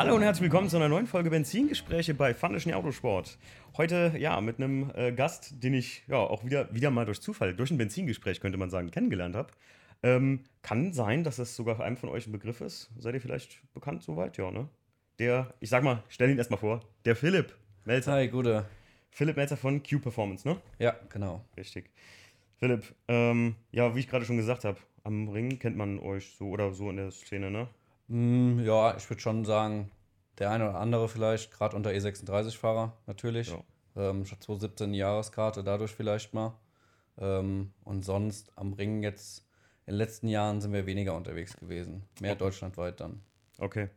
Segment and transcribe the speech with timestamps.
[0.00, 3.36] Hallo und herzlich willkommen zu einer neuen Folge Benzingespräche bei Fandischen Autosport.
[3.76, 7.54] Heute ja mit einem äh, Gast, den ich ja auch wieder, wieder mal durch Zufall,
[7.54, 9.50] durch ein Benzingespräch könnte man sagen, kennengelernt habe.
[10.02, 12.88] Ähm, kann sein, dass das sogar für einen von euch ein Begriff ist.
[12.96, 14.38] Seid ihr vielleicht bekannt soweit?
[14.38, 14.68] Ja, ne?
[15.18, 17.54] Der, ich sag mal, stell ihn erstmal vor, der Philipp
[17.84, 18.12] Melzer.
[18.12, 18.64] Hi, gute.
[19.10, 20.56] Philipp Melzer von Q Performance, ne?
[20.78, 21.44] Ja, genau.
[21.58, 21.90] Richtig.
[22.56, 26.48] Philipp, ähm, ja, wie ich gerade schon gesagt habe, am Ring kennt man euch so
[26.48, 27.68] oder so in der Szene, ne?
[28.10, 29.90] Mm, ja, ich würde schon sagen,
[30.38, 33.50] der eine oder andere vielleicht, gerade unter E36-Fahrer natürlich.
[33.50, 33.62] Ja.
[33.96, 36.58] Ähm, schon 2017 Jahreskarte, dadurch vielleicht mal.
[37.18, 39.46] Ähm, und sonst am Ring jetzt,
[39.86, 42.02] in den letzten Jahren sind wir weniger unterwegs gewesen.
[42.20, 43.22] Mehr deutschlandweit dann.
[43.58, 43.90] Okay.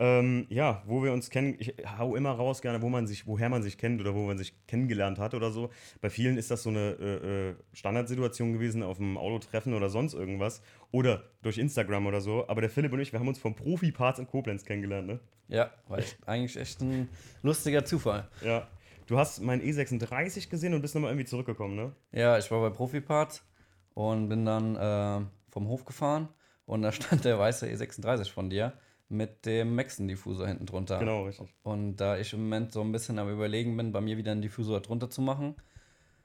[0.00, 3.48] Ähm, ja, wo wir uns kennen, ich hau immer raus gerne, wo man sich, woher
[3.48, 5.70] man sich kennt oder wo man sich kennengelernt hat oder so.
[6.00, 10.14] Bei vielen ist das so eine äh, äh, Standardsituation gewesen auf dem Autotreffen oder sonst
[10.14, 10.62] irgendwas.
[10.90, 12.48] Oder durch Instagram oder so.
[12.48, 15.20] Aber der Philipp und ich, wir haben uns vom Profi-Parts in Koblenz kennengelernt, ne?
[15.46, 17.08] Ja, war eigentlich echt ein
[17.42, 18.28] lustiger Zufall.
[18.42, 18.66] Ja.
[19.06, 21.92] Du hast mein E36 gesehen und bist nochmal irgendwie zurückgekommen, ne?
[22.10, 23.44] Ja, ich war bei Profiparts
[23.92, 26.30] und bin dann äh, vom Hof gefahren
[26.66, 28.72] und da stand der weiße E36 von dir
[29.08, 30.98] mit dem Maxen-Diffusor hinten drunter.
[30.98, 31.48] Genau, richtig.
[31.62, 34.42] Und da ich im Moment so ein bisschen am Überlegen bin, bei mir wieder einen
[34.42, 35.54] Diffusor drunter zu machen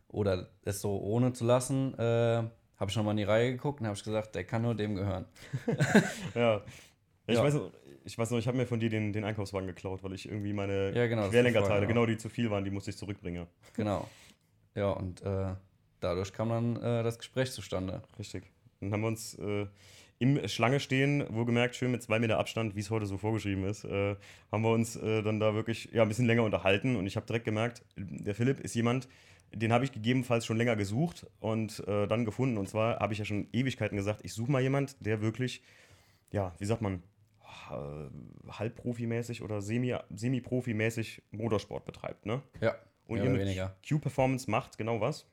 [0.08, 2.44] oder es so ohne zu lassen, äh,
[2.78, 4.96] habe ich nochmal in die Reihe geguckt und habe ich gesagt, der kann nur dem
[4.96, 5.26] gehören.
[6.36, 6.62] Ja.
[7.28, 7.44] Ich, Ja.
[7.44, 7.72] Weiß, noch-
[8.06, 10.54] ich weiß noch, ich habe mir von dir den, den Einkaufswagen geklaut, weil ich irgendwie
[10.54, 13.46] meine Ja, genau, Querlenkerteile, war- genau die zu viel waren, die musste ich zurückbringen.
[13.76, 14.08] genau.
[14.76, 15.54] Ja, und äh,
[16.00, 18.02] dadurch kam dann äh, das Gespräch zustande.
[18.18, 18.46] Richtig.
[18.80, 19.68] Dann haben wir uns äh,
[20.20, 23.86] im Schlange stehen, wohlgemerkt schön mit zwei Meter Abstand, wie es heute so vorgeschrieben ist,
[23.86, 24.16] äh,
[24.52, 27.26] haben wir uns äh, dann da wirklich ja, ein bisschen länger unterhalten und ich habe
[27.26, 29.08] direkt gemerkt, der Philipp ist jemand,
[29.54, 32.58] den habe ich gegebenenfalls schon länger gesucht und äh, dann gefunden.
[32.58, 35.64] Und zwar habe ich ja schon Ewigkeiten gesagt, ich suche mal jemand, der wirklich,
[36.32, 37.02] ja, wie sagt man,
[38.48, 42.44] halbprofimäßig oder semi- semi-profimäßig Motorsport betreibt, ne?
[42.62, 42.76] Ja,
[43.08, 43.40] Und ihr mit.
[43.88, 45.26] Q-Performance macht genau was?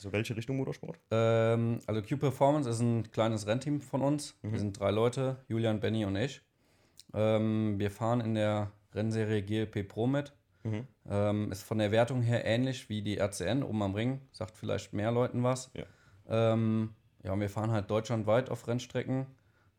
[0.00, 0.98] Also welche Richtung Motorsport?
[1.10, 4.34] Ähm, also Q Performance ist ein kleines Rennteam von uns.
[4.40, 4.52] Mhm.
[4.52, 6.40] Wir sind drei Leute, Julian, Benny und ich.
[7.12, 10.32] Ähm, wir fahren in der Rennserie GLP Pro mit.
[10.62, 10.86] Mhm.
[11.06, 14.22] Ähm, ist von der Wertung her ähnlich wie die RCN oben am Ring.
[14.32, 15.70] Sagt vielleicht mehr Leuten was.
[15.74, 15.84] Ja.
[16.30, 19.26] Ähm, ja, und wir fahren halt deutschlandweit auf Rennstrecken.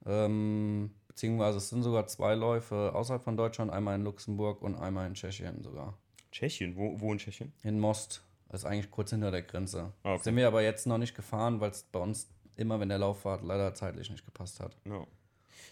[0.05, 5.07] Ähm, beziehungsweise es sind sogar zwei Läufe außerhalb von Deutschland, einmal in Luxemburg und einmal
[5.07, 5.97] in Tschechien sogar.
[6.31, 7.53] Tschechien, wo, wo in Tschechien?
[7.63, 8.23] In Most.
[8.51, 9.93] Das ist eigentlich kurz hinter der Grenze.
[10.03, 10.23] Ah, okay.
[10.23, 13.43] Sind wir aber jetzt noch nicht gefahren, weil es bei uns immer, wenn der Lauffahrt
[13.43, 14.75] leider zeitlich nicht gepasst hat.
[14.83, 15.07] Ja,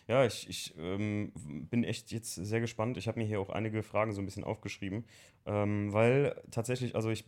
[0.07, 1.33] ja ich, ich ähm,
[1.69, 2.95] bin echt jetzt sehr gespannt.
[2.95, 5.03] Ich habe mir hier auch einige Fragen so ein bisschen aufgeschrieben,
[5.45, 7.25] ähm, weil tatsächlich, also ich,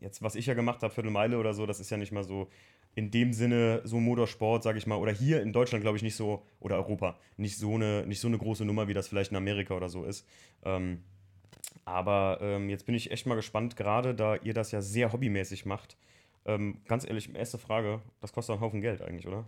[0.00, 2.48] jetzt was ich ja gemacht habe, Viertelmeile oder so, das ist ja nicht mal so
[2.94, 6.14] in dem Sinne so Motorsport, sage ich mal, oder hier in Deutschland glaube ich nicht
[6.14, 9.38] so, oder Europa, nicht so eine, nicht so eine große Nummer, wie das vielleicht in
[9.38, 10.26] Amerika oder so ist.
[10.62, 11.02] Ähm,
[11.84, 15.66] aber ähm, jetzt bin ich echt mal gespannt, gerade da ihr das ja sehr hobbymäßig
[15.66, 15.96] macht.
[16.44, 19.44] Ähm, ganz ehrlich, erste Frage, das kostet einen Haufen Geld eigentlich, oder?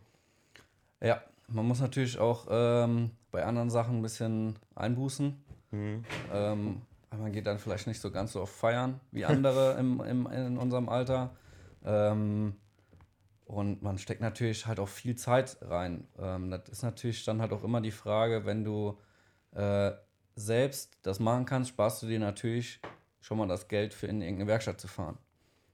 [1.00, 5.44] Ja, man muss natürlich auch ähm, bei anderen Sachen ein bisschen einbußen.
[5.70, 6.04] Mhm.
[6.32, 10.26] Ähm, man geht dann vielleicht nicht so ganz so oft feiern wie andere im, im,
[10.26, 11.36] in unserem Alter.
[11.84, 12.56] Ähm,
[13.44, 16.08] und man steckt natürlich halt auch viel Zeit rein.
[16.18, 18.98] Ähm, das ist natürlich dann halt auch immer die Frage, wenn du
[19.52, 19.92] äh,
[20.34, 22.80] selbst das machen kannst, sparst du dir natürlich
[23.20, 25.18] schon mal das Geld für in irgendeine Werkstatt zu fahren.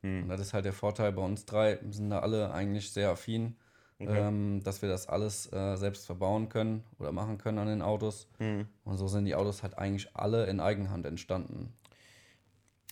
[0.02, 0.24] Hm.
[0.24, 3.10] Und das ist halt der Vorteil bei uns drei, wir sind da alle eigentlich sehr
[3.10, 3.56] affin,
[4.02, 4.18] Okay.
[4.18, 8.28] ähm, dass wir das alles äh, selbst verbauen können oder machen können an den Autos.
[8.38, 8.66] Mhm.
[8.82, 11.74] Und so sind die Autos halt eigentlich alle in Eigenhand entstanden.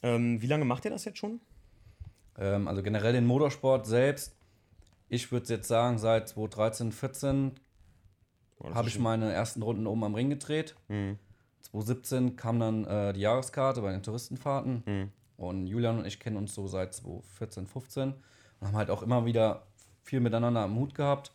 [0.03, 1.41] Ähm, wie lange macht ihr das jetzt schon?
[2.37, 4.37] Ähm, also generell den Motorsport selbst,
[5.09, 7.53] ich würde jetzt sagen, seit 2013, 14
[8.61, 10.75] Oh, das habe ist ich meine ersten Runden oben am Ring gedreht.
[10.89, 11.19] Mhm.
[11.63, 14.83] 2017 kam dann äh, die Jahreskarte bei den Touristenfahrten.
[14.87, 15.13] Mhm.
[15.37, 18.15] Und Julian und ich kennen uns so seit 2014, 15
[18.61, 19.67] und haben halt auch immer wieder
[20.03, 21.33] viel miteinander am Hut gehabt.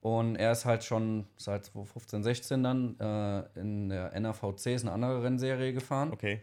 [0.00, 4.92] Und er ist halt schon seit 2015, 16 dann äh, in der NAVC, ist eine
[4.92, 6.10] andere Rennserie gefahren.
[6.12, 6.40] Okay.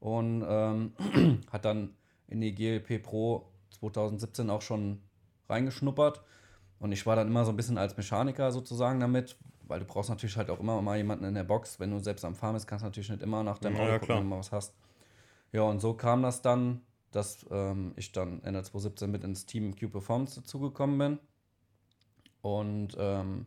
[0.00, 0.92] Und ähm,
[1.52, 1.94] hat dann
[2.28, 3.46] in die GLP Pro
[3.78, 5.02] 2017 auch schon
[5.48, 6.22] reingeschnuppert.
[6.78, 9.36] Und ich war dann immer so ein bisschen als Mechaniker sozusagen damit,
[9.66, 11.78] weil du brauchst natürlich halt auch immer mal jemanden in der Box.
[11.80, 13.90] Wenn du selbst am Fahren bist, kannst du natürlich nicht immer nach deinem Ja, Auto
[13.92, 14.74] ja, gucken, wenn du mal was hast.
[15.52, 16.82] Ja, und so kam das dann,
[17.12, 21.18] dass ähm, ich dann Ende 2017 mit ins Team Q Performance dazugekommen bin.
[22.42, 23.46] Und ähm,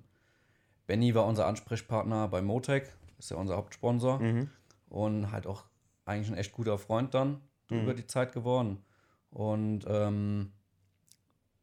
[0.88, 4.50] Benny war unser Ansprechpartner bei Motec, ist ja unser Hauptsponsor Mhm.
[4.90, 5.66] und halt auch
[6.06, 7.82] eigentlich ein echt guter Freund dann Mhm.
[7.82, 8.84] über die Zeit geworden.
[9.30, 10.52] Und ähm,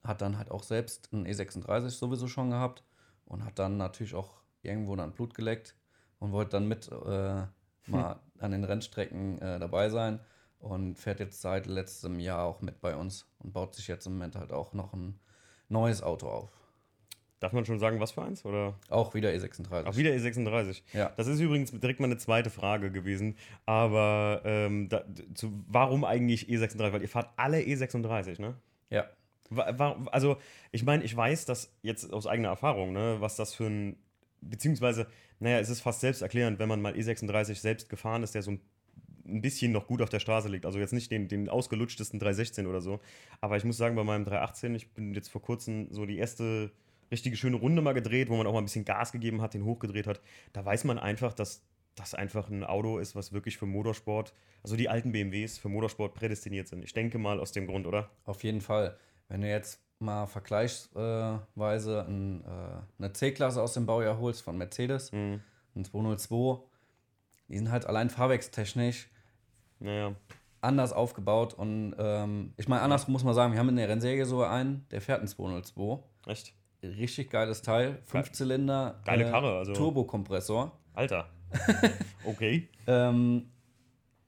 [0.05, 2.85] hat dann halt auch selbst einen E36 sowieso schon gehabt
[3.25, 4.35] und hat dann natürlich auch
[4.67, 5.75] irgendwo dann Blut geleckt,
[6.19, 7.43] und wollte dann mit äh,
[7.87, 10.21] mal an den Rennstrecken äh, dabei sein
[10.59, 14.15] und fährt jetzt seit letztem Jahr auch mit bei uns und baut sich jetzt im
[14.15, 15.19] Moment halt auch noch ein
[15.69, 16.51] neues Auto auf.
[17.39, 18.47] Darf man schon sagen, was für eins?
[18.47, 18.75] Oder?
[18.89, 19.85] Auch wieder E36.
[19.85, 20.81] Auch wieder E36.
[20.95, 21.13] Ja.
[21.19, 23.37] Das ist übrigens direkt meine zweite Frage gewesen.
[23.67, 25.05] Aber ähm, da,
[25.35, 26.93] zu, warum eigentlich E36?
[26.93, 28.55] Weil ihr fahrt alle E36, ne?
[28.89, 29.05] Ja.
[29.51, 30.39] Wa- wa- Also,
[30.73, 33.97] ich meine, ich weiß, dass jetzt aus eigener Erfahrung, ne, was das für ein.
[34.49, 35.07] Beziehungsweise,
[35.41, 38.61] naja, es ist fast selbsterklärend, wenn man mal E36 selbst gefahren ist, der so ein,
[39.27, 40.67] ein bisschen noch gut auf der Straße liegt.
[40.67, 43.01] Also jetzt nicht den, den ausgelutschtesten 316 oder so.
[43.41, 46.71] Aber ich muss sagen, bei meinem 318, ich bin jetzt vor kurzem so die erste
[47.11, 49.65] richtige schöne Runde mal gedreht, wo man auch mal ein bisschen Gas gegeben hat, den
[49.65, 50.21] hochgedreht hat.
[50.53, 51.63] Da weiß man einfach, dass
[51.95, 56.15] das einfach ein Auto ist, was wirklich für Motorsport, also die alten BMWs für Motorsport
[56.15, 56.85] prädestiniert sind.
[56.85, 58.11] Ich denke mal aus dem Grund, oder?
[58.25, 58.99] Auf jeden Fall.
[59.29, 62.49] Wenn du jetzt mal vergleichsweise ein, äh,
[62.99, 65.41] eine C-Klasse aus dem Baujahr holst von Mercedes, Mhm.
[65.75, 66.63] ein 202,
[67.49, 69.09] die sind halt allein fahrwerkstechnisch
[69.81, 70.15] Naja.
[70.61, 71.55] anders aufgebaut.
[71.55, 74.87] Und ähm, ich meine, andersrum muss man sagen, wir haben in der Rennserie so einen,
[74.91, 75.99] der fährt einen 202.
[76.27, 76.53] Echt?
[76.83, 77.99] Richtig geiles Teil.
[78.05, 79.01] Fünfzylinder.
[79.05, 80.73] Geile Karre, also- Turbokompressor.
[80.95, 81.29] Alter.
[82.25, 82.69] okay.
[82.87, 83.51] Ähm,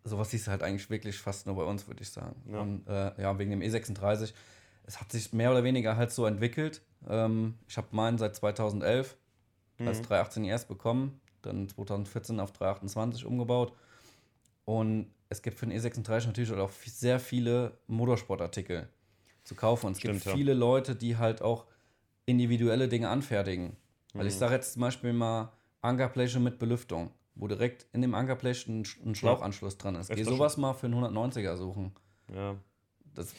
[0.04, 2.36] sowas siehst du halt eigentlich wirklich fast nur bei uns, würde ich sagen.
[2.50, 2.60] Ja.
[2.60, 4.32] Und äh, ja, wegen dem E36,
[4.88, 6.80] es hat sich mehr oder weniger halt so entwickelt.
[7.06, 9.16] Ähm, ich habe meinen seit 2011
[9.78, 13.72] als 318 ES bekommen, dann 2014 auf 328 umgebaut.
[14.64, 18.88] Und es gibt für den E36 natürlich auch sehr viele Motorsportartikel
[19.44, 19.86] zu kaufen.
[19.86, 20.34] Und es Stimmt, gibt ja.
[20.34, 21.66] viele Leute, die halt auch
[22.26, 23.76] individuelle Dinge anfertigen.
[24.14, 25.52] Weil ich sage jetzt zum Beispiel mal
[25.82, 30.10] Ankerfläche mit Belüftung, wo direkt in dem Ankerblech ein, ein Schlauchanschluss dran ist.
[30.10, 31.92] Geh sowas mal für einen 190er suchen.
[32.34, 32.56] Ja.
[33.14, 33.34] Das,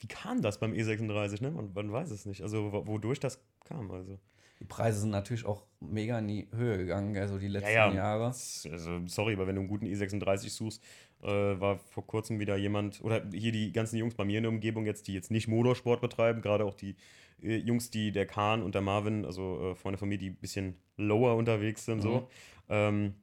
[0.00, 1.50] Wie kam das beim E36, ne?
[1.50, 2.42] Man, man weiß es nicht.
[2.42, 4.18] Also, wo- wodurch das kam, also.
[4.60, 7.88] die Preise sind natürlich auch mega in die Höhe gegangen, gell, so die letzten Ja,
[7.88, 7.94] ja.
[7.94, 8.26] Jahre.
[8.26, 10.82] Also, sorry, aber wenn du einen guten E36 suchst,
[11.22, 14.52] äh, war vor kurzem wieder jemand, oder hier die ganzen Jungs bei mir in der
[14.52, 16.94] Umgebung jetzt, die jetzt nicht Motorsport betreiben, gerade auch die
[17.42, 20.36] äh, Jungs, die der Kahn und der Marvin, also äh, Freunde von mir, die ein
[20.36, 22.02] bisschen lower unterwegs sind, Mhm.
[22.02, 22.28] so,
[22.68, 23.14] ähm,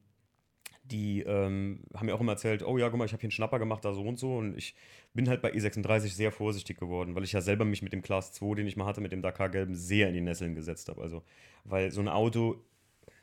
[0.90, 3.32] die ähm, haben mir auch immer erzählt, oh ja, guck mal, ich habe hier einen
[3.32, 4.36] Schnapper gemacht, da so und so.
[4.36, 4.74] Und ich
[5.14, 8.32] bin halt bei E36 sehr vorsichtig geworden, weil ich ja selber mich mit dem Class
[8.32, 11.02] 2, den ich mal hatte, mit dem Dakar Gelben, sehr in die Nesseln gesetzt habe.
[11.02, 11.22] Also,
[11.64, 12.62] weil so ein Auto,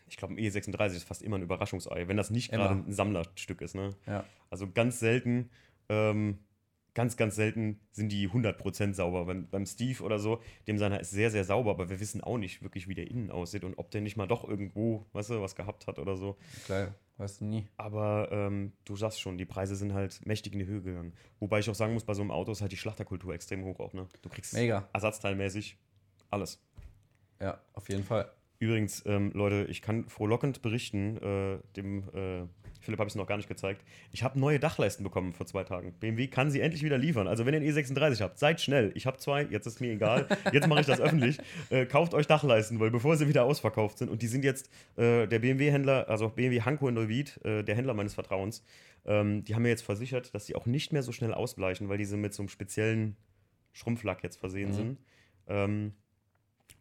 [0.07, 3.61] ich glaube, ein E36 ist fast immer ein Überraschungsei, wenn das nicht gerade ein Sammlerstück
[3.61, 3.75] ist.
[3.75, 3.91] Ne?
[4.05, 4.25] Ja.
[4.49, 5.49] Also ganz selten,
[5.89, 6.39] ähm,
[6.93, 9.25] ganz, ganz selten sind die 100% sauber.
[9.25, 12.37] Beim, beim Steve oder so, dem seiner ist sehr, sehr sauber, aber wir wissen auch
[12.37, 15.41] nicht wirklich, wie der innen aussieht und ob der nicht mal doch irgendwo, weißt du,
[15.41, 16.37] was gehabt hat oder so.
[16.65, 17.67] Klar, weißt du nie.
[17.77, 21.13] Aber ähm, du sagst schon, die Preise sind halt mächtig in die Höhe gegangen.
[21.39, 23.79] Wobei ich auch sagen muss, bei so einem Auto ist halt die Schlachterkultur extrem hoch
[23.79, 23.93] auch.
[23.93, 24.07] Ne?
[24.21, 24.89] Du kriegst Mega.
[24.93, 25.77] ersatzteilmäßig
[26.29, 26.61] alles.
[27.39, 28.31] Ja, auf jeden Fall.
[28.63, 32.47] Übrigens, ähm, Leute, ich kann frohlockend berichten, äh, dem äh,
[32.79, 33.83] Philipp habe ich es noch gar nicht gezeigt.
[34.13, 35.93] Ich habe neue Dachleisten bekommen vor zwei Tagen.
[35.99, 37.27] BMW kann sie endlich wieder liefern.
[37.27, 38.91] Also wenn ihr einen E36 habt, seid schnell.
[38.95, 40.27] Ich habe zwei, jetzt ist mir egal.
[40.53, 41.39] Jetzt mache ich das öffentlich.
[41.69, 45.27] Äh, kauft euch Dachleisten, weil bevor sie wieder ausverkauft sind und die sind jetzt äh,
[45.27, 48.63] der BMW-Händler, also BMW Hanko in Neuwied, äh, der Händler meines Vertrauens,
[49.05, 51.97] ähm, die haben mir jetzt versichert, dass sie auch nicht mehr so schnell ausbleichen, weil
[51.97, 53.17] diese mit so einem speziellen
[53.73, 54.73] Schrumpflack jetzt versehen Mhm.
[54.73, 54.97] sind.
[55.47, 55.93] Ähm,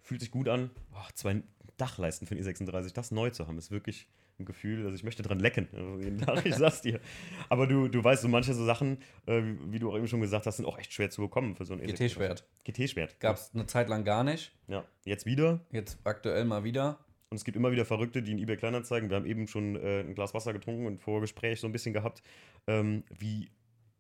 [0.00, 0.70] fühlt sich gut an.
[0.90, 1.42] Boah, zwei
[1.76, 4.08] Dachleisten für den E36, das neu zu haben, ist wirklich
[4.38, 5.68] ein Gefühl, also ich möchte dran lecken.
[6.02, 7.00] Jeden Tag, ich sag's dir.
[7.48, 10.20] Aber du, du weißt, so manche so Sachen, äh, wie, wie du auch eben schon
[10.20, 11.92] gesagt hast, sind auch echt schwer zu bekommen für so ein E36.
[11.96, 12.44] GT-Schwert.
[12.64, 13.20] GT-Schwert.
[13.20, 14.52] Gab es eine Zeit lang gar nicht.
[14.68, 15.60] Ja, jetzt wieder.
[15.70, 16.98] Jetzt aktuell mal wieder.
[17.30, 20.00] Und es gibt immer wieder Verrückte, die in eBay Kleinanzeigen, wir haben eben schon äh,
[20.00, 22.22] ein Glas Wasser getrunken und vor Gespräch so ein bisschen gehabt,
[22.66, 23.50] ähm, wie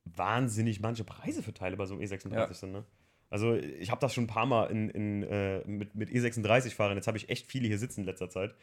[0.04, 2.52] wahnsinnig manche Preise für Teile bei so einem E36 Ja.
[2.52, 2.72] sind.
[2.72, 2.84] Ne?
[3.32, 7.06] Also ich habe das schon ein paar Mal in, in, äh, mit, mit E36-Fahrern, jetzt
[7.06, 8.54] habe ich echt viele hier sitzen in letzter Zeit,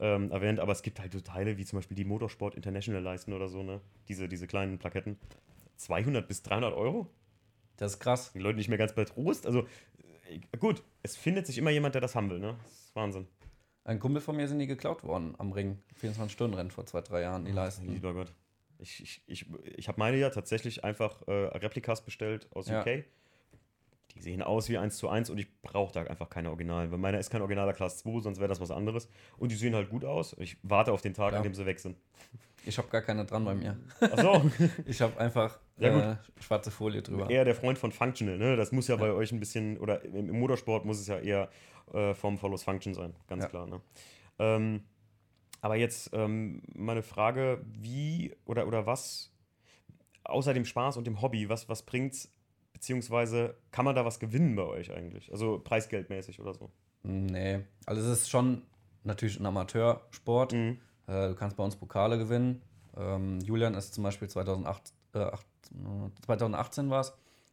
[0.00, 3.32] ähm, erwähnt, aber es gibt halt so Teile wie zum Beispiel die Motorsport International Leisten
[3.32, 3.80] oder so, ne?
[4.08, 5.18] diese, diese kleinen Plaketten.
[5.76, 7.08] 200 bis 300 Euro?
[7.78, 8.32] Das ist krass.
[8.34, 9.46] Die Leute nicht mehr ganz bei Trost.
[9.46, 9.66] Also
[10.28, 12.38] äh, gut, es findet sich immer jemand, der das haben will.
[12.38, 12.54] Ne?
[12.64, 13.26] Das ist Wahnsinn.
[13.84, 15.78] Ein Kumpel von mir sind die geklaut worden am Ring.
[16.02, 17.90] 24-Stunden-Rennen vor zwei, drei Jahren, die Leisten.
[17.90, 18.34] Lieber Gott.
[18.78, 19.46] Ich, ich, ich,
[19.78, 22.82] ich habe meine ja tatsächlich einfach äh, Replikas bestellt aus Ja.
[22.82, 23.04] UK.
[24.18, 26.90] Die sehen aus wie 1 zu 1 und ich brauche da einfach keine Originalen.
[26.90, 29.08] Weil meiner ist kein originaler Class 2, sonst wäre das was anderes.
[29.38, 30.34] Und die sehen halt gut aus.
[30.38, 31.38] Ich warte auf den Tag, Ja.
[31.38, 31.96] an dem sie weg sind.
[32.66, 33.78] Ich habe gar keine dran bei mir.
[34.00, 34.42] Achso,
[34.86, 37.30] Ich habe einfach Ja, äh, schwarze Folie drüber.
[37.30, 38.36] eher der Freund von Functional.
[38.36, 38.56] Ne?
[38.56, 41.48] Das muss ja, bei euch ein bisschen, oder im, im Motorsport muss es ja eher
[41.94, 43.14] äh, Form follows Function sein.
[43.28, 43.48] Ganz Ja.
[43.48, 43.66] klar.
[43.68, 43.80] Ne?
[44.40, 44.82] Ähm,
[45.60, 49.32] aber jetzt ähm, meine Frage, wie oder, oder was,
[50.24, 52.30] außer dem Spaß und dem Hobby, was, was bringt's,
[52.78, 55.32] beziehungsweise kann man da was gewinnen bei euch eigentlich?
[55.32, 56.70] Also preisgeldmäßig oder so?
[57.02, 58.62] Nee, also es ist schon
[59.02, 60.52] natürlich ein Amateursport.
[60.52, 60.78] Mhm.
[61.08, 62.62] Äh, du kannst bei uns Pokale gewinnen.
[62.96, 65.46] Ähm, Julian ist zum Beispiel 2008, äh, 8,
[66.24, 67.12] 2018 war es,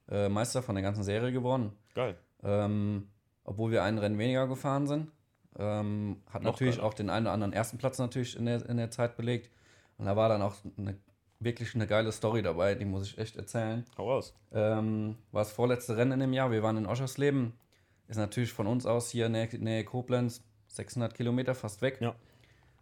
[0.10, 1.72] äh, Meister von der ganzen Serie geworden.
[1.96, 2.18] Geil.
[2.44, 3.08] Ähm,
[3.44, 5.12] obwohl wir einen Rennen weniger gefahren sind.
[5.58, 6.88] Ähm, hat Noch natürlich geiler.
[6.88, 9.50] auch den einen oder anderen ersten Platz natürlich in der, in der Zeit belegt.
[9.98, 10.98] Und da war dann auch eine,
[11.46, 13.86] wirklich eine geile Story dabei, die muss ich echt erzählen.
[13.98, 14.34] Hau raus.
[14.52, 16.52] Ähm, war das vorletzte Rennen in dem Jahr.
[16.52, 17.54] Wir waren in Oschersleben.
[18.10, 22.00] Ist natürlich von uns aus hier Nähe, Nähe Koblenz 600 Kilometer fast weg.
[22.02, 22.16] Ja.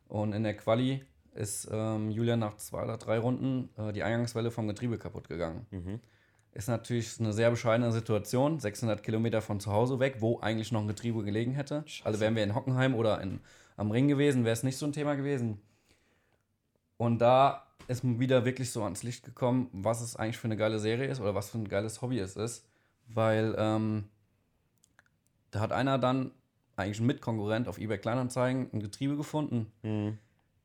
[0.08, 1.06] Und in der Quali
[1.36, 5.66] ist ähm, Julian nach zwei oder drei Runden äh, die Eingangswelle vom Getriebe kaputt gegangen.
[5.72, 6.00] Mhm.
[6.54, 8.60] Ist natürlich eine sehr bescheidene Situation.
[8.60, 11.84] 600 Kilometer von zu Hause weg, wo eigentlich noch ein Getriebe gelegen hätte.
[12.04, 13.40] Also wären wir in Hockenheim oder in,
[13.76, 15.60] am Ring gewesen, wäre es nicht so ein Thema gewesen.
[16.98, 20.58] Und da ist mir wieder wirklich so ans Licht gekommen, was es eigentlich für eine
[20.58, 22.66] geile Serie ist oder was für ein geiles Hobby es ist.
[23.08, 24.06] Weil ähm,
[25.52, 26.32] da hat einer dann
[26.76, 29.72] eigentlich ein Mitkonkurrent auf eBay Kleinanzeigen ein Getriebe gefunden.
[29.84, 30.18] Mhm.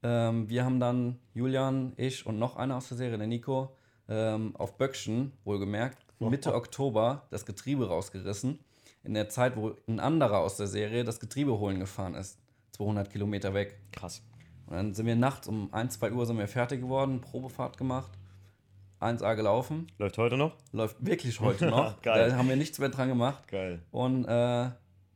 [0.02, 3.76] Ähm, wir haben dann Julian, ich und noch einer aus der Serie, der Nico,
[4.08, 8.58] ähm, auf Böckchen, wohlgemerkt, Mitte Oktober das Getriebe rausgerissen.
[9.04, 12.38] In der Zeit, wo ein anderer aus der Serie das Getriebe holen gefahren ist.
[12.73, 13.78] 200 Kilometer weg.
[13.92, 14.23] Krass.
[14.69, 18.13] Und dann sind wir nachts um 1, 2 Uhr sind wir fertig geworden, Probefahrt gemacht,
[19.01, 19.87] 1A gelaufen.
[19.99, 20.57] Läuft heute noch?
[20.73, 22.01] Läuft wirklich heute noch.
[22.03, 22.31] Geil.
[22.31, 23.49] Da haben wir nichts mehr dran gemacht.
[23.49, 23.81] Geil.
[23.91, 24.71] Und äh,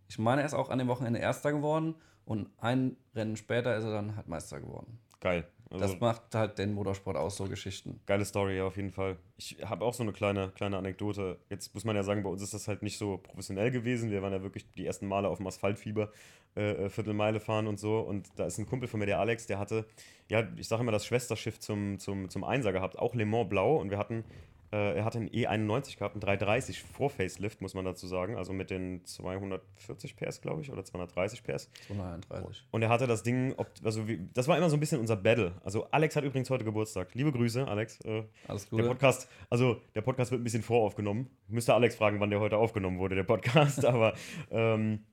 [0.08, 1.94] ich meine, er ist auch an dem Wochenende Erster geworden.
[2.24, 4.98] Und ein Rennen später ist er dann halt Meister geworden.
[5.20, 5.44] Geil.
[5.72, 8.00] Also, Das macht halt den Motorsport aus, so Geschichten.
[8.04, 9.16] Geile Story, ja, auf jeden Fall.
[9.38, 11.38] Ich habe auch so eine kleine, kleine Anekdote.
[11.48, 14.10] Jetzt muss man ja sagen, bei uns ist das halt nicht so professionell gewesen.
[14.10, 16.12] Wir waren ja wirklich die ersten Male auf dem Asphaltfieber,
[16.56, 18.00] äh, äh, Viertelmeile fahren und so.
[18.00, 19.86] Und da ist ein Kumpel von mir, der Alex, der hatte,
[20.28, 23.76] ja, ich sage immer, das Schwesterschiff zum, zum, zum Einser gehabt, auch Le Mans Blau.
[23.76, 24.24] Und wir hatten,
[24.72, 28.36] äh, er hatte einen E91 gehabt, einen 330 vor Facelift, muss man dazu sagen.
[28.36, 31.70] Also mit den 240 PS, glaube ich, oder 230 PS.
[31.88, 32.66] 231.
[32.70, 35.16] Und er hatte das Ding, ob, also wie, das war immer so ein bisschen unser
[35.16, 35.52] Battle.
[35.62, 37.14] Also Alex hat übrigens heute Geburtstag.
[37.14, 38.00] Liebe Grüße, Alex.
[38.04, 38.88] Äh, Alles der Gute.
[38.88, 41.28] Podcast, also der Podcast wird ein bisschen voraufgenommen.
[41.48, 43.84] Müsste Alex fragen, wann der heute aufgenommen wurde, der Podcast.
[43.84, 44.14] Aber
[44.50, 45.04] ähm,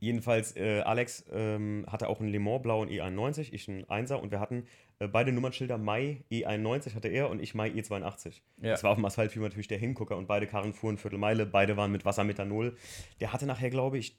[0.00, 4.30] jedenfalls, äh, Alex ähm, hatte auch einen Le Mans blauen E91, ich einen 1er und
[4.30, 4.66] wir hatten
[5.08, 8.40] beide Nummernschilder Mai E91 hatte er und ich Mai E82.
[8.60, 8.70] Ja.
[8.70, 11.92] Das war auf dem Asphaltfilm natürlich der Hingucker und beide Karren fuhren Viertelmeile, beide waren
[11.92, 12.76] mit Wassermethanol.
[13.20, 14.18] Der hatte nachher, glaube ich,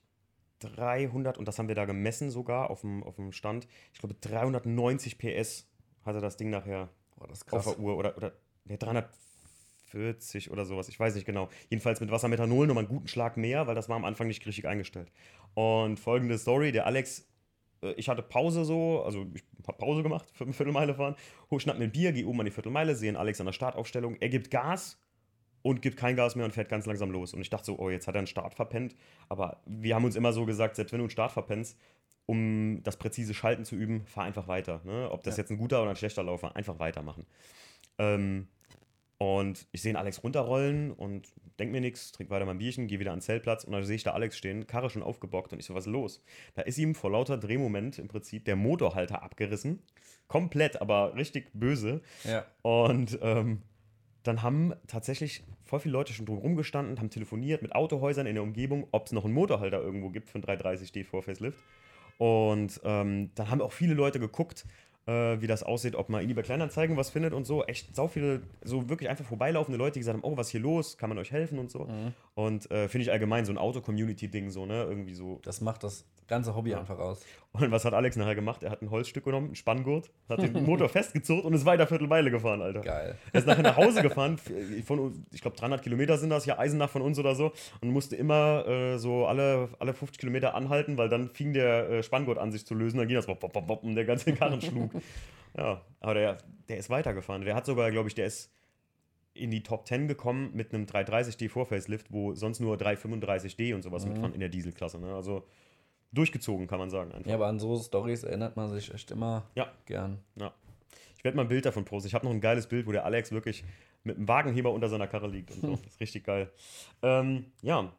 [0.60, 4.16] 300, und das haben wir da gemessen sogar auf dem, auf dem Stand, ich glaube
[4.22, 5.68] 390 PS
[6.04, 7.76] hatte das Ding nachher Boah, das ist auf krass.
[7.76, 8.34] der Uhr oder, oder
[8.66, 11.50] ne, 340 oder sowas, ich weiß nicht genau.
[11.70, 14.68] Jedenfalls mit Wassermethanol nochmal einen guten Schlag mehr, weil das war am Anfang nicht richtig
[14.68, 15.12] eingestellt.
[15.54, 17.26] Und folgende Story, der Alex, äh,
[17.98, 21.16] ich hatte Pause so, also ich habe Pause gemacht, für eine Viertelmeile fahren,
[21.52, 23.54] hol, schnapp mir ein Bier, geh oben an die Viertelmeile, sehe einen Alex an der
[23.54, 25.00] Startaufstellung, er gibt Gas
[25.62, 27.34] und gibt kein Gas mehr und fährt ganz langsam los.
[27.34, 28.96] Und ich dachte so, oh, jetzt hat er einen Start verpennt.
[29.30, 31.76] Aber wir haben uns immer so gesagt, selbst wenn du einen Start verpennst,
[32.28, 34.82] um das präzise Schalten zu üben, fahr einfach weiter.
[34.84, 35.10] Ne?
[35.12, 35.42] Ob das Ja.
[35.42, 37.26] jetzt ein guter oder ein schlechter Lauf war, einfach weitermachen.
[37.98, 38.48] Ähm,
[39.18, 43.00] und ich sehe den Alex runterrollen und denk mir nichts, trink weiter mein Bierchen, gehe
[43.00, 45.60] wieder an den Zeltplatz und dann sehe ich da Alex stehen, Karre schon aufgebockt und
[45.60, 46.22] ich so, was ist los?
[46.54, 49.82] Da ist ihm vor lauter Drehmoment im Prinzip der Motorhalter abgerissen.
[50.28, 52.02] Komplett, aber richtig böse.
[52.24, 52.46] Ja.
[52.62, 53.62] Und ähm,
[54.24, 58.44] dann haben tatsächlich voll viele Leute schon drumherum gestanden, haben telefoniert mit Autohäusern in der
[58.44, 61.64] Umgebung, ob es noch einen Motorhalter irgendwo gibt für einen 330D vor Facelift.
[62.18, 64.66] Und ähm, dann haben auch viele Leute geguckt,
[65.08, 67.64] äh, wie das aussieht, ob man in eBay Kleinanzeigen was findet und so.
[67.66, 70.62] Echt sau viele, so wirklich einfach vorbeilaufende Leute, die gesagt haben, oh, was ist hier
[70.62, 70.98] los?
[70.98, 71.88] Kann man euch helfen und so.
[72.34, 74.84] Und äh, finde ich allgemein so ein Auto-Community-Ding so, ne?
[74.84, 75.40] Irgendwie so.
[75.44, 76.80] Das macht das ganze Hobby Ja.
[76.80, 77.24] einfach aus.
[77.54, 78.64] Und was hat Alex nachher gemacht?
[78.64, 82.30] Er hat ein Holzstück genommen, ein Spanngurt, hat den Motor festgezurrt und ist weiter Viertelmeile
[82.32, 82.82] gefahren, Alter.
[82.82, 83.16] Geil.
[83.32, 84.38] Er ist nachher nach Hause gefahren,
[84.86, 88.16] von, ich glaube 300 Kilometer sind das, ja Eisenach von uns oder so, und musste
[88.18, 92.52] immer äh, so alle, alle 50 Kilometer anhalten, weil dann fing der äh, Spanngurt an
[92.52, 94.92] sich zu lösen, dann ging das bop, bop, bop, und der ganze Karren schlug.
[95.58, 96.38] Ja, aber der,
[96.68, 97.44] der ist weitergefahren.
[97.46, 98.52] Der hat sogar, glaube ich, der ist
[99.34, 104.06] in die Top 10 gekommen mit einem 330D Vorfacelift, wo sonst nur 335D und sowas
[104.06, 105.00] mitfahren in der Dieselklasse.
[105.00, 105.16] Ne?
[105.16, 105.46] Also
[106.12, 107.14] durchgezogen, kann man sagen.
[107.14, 107.30] Einfach.
[107.30, 109.72] Ja, aber an so Stories erinnert man sich echt immer Ja.
[109.86, 110.20] gern.
[110.36, 110.54] Ja.
[111.18, 112.08] Ich werde mal ein Bild davon posten.
[112.08, 113.64] Ich habe noch ein geiles Bild, wo der Alex wirklich
[114.04, 115.72] mit einem Wagenheber unter seiner Karre liegt und so.
[115.72, 116.52] Das ist richtig geil.
[117.02, 117.94] Ähm, ja.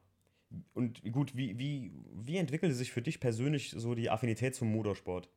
[0.74, 5.28] Und gut, wie, wie, wie entwickelte sich für dich persönlich so die Affinität zum Motorsport?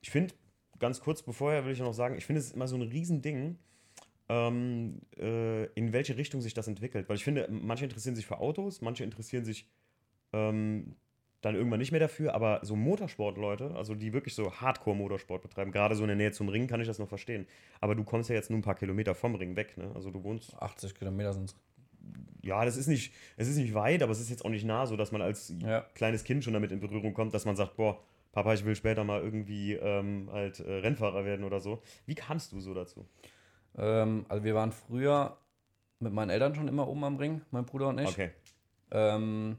[0.00, 0.34] Ich finde,
[0.78, 3.58] ganz kurz bevorher will ich noch sagen, ich finde es immer so ein Riesending,
[4.28, 7.08] ähm, äh, in welche Richtung sich das entwickelt.
[7.08, 9.66] Weil ich finde, manche interessieren sich für Autos, manche interessieren sich
[10.32, 10.96] ähm,
[11.40, 15.94] dann irgendwann nicht mehr dafür, aber so Motorsport-Leute, also die wirklich so Hardcore-Motorsport betreiben, gerade
[15.94, 17.46] so in der Nähe zum Ring, kann ich das noch verstehen.
[17.80, 19.90] Aber du kommst ja jetzt nur ein paar Kilometer vom Ring weg, ne?
[19.94, 21.56] Also du wohnst, 80 Kilometer sind es.
[22.42, 24.86] ja, das ist nicht, es ist nicht weit, aber es ist jetzt auch nicht nah,
[24.86, 25.82] so dass man als Ja.
[25.94, 28.02] kleines Kind schon damit in Berührung kommt, dass man sagt, boah,
[28.38, 31.82] Papa, ich will später mal irgendwie ähm, halt äh, Rennfahrer werden oder so.
[32.06, 33.04] Wie kamst du so dazu?
[33.76, 35.36] Ähm, also wir waren früher
[35.98, 38.08] mit meinen Eltern schon immer oben am Ring, mein Bruder und ich.
[38.10, 38.30] Okay.
[38.92, 39.56] Ähm,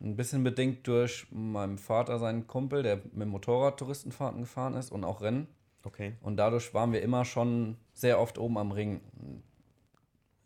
[0.00, 4.90] ein bisschen bedingt durch meinen Vater, seinen Kumpel, der mit dem Motorrad Touristenfahrten gefahren ist
[4.90, 5.46] und auch Rennen.
[5.84, 6.16] Okay.
[6.20, 9.00] Und dadurch waren wir immer schon sehr oft oben am Ring.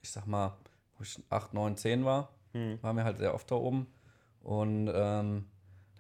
[0.03, 0.59] Ich sag mal,
[0.99, 2.83] wo ich 8, 9, 10 war, Hm.
[2.83, 3.87] waren wir halt sehr oft da oben.
[4.43, 5.47] Und ähm,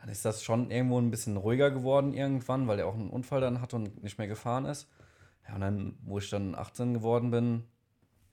[0.02, 3.40] dann ist das schon irgendwo ein bisschen ruhiger geworden irgendwann, weil er auch einen Unfall
[3.40, 4.90] dann hatte und nicht mehr gefahren ist.
[5.46, 7.62] Ja, und dann, wo ich dann 18 geworden bin,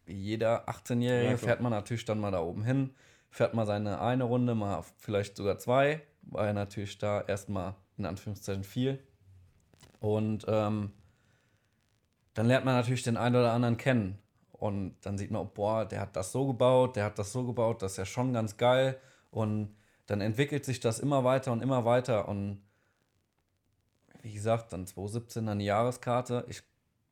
[0.06, 2.96] wie jeder 18-Jährige, Ja, fährt man natürlich dann mal da oben hin,
[3.30, 8.08] fährt mal seine eine Runde, mal vielleicht sogar zwei, war ja natürlich da erstmal in
[8.08, 8.98] Anführungszeichen viel.
[10.00, 10.92] Und ähm,
[12.34, 14.18] dann lernt man natürlich den einen oder anderen kennen.
[14.54, 17.46] Und dann sieht man, oh, boah, der hat das so gebaut, der hat das so
[17.46, 19.00] gebaut, das ist ja schon ganz geil.
[19.30, 19.76] Und
[20.10, 22.28] dann entwickelt sich das immer weiter und immer weiter.
[22.28, 22.62] Und
[24.24, 26.46] wie gesagt, dann 2017 dann die Jahreskarte.
[26.50, 26.64] Ich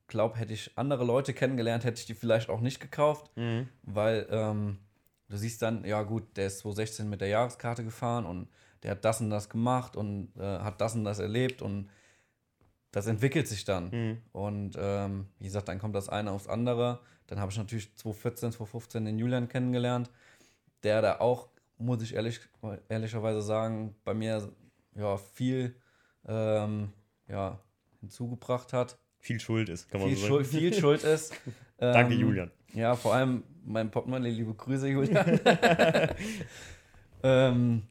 [0.08, 3.68] glaube, hätte ich andere Leute kennengelernt, hätte ich die vielleicht auch nicht gekauft, Mhm.
[3.84, 4.80] weil ähm,
[5.30, 8.48] du siehst dann, ja gut, der ist 2016 mit der Jahreskarte gefahren und
[8.84, 11.90] der hat das und das gemacht und äh, hat das und das erlebt und
[12.92, 13.90] das entwickelt sich dann.
[13.92, 14.22] Mhm.
[14.32, 17.00] Und ähm, wie gesagt, dann kommt das eine aufs andere.
[17.28, 20.10] Dann habe ich natürlich 2014, 2015 den Julian kennengelernt,
[20.84, 22.40] der da auch, muss ich ehrlich,
[22.90, 24.52] ehrlicherweise sagen, bei mir
[24.96, 25.76] ja viel
[26.28, 26.92] ähm,
[27.28, 27.60] ja,
[28.00, 28.98] hinzugebracht hat.
[29.20, 30.58] Viel Schuld ist, kann man Viel so Schuld, sagen.
[30.60, 31.34] viel Schuld ist.
[31.78, 32.52] Danke, Ähm, Julian.
[32.74, 35.40] Ja, vor allem mein Portemonnaie, liebe Grüße, Julian.
[37.24, 37.84] ähm,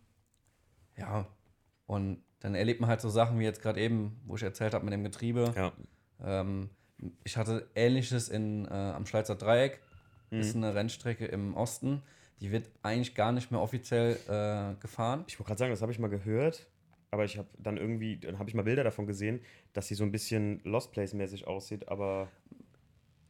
[0.96, 1.26] ja,
[1.86, 4.84] und dann erlebt man halt so Sachen wie jetzt gerade eben, wo ich erzählt habe
[4.84, 5.52] mit dem Getriebe.
[5.56, 5.72] Ja.
[6.22, 6.70] Ähm,
[7.24, 9.80] ich hatte ähnliches in, äh, am Schweizer Dreieck.
[10.30, 10.40] Mhm.
[10.40, 12.02] Ist eine Rennstrecke im Osten.
[12.40, 15.24] Die wird eigentlich gar nicht mehr offiziell äh, gefahren.
[15.26, 16.66] Ich wollte gerade sagen, das habe ich mal gehört,
[17.10, 19.40] aber ich habe dann irgendwie, dann habe ich mal Bilder davon gesehen,
[19.72, 22.28] dass sie so ein bisschen Lost Place-mäßig aussieht, aber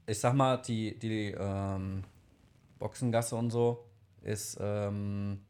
[0.06, 2.04] Ich sag mal, die, die ähm,
[2.78, 3.84] Boxengasse und so
[4.22, 5.40] ist ähm,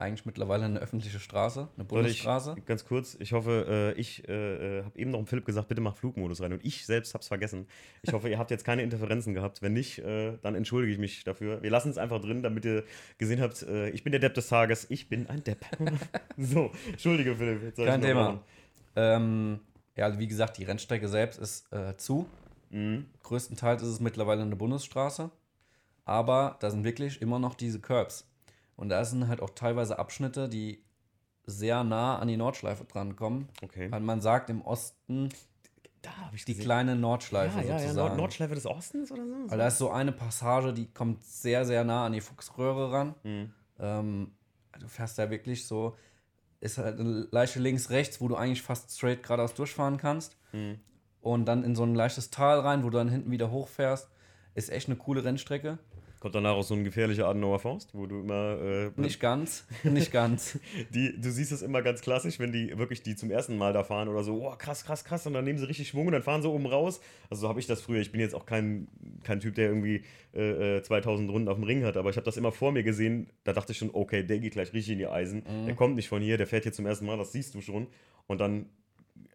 [0.00, 2.56] eigentlich mittlerweile eine öffentliche Straße, eine Leute, ich, Bundesstraße.
[2.66, 6.40] ganz kurz, ich hoffe, äh, ich äh, habe eben noch Philipp gesagt, bitte mach Flugmodus
[6.40, 7.66] rein und ich selbst habe es vergessen.
[8.02, 9.62] Ich hoffe, ihr habt jetzt keine Interferenzen gehabt.
[9.62, 11.62] Wenn nicht, äh, dann entschuldige ich mich dafür.
[11.62, 12.84] Wir lassen es einfach drin, damit ihr
[13.18, 15.64] gesehen habt, äh, ich bin der Depp des Tages, ich bin ein Depp.
[16.36, 17.62] so, entschuldige Philipp.
[17.62, 18.40] Jetzt soll ich Kein Thema.
[18.94, 19.60] Ähm,
[19.96, 22.26] ja, also wie gesagt, die Rennstrecke selbst ist äh, zu.
[22.70, 23.06] Mhm.
[23.22, 25.30] Größtenteils ist es mittlerweile eine Bundesstraße.
[26.04, 28.27] Aber da sind wirklich immer noch diese Curbs.
[28.78, 30.84] Und da sind halt auch teilweise Abschnitte, die
[31.44, 33.48] sehr nah an die Nordschleife drankommen.
[33.60, 33.90] Okay.
[33.90, 35.30] Weil man sagt im Osten
[36.00, 36.64] Da habe ich die gesehen.
[36.64, 38.06] kleine Nordschleife ja, ja, ja, sozusagen.
[38.06, 39.50] Nord Nordschleife des Ostens oder so?
[39.50, 43.14] Weil da ist so eine Passage, die kommt sehr, sehr nah an die Fuchsröhre ran.
[43.24, 43.52] Mhm.
[43.80, 44.32] Ähm,
[44.78, 45.96] du fährst da wirklich so,
[46.60, 50.36] ist halt eine leichte links-rechts, wo du eigentlich fast straight geradeaus durchfahren kannst.
[50.52, 50.78] Mhm.
[51.20, 54.08] Und dann in so ein leichtes Tal rein, wo du dann hinten wieder hochfährst.
[54.54, 55.78] Ist echt eine coole Rennstrecke.
[56.20, 58.60] Kommt danach auch so ein gefährlicher Adenauer Faust, wo du immer.
[58.60, 60.58] Äh, Nicht ganz, nicht ganz.
[60.90, 63.84] Die, du siehst es immer ganz klassisch, wenn die wirklich die zum ersten Mal da
[63.84, 66.22] fahren oder so, oh, krass, krass, krass, und dann nehmen sie richtig Schwung und dann
[66.22, 67.00] fahren sie oben raus.
[67.30, 68.00] Also so habe ich das früher.
[68.00, 68.88] Ich bin jetzt auch kein,
[69.22, 70.02] kein Typ, der irgendwie
[70.34, 72.82] äh, äh, 2000 Runden auf dem Ring hat, aber ich habe das immer vor mir
[72.82, 73.30] gesehen.
[73.44, 75.42] Da dachte ich schon, okay, der geht gleich richtig in die Eisen.
[75.66, 77.86] Der kommt nicht von hier, der fährt hier zum ersten Mal, das siehst du schon.
[78.26, 78.66] Und dann,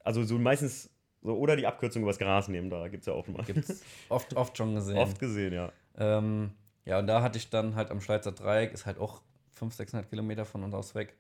[0.04, 0.90] also so meistens,
[1.22, 3.44] so, oder die Abkürzung übers Gras nehmen, da gibt es ja auch mal.
[3.44, 4.98] Gibt's oft, oft schon gesehen.
[4.98, 5.72] Oft gesehen, ja.
[5.98, 6.52] Ähm,
[6.86, 9.22] ja, und da hatte ich dann halt am Schweizer Dreieck, ist halt auch
[9.54, 11.16] 500, 600 Kilometer von uns aus weg,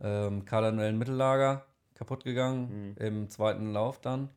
[0.00, 4.28] ähm, Karl-Manuel Mittellager kaputt gegangen im zweiten Lauf dann.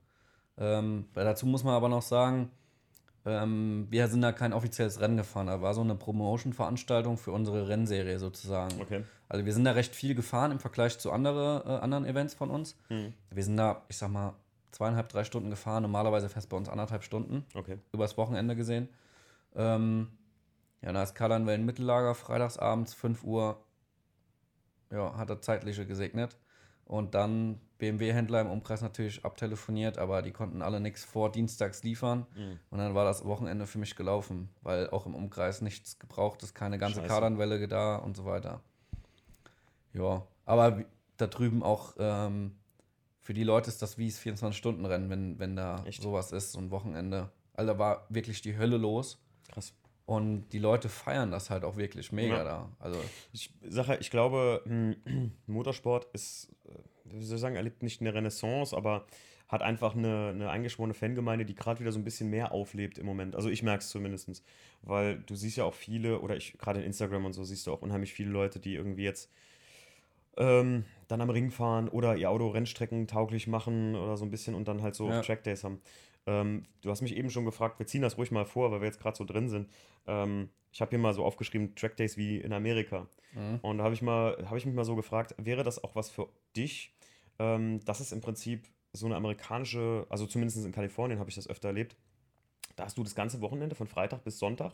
[0.58, 2.52] Ähm, dazu muss man aber noch sagen,
[3.26, 7.68] ähm, wir sind da kein offizielles Rennen gefahren, da war so eine Promotion-Veranstaltung für unsere
[7.68, 8.82] Rennserie sozusagen.
[8.82, 9.04] Okay.
[9.30, 12.50] Also wir sind da recht viel gefahren im Vergleich zu andere, äh, anderen Events von
[12.50, 12.76] uns.
[12.90, 13.14] Hm.
[13.30, 14.34] Wir sind da, ich sag mal,
[14.72, 15.84] zweieinhalb, drei Stunden gefahren.
[15.84, 17.78] Normalerweise fährst bei uns anderthalb Stunden Okay.
[17.94, 18.90] übers Wochenende gesehen.
[19.56, 20.08] Ähm,
[20.82, 23.64] ja, da ist Karl Wellen Mittellager, freitagsabends, 5 Uhr,
[24.92, 26.38] ja, hat er zeitliche gesegnet.
[26.86, 32.26] Und dann BMW-Händler im Umkreis natürlich abtelefoniert, aber die konnten alle nichts vor dienstags liefern.
[32.36, 32.60] Mhm.
[32.70, 36.54] Und dann war das Wochenende für mich gelaufen, weil auch im Umkreis nichts gebraucht ist,
[36.54, 37.08] keine ganze Scheiße.
[37.08, 38.62] Kardanwelle da und so weiter.
[39.94, 40.84] Ja, aber
[41.18, 42.58] da drüben auch ähm,
[43.22, 46.02] für die Leute ist das wie das 24-Stunden-Rennen, wenn, wenn da Echt?
[46.02, 47.32] sowas ist, so ein Wochenende.
[47.54, 49.24] Also da war wirklich die Hölle los.
[49.52, 49.74] Krass.
[50.12, 52.44] Und die Leute feiern das halt auch wirklich mega Ja.
[52.44, 52.70] da.
[52.80, 53.00] Also,
[53.32, 54.62] Ich sage, ich glaube,
[55.48, 56.74] Motorsport ist, äh,
[57.06, 59.06] wie soll ich sagen, erlebt nicht eine Renaissance, aber
[59.48, 63.06] hat einfach eine, eine eingeschworene Fangemeinde, die gerade wieder so ein bisschen mehr auflebt im
[63.06, 63.38] Moment.
[63.38, 64.44] Also ich merke es zumindest,
[64.82, 67.72] weil du siehst ja auch viele, oder ich gerade in Instagram und so siehst du
[67.72, 69.32] auch unheimlich viele Leute, die irgendwie jetzt
[70.36, 74.56] ähm, dann am Ring fahren oder ihr Auto Rennstrecken tauglich machen oder so ein bisschen
[74.56, 75.22] und dann halt so Ja.
[75.22, 75.80] Trackdays haben.
[76.28, 78.88] Ähm, du hast mich eben schon gefragt, wir ziehen das ruhig mal vor, weil wir
[78.88, 79.70] jetzt gerade so drin sind.
[80.08, 83.08] Ähm, ich habe hier mal so aufgeschrieben, Trackdays wie in Amerika.
[83.34, 83.60] Mhm.
[83.62, 86.10] Und da habe ich, mal- habe ich mich mal so gefragt, wäre das auch was
[86.10, 86.94] für dich?
[87.40, 91.50] Ähm, das ist im Prinzip so eine amerikanische, also zumindest in Kalifornien habe ich das
[91.50, 91.96] öfter erlebt.
[92.76, 94.74] Da hast du das ganze Wochenende von Freitag bis Sonntag.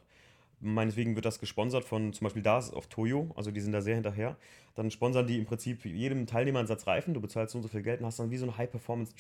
[0.60, 3.82] Meinetwegen wird das gesponsert von, zum Beispiel da ist auf Toyo, also die sind da
[3.82, 4.38] sehr hinterher.
[4.74, 7.70] Dann sponsern die im Prinzip jedem Teilnehmer einen Satz Reifen, du bezahlst so und so
[7.70, 9.14] viel Geld und hast dann wie so ein High-Performance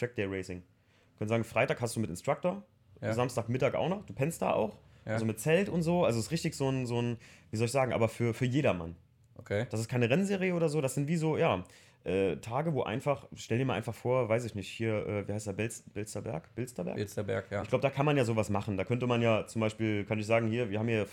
[1.17, 2.63] Können sagen, Freitag hast du mit Instructor,
[3.01, 3.13] Ja.
[3.13, 5.13] Samstagmittag auch noch, du pennst da auch, Ja.
[5.13, 6.03] also mit Zelt und so.
[6.06, 7.17] Also es ist richtig so ein, so ein,
[7.51, 8.95] wie soll ich sagen, aber für, für jedermann.
[9.36, 9.65] Okay.
[9.69, 11.63] Das ist keine Rennserie oder so, das sind wie so, ja,
[12.03, 15.34] äh, Tage, wo einfach, stell dir mal einfach vor, weiß ich nicht, hier, äh, wie
[15.34, 16.53] heißt der, Belz, Belsterberg?
[16.56, 16.95] Bilsterberg?
[16.95, 17.62] Bilsterberg, ja.
[17.63, 18.77] Ich glaube, da kann man ja sowas machen.
[18.77, 21.08] Da könnte man ja zum Beispiel, kann ich sagen, hier, wir haben hier äh,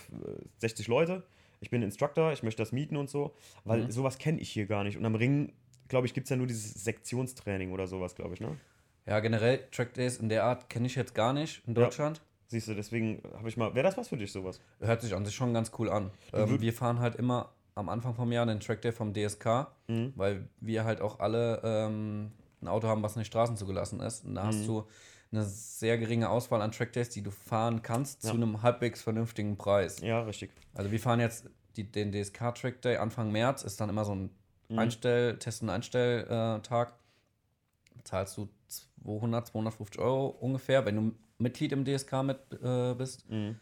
[0.59, 1.23] 60 Leute,
[1.59, 3.91] ich bin Instructor, ich möchte das mieten und so, weil Mhm.
[3.91, 4.97] sowas kenne ich hier gar nicht.
[4.97, 5.51] Und am Ring,
[5.89, 8.57] glaube ich, gibt es ja nur dieses Sektionstraining oder sowas, glaube ich, ne?
[9.05, 11.83] Ja, generell Trackdays in der Art kenne ich jetzt gar nicht in Ja.
[11.83, 12.21] Deutschland.
[12.47, 14.59] Siehst du, deswegen habe ich mal, wäre das was für dich, sowas?
[14.79, 16.11] Hört sich an sich schon ganz cool an.
[16.33, 20.13] Ähm, wir fahren halt immer am Anfang vom Jahr den Trackday vom DSK, Mhm.
[20.15, 24.25] weil wir halt auch alle ähm, ein Auto haben, was nicht Straßen zugelassen ist.
[24.25, 24.47] Und da Mhm.
[24.47, 24.87] hast du
[25.31, 28.29] eine sehr geringe Auswahl an Trackdays, die du fahren kannst, Ja.
[28.29, 29.99] zu einem halbwegs vernünftigen Preis.
[30.01, 30.51] Ja, richtig.
[30.73, 34.29] Also wir fahren jetzt die, den DSK Trackday Anfang März, ist dann immer so ein
[34.69, 34.79] Mhm.
[34.79, 36.93] Einstell-, Test- und Einstelltag.
[38.05, 38.47] Zahlst du
[39.03, 43.29] 200, 250 Euro ungefähr, wenn du Mitglied im DSK mit äh, bist.
[43.29, 43.57] Mhm.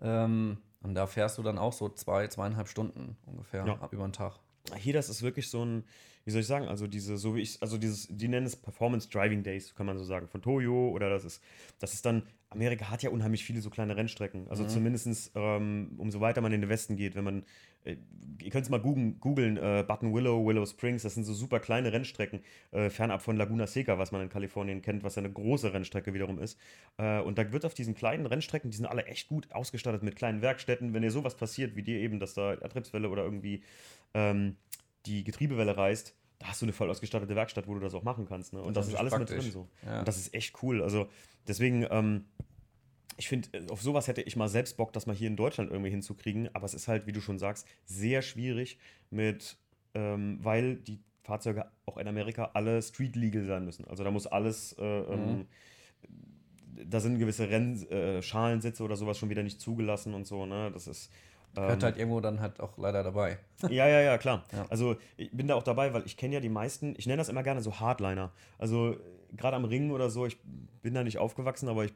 [0.00, 3.74] Ähm, und da fährst du dann auch so zwei, zweieinhalb Stunden ungefähr Ja.
[3.80, 4.38] ab über den Tag.
[4.76, 5.84] Hier, das ist wirklich so ein,
[6.24, 9.08] wie soll ich sagen, also diese, so wie ich, also dieses, die nennen es Performance
[9.10, 11.42] Driving Days, kann man so sagen, von Toyo oder das ist,
[11.80, 12.22] das ist dann,
[12.54, 14.46] Amerika hat ja unheimlich viele so kleine Rennstrecken.
[14.48, 17.42] Also zumindestens, ähm, umso weiter man in den Westen geht, wenn man,
[17.84, 17.96] äh,
[18.40, 21.58] ihr könnt es mal googeln, googeln äh, Button Willow, Willow Springs, das sind so super
[21.58, 25.32] kleine Rennstrecken, äh, fernab von Laguna Seca, was man in Kalifornien kennt, was ja eine
[25.32, 26.58] große Rennstrecke wiederum ist.
[26.96, 30.16] Äh, und da wird auf diesen kleinen Rennstrecken, die sind alle echt gut ausgestattet mit
[30.16, 33.62] kleinen Werkstätten, wenn dir sowas passiert, wie dir eben, dass da Antriebswelle oder irgendwie
[34.14, 34.56] ähm,
[35.06, 38.26] die Getriebewelle reißt, da hast du eine voll ausgestattete Werkstatt, wo du das auch machen
[38.26, 38.52] kannst.
[38.52, 38.60] Ne?
[38.60, 39.44] Und das, Das ist alles mit praktisch.
[39.44, 39.68] drin so.
[39.84, 40.00] Ja.
[40.00, 40.82] Und das ist echt cool.
[40.82, 41.08] Also
[41.46, 42.24] deswegen, ähm,
[43.16, 45.70] ich finde, äh, auf sowas hätte ich mal selbst Bock, das mal hier in Deutschland
[45.70, 46.48] irgendwie hinzukriegen.
[46.54, 48.78] Aber es ist halt, wie du schon sagst, sehr schwierig
[49.10, 49.56] mit,
[49.94, 53.86] ähm, weil die Fahrzeuge auch in Amerika alle street legal sein müssen.
[53.86, 55.46] Also da muss alles, äh, ähm,
[56.86, 60.44] da sind gewisse Renn, äh, Schalensitze oder sowas schon wieder nicht zugelassen und so.
[60.44, 60.70] Ne?
[60.72, 61.10] Das ist
[61.54, 63.38] Gehört ähm, halt irgendwo dann halt auch leider dabei.
[63.68, 64.44] ja, ja, ja, klar.
[64.52, 64.66] Ja.
[64.70, 67.28] Also ich bin da auch dabei, weil ich kenne ja die meisten, ich nenne das
[67.28, 68.32] immer gerne so Hardliner.
[68.58, 68.96] Also
[69.36, 70.38] gerade am Ring oder so, ich
[70.82, 71.92] bin da nicht aufgewachsen, aber ich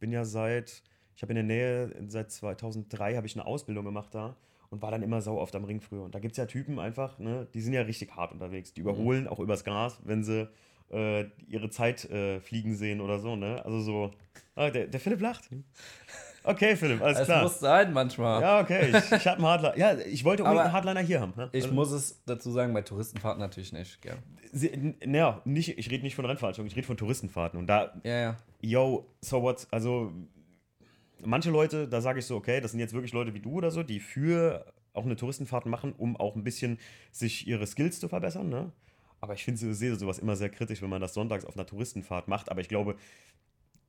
[0.00, 0.82] bin ja seit,
[1.16, 4.36] ich habe in der Nähe, seit 2003 habe ich eine Ausbildung gemacht da
[4.70, 6.02] und war dann immer sau oft am Ring früher.
[6.02, 8.74] Und da gibt es ja Typen einfach, ne, die sind ja richtig hart unterwegs.
[8.74, 10.48] Die überholen auch übers Gras, wenn sie
[10.90, 13.64] äh, ihre Zeit äh, fliegen sehen oder so, ne?
[13.64, 14.10] Also so,
[14.54, 15.48] ah, der, der Philipp lacht.
[16.46, 17.42] Okay, Philipp, alles Es klar.
[17.42, 18.42] muss sein manchmal.
[18.42, 19.78] Ja, okay, ich, ich habe einen Hardliner.
[19.78, 21.32] Ja, ich wollte unbedingt einen Hardliner hier haben.
[21.36, 21.48] Ne?
[21.52, 23.98] Ich muss es dazu sagen, bei Touristenfahrten natürlich nicht.
[24.52, 27.58] N- Naja, nicht, ich rede nicht von Rennveranstaltungen, ich rede von Touristenfahrten.
[27.58, 28.36] Und da, Ja, ja.
[28.60, 29.66] yo, so what?
[29.70, 30.12] Also,
[31.24, 33.70] manche Leute, da sage ich so, okay, das sind jetzt wirklich Leute wie du oder
[33.70, 36.78] so, die für auch eine Touristenfahrt machen, um auch ein bisschen
[37.10, 38.48] sich ihre Skills zu verbessern.
[38.50, 38.70] Ne?
[39.20, 42.28] Aber ich finde, sehe sowas immer sehr kritisch, wenn man das sonntags auf einer Touristenfahrt
[42.28, 42.50] macht.
[42.50, 42.96] Aber ich glaube,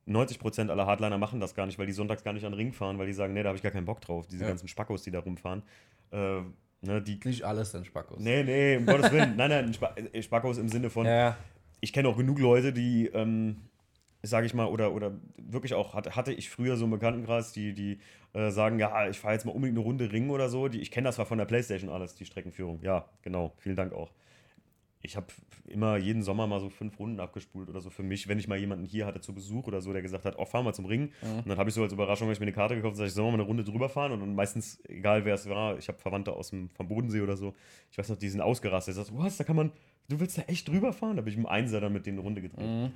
[0.08, 2.72] 90% aller Hardliner machen das gar nicht, weil die sonntags gar nicht an den Ring
[2.72, 4.26] fahren, weil die sagen, nee, da habe ich gar keinen Bock drauf.
[4.26, 4.48] Diese Ja.
[4.48, 5.62] ganzen Spackos, die da rumfahren.
[6.12, 6.42] Äh,
[6.82, 8.20] ne, die Nicht alles sind Spackos.
[8.20, 9.34] Nee, nee, um Gottes Willen.
[9.36, 11.36] Nein, nein, Spa äh, Spackos im Sinne von, Ja,
[11.80, 13.56] ich kenne auch genug Leute, die, ähm,
[14.22, 17.74] sage ich mal, oder, oder wirklich auch, hatte, hatte ich früher so einen Bekanntenkreis, die,
[17.74, 17.98] die
[18.32, 20.68] äh, sagen, ja, ich fahre jetzt mal unbedingt eine Runde Ring oder so.
[20.68, 22.80] Die, ich kenne das zwar von der Playstation alles, die Streckenführung.
[22.82, 24.12] Ja, genau, vielen Dank auch.
[25.06, 25.26] Ich habe
[25.68, 28.58] immer jeden Sommer mal so fünf Runden abgespult oder so für mich, wenn ich mal
[28.58, 31.12] jemanden hier hatte zu Besuch oder so, der gesagt hat, oh, fahr mal zum Ring.
[31.22, 33.08] Und dann habe ich so als Überraschung, hab ich mir eine Karte gekauft und sage,
[33.08, 34.12] ich soll mal eine Runde drüber fahren.
[34.12, 37.36] Und dann meistens, egal wer es war, ich habe Verwandte aus dem, vom Bodensee oder
[37.36, 37.54] so,
[37.90, 38.96] ich weiß noch, die sind ausgerastet.
[38.96, 39.70] Der sagt, was, da kann man,
[40.08, 41.16] du willst da echt drüber fahren?
[41.16, 42.66] Da bin ich im Einser dann mit denen eine Runde gedreht.
[42.66, 42.92] Mhm.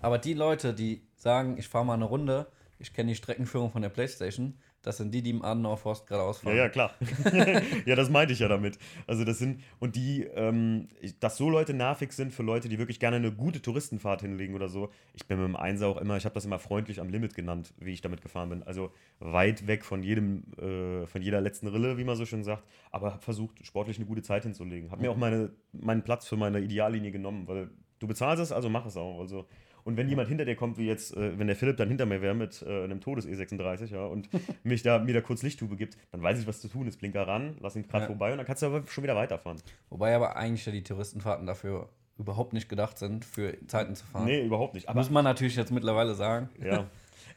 [0.00, 2.46] Aber die Leute, die sagen, ich fahre mal eine Runde,
[2.78, 6.42] ich kenne die Streckenführung von der Playstation, das sind die, die im Adenauer Forst geradeaus
[6.42, 6.56] Ja, fahren.
[6.56, 6.94] ja, klar.
[7.86, 8.78] ja, das meinte ich ja damit.
[9.06, 10.88] Also das sind, und die, ähm,
[11.20, 14.68] dass so Leute nervig sind für Leute, die wirklich gerne eine gute Touristenfahrt hinlegen oder
[14.68, 14.90] so.
[15.14, 17.72] Ich bin mit dem Einser auch immer, ich habe das immer freundlich am Limit genannt,
[17.78, 18.62] wie ich damit gefahren bin.
[18.62, 22.64] Also weit weg von jedem, äh, von jeder letzten Rille, wie man so schön sagt,
[22.90, 24.90] aber habe versucht, sportlich eine gute Zeit hinzulegen.
[24.90, 28.68] Habe mir auch meine, meinen Platz für meine Ideallinie genommen, weil du bezahlst es, also
[28.68, 29.18] mach es auch.
[29.20, 29.46] Also,
[29.84, 32.22] Und wenn jemand hinter dir kommt, wie jetzt, äh, wenn der Philipp dann hinter mir
[32.22, 34.28] wäre mit äh, einem Todes E36, ja, und
[34.64, 36.96] mich da, mir da kurz Lichttube gibt, dann weiß ich, was zu tun ist.
[36.98, 38.06] Blinker ran, lass ihn gerade Ja.
[38.08, 39.60] vorbei und dann kannst du aber schon wieder weiterfahren.
[39.90, 44.24] Wobei aber eigentlich ja die Touristenfahrten dafür überhaupt nicht gedacht sind, für Zeiten zu fahren.
[44.24, 44.88] Nee, überhaupt nicht.
[44.88, 46.48] Aber Muss man natürlich jetzt mittlerweile sagen.
[46.64, 46.86] Ja.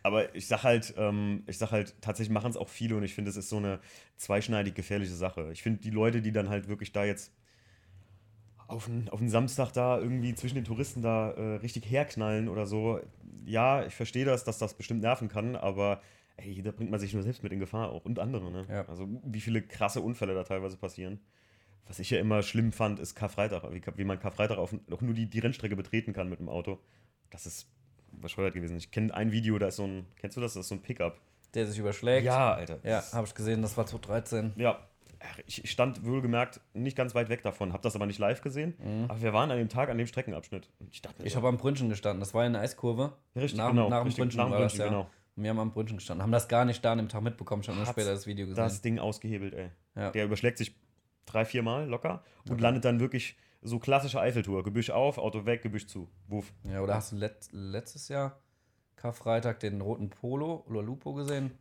[0.04, 3.14] Aber ich sag halt, ähm, ich sag halt, tatsächlich machen es auch viele und ich
[3.16, 3.80] finde, es ist so eine
[4.16, 5.50] zweischneidig gefährliche Sache.
[5.52, 7.34] Ich finde, die Leute, die dann halt wirklich da jetzt
[8.68, 12.66] auf einen, auf einen Samstag da irgendwie zwischen den Touristen da äh, richtig herknallen oder
[12.66, 13.00] so,
[13.46, 16.02] ja, ich verstehe das, dass das bestimmt nerven kann, aber
[16.36, 18.66] ey, da bringt man sich nur selbst mit in Gefahr auch und andere, ne?
[18.70, 18.86] Ja.
[18.88, 21.20] Also wie viele krasse Unfälle da teilweise passieren.
[21.88, 25.14] Was ich ja immer schlimm fand, ist Karfreitag, wie, wie man Karfreitag auf, auch nur
[25.14, 26.80] die, die Rennstrecke betreten kann mit dem Auto.
[27.30, 27.70] Das ist
[28.12, 28.78] bescheuert gewesen.
[28.78, 30.54] Ich kenne ein Video, da ist so ein, kennst du das?
[30.54, 31.20] Das ist so ein Pickup.
[31.54, 32.26] Der sich überschlägt.
[32.26, 32.80] Ja, Alter.
[32.84, 34.54] Ja, habe ich gesehen, das war 2013.
[34.58, 34.80] Ja.
[35.46, 38.76] Ich stand wohlgemerkt nicht ganz weit weg davon, habe das aber nicht live gesehen.
[39.08, 40.70] Aber wir waren an dem Tag an dem Streckenabschnitt.
[40.92, 42.20] Ich Ich habe am Brünchen gestanden.
[42.20, 43.14] Das war ja eine Eiskurve.
[43.36, 44.86] Richtig, nach, genau, nach dem Brünchen nach dem das ja.
[44.86, 45.10] genau.
[45.36, 46.24] Und wir haben am Brünchen gestanden.
[46.24, 47.64] Haben das gar nicht da an dem Tag mitbekommen.
[47.68, 48.64] Nur Hat's später das Video gesehen.
[48.64, 49.70] das Ding ausgehebelt, ey.
[49.96, 50.12] Ja.
[50.12, 50.76] Der überschlägt sich
[51.26, 54.64] drei, vier Mal locker und landet dann wirklich so klassische Eiffeltour.
[54.64, 56.10] Gebüsch auf, Auto weg, Gebüsch zu.
[56.28, 56.52] Wuff.
[56.64, 58.40] Ja, oder hast du let, letztes Jahr
[58.96, 61.52] Karfreitag den roten Polo oder Lupo gesehen?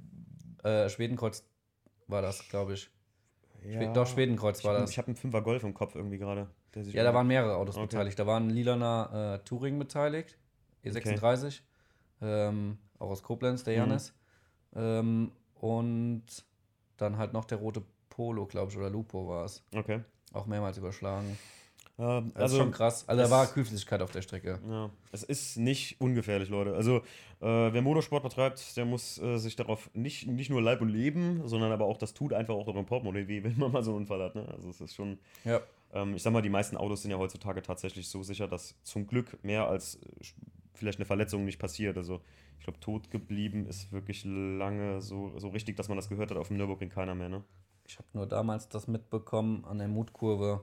[0.62, 1.44] Äh, Schwedenkreuz
[2.06, 2.90] war das, glaube ich.
[3.72, 4.96] Schwe doch, Schwedenkreuz Ich war habe das.
[4.98, 6.48] hab einen Fünfer Golf im Kopf irgendwie gerade.
[6.92, 7.86] Ja, da waren mehrere Autos Okay.
[7.86, 8.18] beteiligt.
[8.18, 10.36] Da war ein lilaner äh, Touring beteiligt,
[10.84, 11.62] E36,
[12.20, 13.78] ähm, auch aus Koblenz, der Mhm.
[13.80, 14.14] Janis.
[14.74, 16.24] Ähm, und
[16.98, 19.62] dann halt noch der rote Polo, glaube ich, oder Lupo war es.
[19.74, 20.00] Okay.
[20.32, 21.38] Auch mehrmals überschlagen.
[21.98, 23.08] Ähm, Das also, ist schon krass.
[23.08, 24.60] Also da war Kühlflüssigkeit auf der Strecke.
[24.68, 26.74] Ja, es ist nicht ungefährlich, Leute.
[26.74, 26.96] Also,
[27.40, 31.46] äh, wer Motorsport betreibt, der muss äh, sich darauf nicht, nicht nur Leib und Leben,
[31.48, 34.00] sondern aber auch, das tut einfach auch eurem Portemonnaie weh, wenn man mal so einen
[34.00, 34.34] Unfall hat.
[34.34, 34.46] Ne?
[34.54, 35.60] Also, es ist schon, Ja.
[35.94, 39.06] ähm, ich sag mal, die meisten Autos sind ja heutzutage tatsächlich so sicher, dass zum
[39.06, 39.98] Glück mehr als
[40.74, 41.96] vielleicht eine Verletzung nicht passiert.
[41.96, 42.20] Also,
[42.58, 46.36] ich glaube, tot geblieben ist wirklich lange so, so richtig, dass man das gehört hat
[46.36, 47.28] auf dem Nürburgring keiner mehr.
[47.30, 47.44] Ne?
[47.86, 50.62] Ich habe nur damals das mitbekommen an der Mutkurve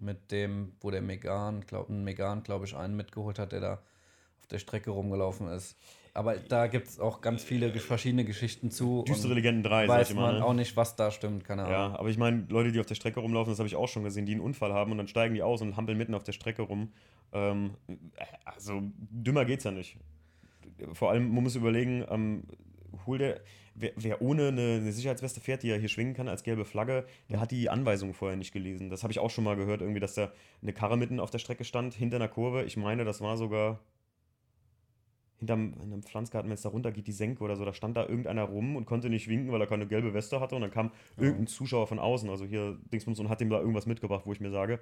[0.00, 4.46] mit dem, wo der Megan, glaub, Megan, glaube ich, einen mitgeholt hat, der da auf
[4.50, 5.76] der Strecke rumgelaufen ist.
[6.12, 9.04] Aber da gibt es auch ganz viele verschiedene Geschichten zu.
[9.06, 10.26] Düstere Legenden 3, sag weiß ich immer.
[10.26, 10.44] man Ne?
[10.44, 11.72] auch nicht, was da stimmt, keine Ahnung.
[11.72, 14.02] Ja, aber ich meine, Leute, die auf der Strecke rumlaufen, das habe ich auch schon
[14.02, 16.32] gesehen, die einen Unfall haben und dann steigen die aus und hampeln mitten auf der
[16.32, 16.92] Strecke rum.
[17.32, 17.76] Ähm,
[18.44, 19.98] also dümmer geht's ja nicht.
[20.94, 22.42] Vor allem, man muss überlegen, ähm,
[23.06, 23.40] hol der,
[23.74, 27.06] wer, wer ohne eine, eine Sicherheitsweste fährt, die er hier schwingen kann als gelbe Flagge,
[27.28, 28.90] der hat die Anweisungen vorher nicht gelesen.
[28.90, 31.38] Das habe ich auch schon mal gehört, irgendwie, dass da eine Karre mitten auf der
[31.38, 32.64] Strecke stand, hinter einer Kurve.
[32.64, 33.80] Ich meine, das war sogar
[35.40, 37.96] hinterm in einem Pflanzgarten, wenn es da runter geht, die Senke oder so, da stand
[37.96, 40.70] da irgendeiner rum und konnte nicht winken, weil er keine gelbe Weste hatte und dann
[40.70, 44.32] kam irgendein Zuschauer von außen, also hier Dingsbums und hat ihm da irgendwas mitgebracht, wo
[44.32, 44.80] ich mir sage,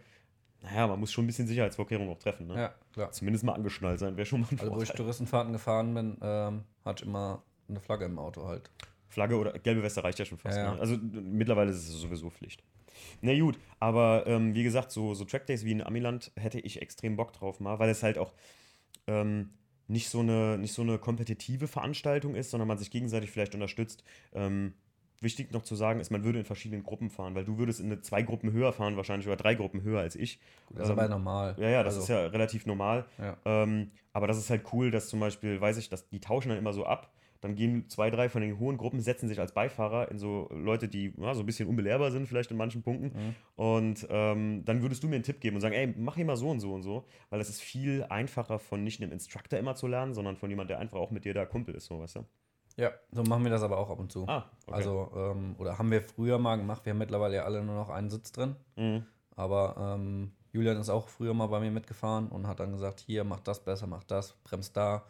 [0.62, 2.60] naja, man muss schon ein bisschen Sicherheitsvorkehrungen auch treffen, ne?
[2.60, 3.12] Ja, klar.
[3.12, 4.90] Zumindest mal angeschnallt sein, wäre schon mal ein Also wo ich.
[4.90, 8.70] Touristenfahrten gefahren bin, ähm, ich immer eine Flagge im Auto halt.
[9.08, 10.58] Flagge oder gelbe Weste reicht ja schon fast.
[10.58, 10.74] Ja.
[10.74, 10.80] Ne?
[10.80, 12.62] Also mittlerweile ist es sowieso Pflicht.
[13.20, 17.16] Na gut, aber ähm, wie gesagt, so, so Trackdays wie in Amiland hätte ich extrem
[17.16, 18.32] Bock drauf mal, weil es halt auch
[19.06, 19.50] ähm,
[19.86, 24.04] nicht, so eine, nicht so eine kompetitive Veranstaltung ist, sondern man sich gegenseitig vielleicht unterstützt.
[24.32, 24.74] Ähm,
[25.20, 27.86] wichtig noch zu sagen ist, man würde in verschiedenen Gruppen fahren, weil du würdest in
[27.86, 30.38] eine zwei Gruppen höher fahren wahrscheinlich oder drei Gruppen höher als ich.
[30.70, 31.56] Das ist Ähm, aber normal.
[31.58, 33.06] Ja, ja, das Also, ist ja relativ normal.
[33.18, 33.36] Ja.
[33.44, 36.58] Ähm, aber das ist halt cool, dass zum Beispiel, weiß ich, dass die tauschen dann
[36.58, 37.12] immer so ab.
[37.40, 40.88] Dann gehen zwei, drei von den hohen Gruppen, setzen sich als Beifahrer in so Leute,
[40.88, 43.06] die ja, so ein bisschen unbelehrbar sind, vielleicht in manchen Punkten.
[43.06, 43.34] Mhm.
[43.54, 46.36] Und ähm, dann würdest du mir einen Tipp geben und sagen, ey, mach hier mal
[46.36, 47.04] so und so und so.
[47.30, 50.70] Weil es ist viel einfacher von nicht einem Instructor immer zu lernen, sondern von jemand,
[50.70, 52.24] der einfach auch mit dir da Kumpel ist, so weißt du.
[52.76, 54.24] Ja, so machen wir das aber auch ab und zu.
[54.28, 54.76] Ah, okay.
[54.76, 56.84] Also, ähm, oder haben wir früher mal gemacht.
[56.84, 58.54] Wir haben mittlerweile ja alle nur noch einen Sitz drin.
[58.76, 59.04] Mhm.
[59.34, 63.24] Aber ähm, Julian ist auch früher mal bei mir mitgefahren und hat dann gesagt, hier,
[63.24, 65.04] mach das besser, mach das, bremst da,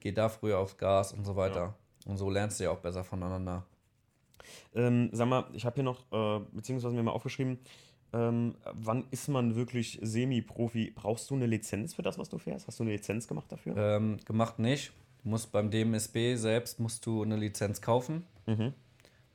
[0.00, 1.74] geh da früher aufs Gas und so weiter.
[2.06, 3.64] Und so lernst du ja auch besser voneinander.
[4.74, 7.58] Ähm, sag mal, ich habe hier noch, äh, beziehungsweise mir mal aufgeschrieben,
[8.12, 10.92] ähm, wann ist man wirklich Semi-Profi?
[10.94, 12.66] Brauchst du eine Lizenz für das, was du fährst?
[12.66, 13.76] Hast du eine Lizenz gemacht dafür?
[13.76, 14.92] Ähm, gemacht nicht.
[15.22, 18.24] Du musst beim DMSB selbst musst du eine Lizenz kaufen.
[18.46, 18.72] Mhm.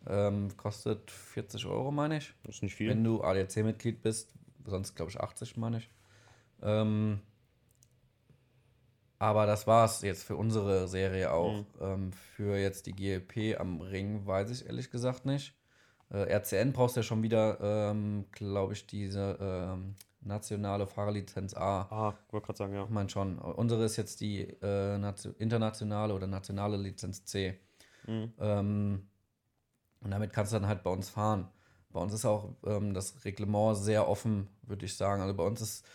[0.07, 2.33] Ähm, kostet 40 Euro, meine ich.
[2.43, 2.89] Das ist nicht viel.
[2.89, 4.31] Wenn du ADAC-Mitglied bist,
[4.65, 5.89] sonst glaube ich 80, meine ich.
[6.61, 7.19] Ähm,
[9.23, 11.53] aber das war's jetzt für unsere Serie auch.
[11.53, 11.65] Mhm.
[11.79, 15.55] Ähm, für jetzt die GLP am Ring weiß ich ehrlich gesagt nicht.
[16.11, 21.83] Äh, RCN brauchst du ja schon wieder, ähm, glaube ich, diese ähm, nationale Fahrerlizenz A.
[21.89, 22.83] Ah, wollte gerade sagen, ja.
[22.83, 23.39] Ich meine schon.
[23.39, 27.57] Unsere ist jetzt die äh, nation- internationale oder nationale Lizenz C.
[28.05, 28.33] Mhm.
[28.39, 29.07] Ähm,
[30.01, 31.47] und damit kannst du dann halt bei uns fahren.
[31.91, 35.21] Bei uns ist auch ähm, das Reglement sehr offen, würde ich sagen.
[35.21, 35.85] Also bei uns ist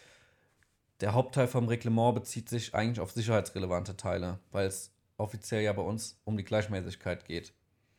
[1.00, 5.82] der Hauptteil vom Reglement bezieht sich eigentlich auf sicherheitsrelevante Teile, weil es offiziell ja bei
[5.82, 7.52] uns um die Gleichmäßigkeit geht.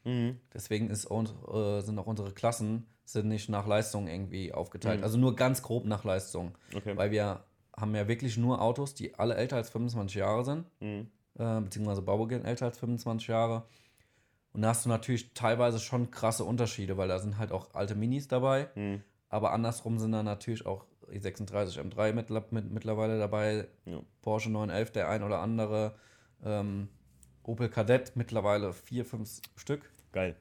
[0.04, 0.40] Mhm.
[0.54, 5.00] Deswegen ist, äh, sind auch unsere Klassen sind nicht nach Leistung irgendwie aufgeteilt.
[5.00, 5.04] Mhm.
[5.04, 6.56] Also nur ganz grob nach Leistung.
[6.76, 6.96] Okay.
[6.96, 7.44] Weil wir
[7.76, 11.08] haben ja wirklich nur Autos, die alle älter als 25 Jahre sind, Mhm.
[11.40, 13.64] äh, beziehungsweise Baubeginn älter als 25 Jahre.
[14.54, 17.96] Und da hast du natürlich teilweise schon krasse Unterschiede, weil da sind halt auch alte
[17.96, 19.02] Minis dabei, Mhm.
[19.30, 24.02] aber andersrum sind da natürlich auch E36 M3 mittler, mit, mittlerweile dabei, Ja.
[24.22, 25.96] Porsche 911, der ein oder andere,
[26.44, 26.88] ähm,
[27.44, 29.90] Opel Kadett, mittlerweile vier, fünf Stück.
[30.12, 30.36] Geil.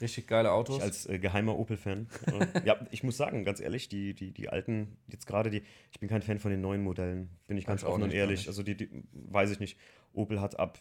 [0.00, 0.76] Richtig geile Autos.
[0.78, 2.06] Ich als äh, geheimer Opel-Fan.
[2.26, 5.98] äh, ja, ich muss sagen, ganz ehrlich, die, die, die alten, jetzt gerade die, ich
[5.98, 8.46] bin kein Fan von den neuen Modellen, bin ich ganz offen und ehrlich.
[8.48, 9.76] Also die, die, weiß ich nicht.
[10.12, 10.80] Opel hat ab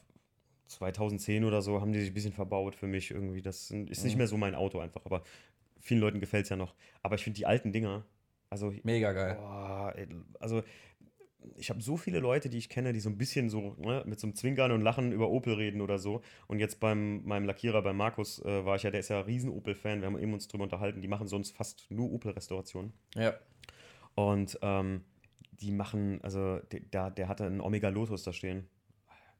[0.67, 3.41] 2010 oder so, haben die sich ein bisschen verbaut für mich irgendwie.
[3.41, 4.17] Das ist nicht Mhm.
[4.17, 5.23] mehr so mein Auto einfach, aber
[5.79, 6.75] vielen Leuten gefällt es ja noch.
[7.01, 8.05] Aber ich finde die alten Dinger,
[8.49, 9.35] also Mega geil.
[9.35, 9.93] Boah,
[10.39, 10.63] also
[11.55, 14.19] ich habe so viele Leute, die ich kenne, die so ein bisschen so ne, mit
[14.19, 16.21] so einem Zwinkern und Lachen über Opel reden oder so.
[16.47, 19.25] Und jetzt beim meinem Lackierer, bei Markus, äh, war ich ja, der ist ja ein
[19.25, 20.01] riesen Opel-Fan.
[20.01, 21.01] Wir haben eben uns drüber unterhalten.
[21.01, 22.93] Die machen sonst fast nur Opel-Restaurationen.
[23.15, 23.33] Ja.
[24.15, 25.03] Und ähm,
[25.51, 28.67] die machen, also der, der, der hatte einen Omega Lotus da stehen.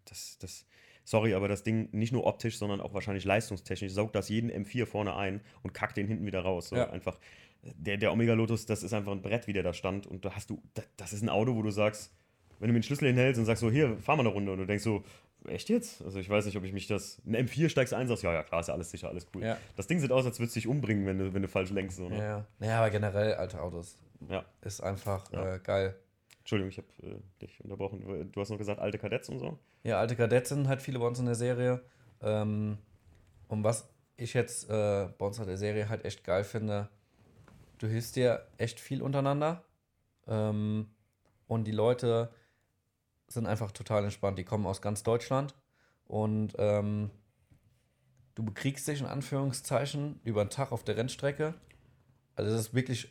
[0.06, 0.66] Das, das,
[1.04, 4.86] sorry, aber das Ding nicht nur optisch, sondern auch wahrscheinlich leistungstechnisch saugt das jeden M4
[4.86, 6.70] vorne ein und kackt den hinten wieder raus.
[6.70, 6.90] So Ja.
[6.90, 7.20] einfach.
[7.64, 10.08] Der, der Omega Lotus, das ist einfach ein Brett, wie der da stand.
[10.08, 12.14] Und da hast du, das, das ist ein Auto, wo du sagst,
[12.60, 14.52] wenn du mir den Schlüssel hinhältst und sagst so, hier, fahr mal eine Runde.
[14.52, 15.04] Und du denkst so,
[15.48, 16.02] echt jetzt?
[16.02, 17.22] Also ich weiß nicht, ob ich mich das.
[17.26, 19.44] Ein M4 steigst ein, sagst, ja, ja, klar, ist ja alles sicher, alles cool.
[19.44, 19.58] Ja.
[19.76, 21.98] Das Ding sieht aus, als würdest du dich umbringen, wenn du, wenn du falsch lenkst.
[21.98, 22.18] So, ne?
[22.18, 22.46] Ja.
[22.60, 23.98] Naja, aber generell alte Autos
[24.30, 24.46] ja.
[24.62, 25.56] ist einfach Ja.
[25.56, 25.96] äh, geil.
[26.40, 28.32] Entschuldigung, ich habe äh, dich unterbrochen.
[28.32, 29.60] Du hast noch gesagt, alte Kadetts und so.
[29.84, 31.82] Ja, alte Kadett sind halt viele bei uns in der Serie.
[32.22, 32.78] Ähm,
[33.50, 36.90] und was ich jetzt äh, bei uns in der Serie halt echt geil finde,
[37.78, 39.64] du hilfst dir echt viel untereinander.
[40.28, 40.88] Ähm,
[41.48, 42.30] und die Leute
[43.28, 44.38] sind einfach total entspannt.
[44.38, 45.54] Die kommen aus ganz Deutschland
[46.06, 47.10] und ähm,
[48.36, 51.54] du bekriegst dich in Anführungszeichen über den Tag auf der Rennstrecke.
[52.36, 53.10] Also das ist wirklich,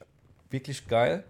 [0.50, 1.24] wirklich geil.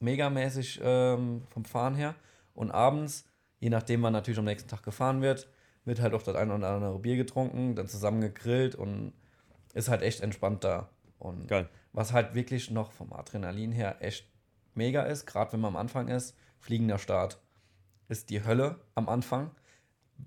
[0.00, 2.14] Megamäßig ähm, vom Fahren her.
[2.54, 3.24] Und abends,
[3.60, 5.48] je nachdem wann natürlich am nächsten Tag gefahren wird,
[5.84, 9.12] wird halt auch das eine oder andere Bier getrunken, dann zusammen gegrillt und
[9.74, 10.88] ist halt echt entspannt da.
[11.18, 11.68] Und Geil.
[11.94, 14.26] Was halt wirklich noch vom Adrenalin her echt
[14.74, 17.40] mega ist, gerade wenn man am Anfang ist, fliegender Start
[18.08, 19.50] ist die Hölle am Anfang.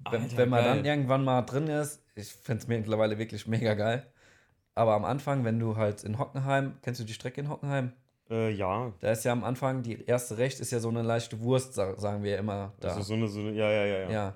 [0.09, 0.75] Wenn, Alter, wenn man geil.
[0.77, 4.05] dann irgendwann mal drin ist, ich finde es mittlerweile wirklich mega geil.
[4.73, 7.93] Aber am Anfang, wenn du halt in Hockenheim, kennst du die Strecke in Hockenheim?
[8.29, 8.93] Äh, ja.
[8.99, 11.95] Da ist ja am Anfang, die erste Recht ist ja so eine leichte Wurst, sa-
[11.97, 12.89] sagen wir immer da.
[12.89, 14.09] Also so eine, so eine, ja, ja, ja, ja.
[14.11, 14.35] Ja.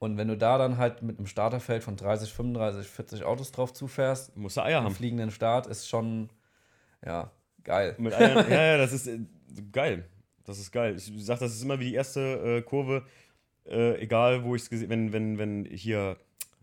[0.00, 3.72] Und wenn du da dann halt mit einem Starterfeld von 30, 35, 40 Autos drauf
[3.72, 4.94] zufährst, Musst du Eier haben.
[4.94, 6.28] fliegenden Start, ist schon,
[7.04, 7.32] ja,
[7.64, 7.96] geil.
[7.98, 9.18] Mit Eiern, ja, ja, das ist äh,
[9.72, 10.04] geil.
[10.44, 10.94] Das ist geil.
[10.96, 13.04] Ich sag, das ist immer wie die erste äh, Kurve,
[13.66, 16.16] äh, egal wo ich es gesehen wenn, wenn, wenn hier,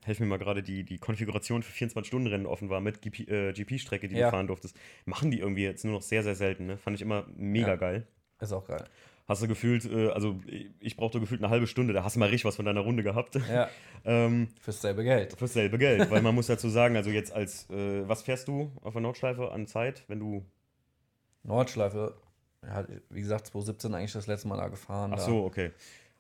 [0.06, 4.08] helf mir mal gerade, die, die Konfiguration für 24-Stunden-Rennen offen war mit GP, äh, GP-Strecke,
[4.08, 4.28] die Ja.
[4.28, 6.68] du fahren durftest, machen die irgendwie jetzt nur noch sehr, sehr selten.
[6.68, 6.78] Ne?
[6.78, 7.76] Fand ich immer mega Ja.
[7.76, 8.08] geil.
[8.40, 8.86] Ist auch geil.
[9.28, 10.40] Hast du gefühlt, äh, also
[10.80, 13.02] ich- brauchte gefühlt eine halbe Stunde, da hast du mal richtig was von deiner Runde
[13.02, 13.36] gehabt.
[13.52, 13.70] Ja,
[14.06, 15.34] ähm, fürs selbe Geld.
[15.38, 18.72] Fürs selbe Geld, weil man muss dazu sagen, also jetzt als, äh, was fährst du
[18.82, 20.46] auf der Nordschleife an Zeit, wenn du,
[21.44, 22.16] Nordschleife,
[22.64, 25.12] ja, wie gesagt, 2017 eigentlich das letzte Mal da gefahren.
[25.14, 25.72] ach so, okay.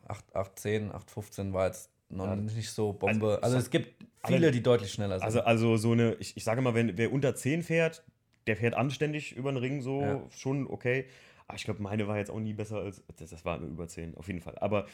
[0.04, 2.36] Da 8, 810, 815 war jetzt noch Ja.
[2.36, 3.28] nicht so Bombe.
[3.36, 5.26] Also, Also, es gibt viele, die deutlich schneller sind.
[5.26, 8.04] Also, also so eine, ich, ich sage mal, wenn wer unter 10 fährt,
[8.48, 10.22] der fährt anständig über den Ring so, Ja.
[10.30, 11.06] schon okay.
[11.48, 14.16] Aber ich glaube, meine war jetzt auch nie besser als, das, das war über 10,
[14.18, 14.58] auf jeden Fall.
[14.60, 14.86] Aber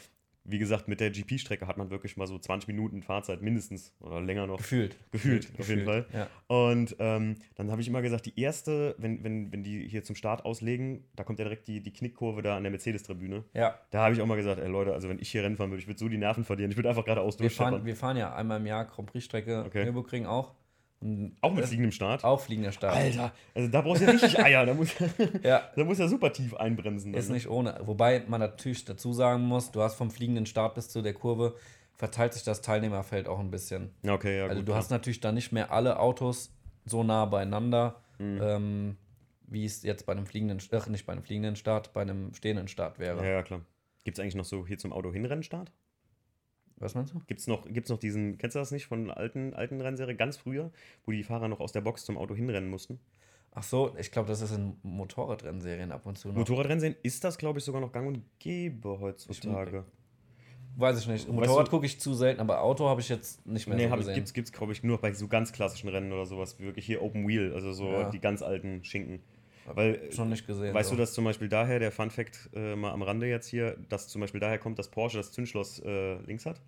[0.44, 4.20] wie gesagt, mit der GP-Strecke hat man wirklich mal so 20 Minuten Fahrzeit mindestens oder
[4.20, 4.56] länger noch.
[4.56, 4.96] gefühlt.
[5.12, 6.04] Gefühlt, auf jeden Fall.
[6.12, 6.26] Ja.
[6.48, 10.16] Und ähm, dann habe ich immer gesagt, die erste, wenn, wenn, wenn die hier zum
[10.16, 13.44] Start auslegen, da kommt ja direkt die, die Knickkurve da an der Mercedes-Tribüne.
[13.54, 13.78] ja.
[13.92, 15.80] Da habe ich auch mal gesagt, ey Leute, also wenn ich hier Rennen fahren würde,
[15.80, 16.72] ich würde so die Nerven verlieren.
[16.72, 17.86] Ich würde einfach geradeaus Wir fahren, durchscheppern.
[17.86, 19.84] wir fahren ja einmal im Jahr Grand Prix-Strecke, Okay.
[19.84, 20.54] Nürburgring auch.
[21.40, 22.22] Auch mit fliegendem Start.
[22.24, 22.94] Auch fliegender Start.
[22.96, 24.64] Alter, also da brauchst du ja richtig Eier.
[24.66, 24.90] Da muss,
[25.42, 27.12] Ja, da muss ja super tief einbremsen.
[27.14, 27.34] ist dann, ne?
[27.38, 27.80] nicht ohne.
[27.84, 31.54] Wobei man natürlich dazu sagen muss, du hast vom fliegenden Start bis zu der Kurve
[31.94, 33.90] verteilt sich das Teilnehmerfeld auch ein bisschen.
[34.06, 34.68] Okay, ja, also gut.
[34.68, 34.78] du ja.
[34.78, 36.52] hast natürlich dann nicht mehr alle Autos
[36.84, 38.40] so nah beieinander, Mhm.
[38.42, 38.96] ähm,
[39.48, 42.68] wie es jetzt bei einem fliegenden, ach, nicht bei einem fliegenden Start, bei einem stehenden
[42.68, 43.24] Start wäre.
[43.24, 43.60] Ja, ja, klar.
[44.04, 45.72] Gibt es eigentlich noch so hier zum Auto-Hinrennstart?
[46.82, 47.20] Was meinst du?
[47.26, 50.36] Gibt es noch, gibt's noch diesen, kennst du das nicht von alten, alten Rennserie, ganz
[50.36, 50.70] früher,
[51.06, 52.98] wo die Fahrer noch aus der Box zum Auto hinrennen mussten?
[53.54, 56.36] Ach so, ich glaube, das ist in Motorradrennserien ab und zu noch.
[56.36, 59.84] Motorradrennen ist das, glaube ich, sogar noch gang und gäbe heutzutage.
[60.76, 61.28] Weiß ich nicht.
[61.28, 64.14] Motorrad gucke ich zu selten, aber Auto habe ich jetzt nicht mehr Nee, so gesehen.
[64.14, 67.02] gibt's, gibt's glaube ich, nur bei so ganz klassischen Rennen oder sowas, wie wirklich hier
[67.02, 68.10] Open Wheel, also so Ja.
[68.10, 69.20] die ganz alten Schinken.
[69.66, 70.74] Weil, Schon nicht gesehen.
[70.74, 70.94] weißt so.
[70.96, 74.08] du, dass zum Beispiel daher, der Fun Fact äh, mal am Rande jetzt hier, dass
[74.08, 76.60] zum Beispiel daher kommt, dass Porsche das Zündschloss äh, links hat?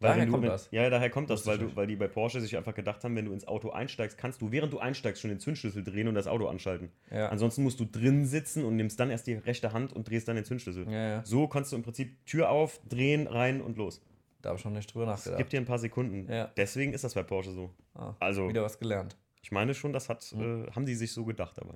[0.00, 0.68] Daher wenn du, kommt wenn, das?
[0.72, 3.26] Ja, daher kommt das, weil, du, weil die bei Porsche sich einfach gedacht haben, wenn
[3.26, 6.26] du ins Auto einsteigst, kannst du, während du einsteigst, schon den Zündschlüssel drehen und das
[6.26, 6.90] Auto anschalten.
[7.12, 7.28] Ja.
[7.28, 10.34] Ansonsten musst du drin sitzen und nimmst dann erst die rechte Hand und drehst dann
[10.34, 10.90] den Zündschlüssel.
[10.90, 11.24] Ja, ja.
[11.24, 14.02] So kannst du im Prinzip Tür auf, drehen, rein und los.
[14.40, 15.38] Da habe ich schon nicht drüber Es nachgedacht.
[15.38, 16.26] gibt dir ein paar Sekunden.
[16.32, 16.50] Ja.
[16.56, 17.70] Deswegen ist das bei Porsche so.
[17.94, 19.16] Ah, Also, Wieder was gelernt.
[19.40, 20.64] ich meine schon, das hat, Mhm.
[20.68, 21.74] äh, haben die sich so gedacht dabei.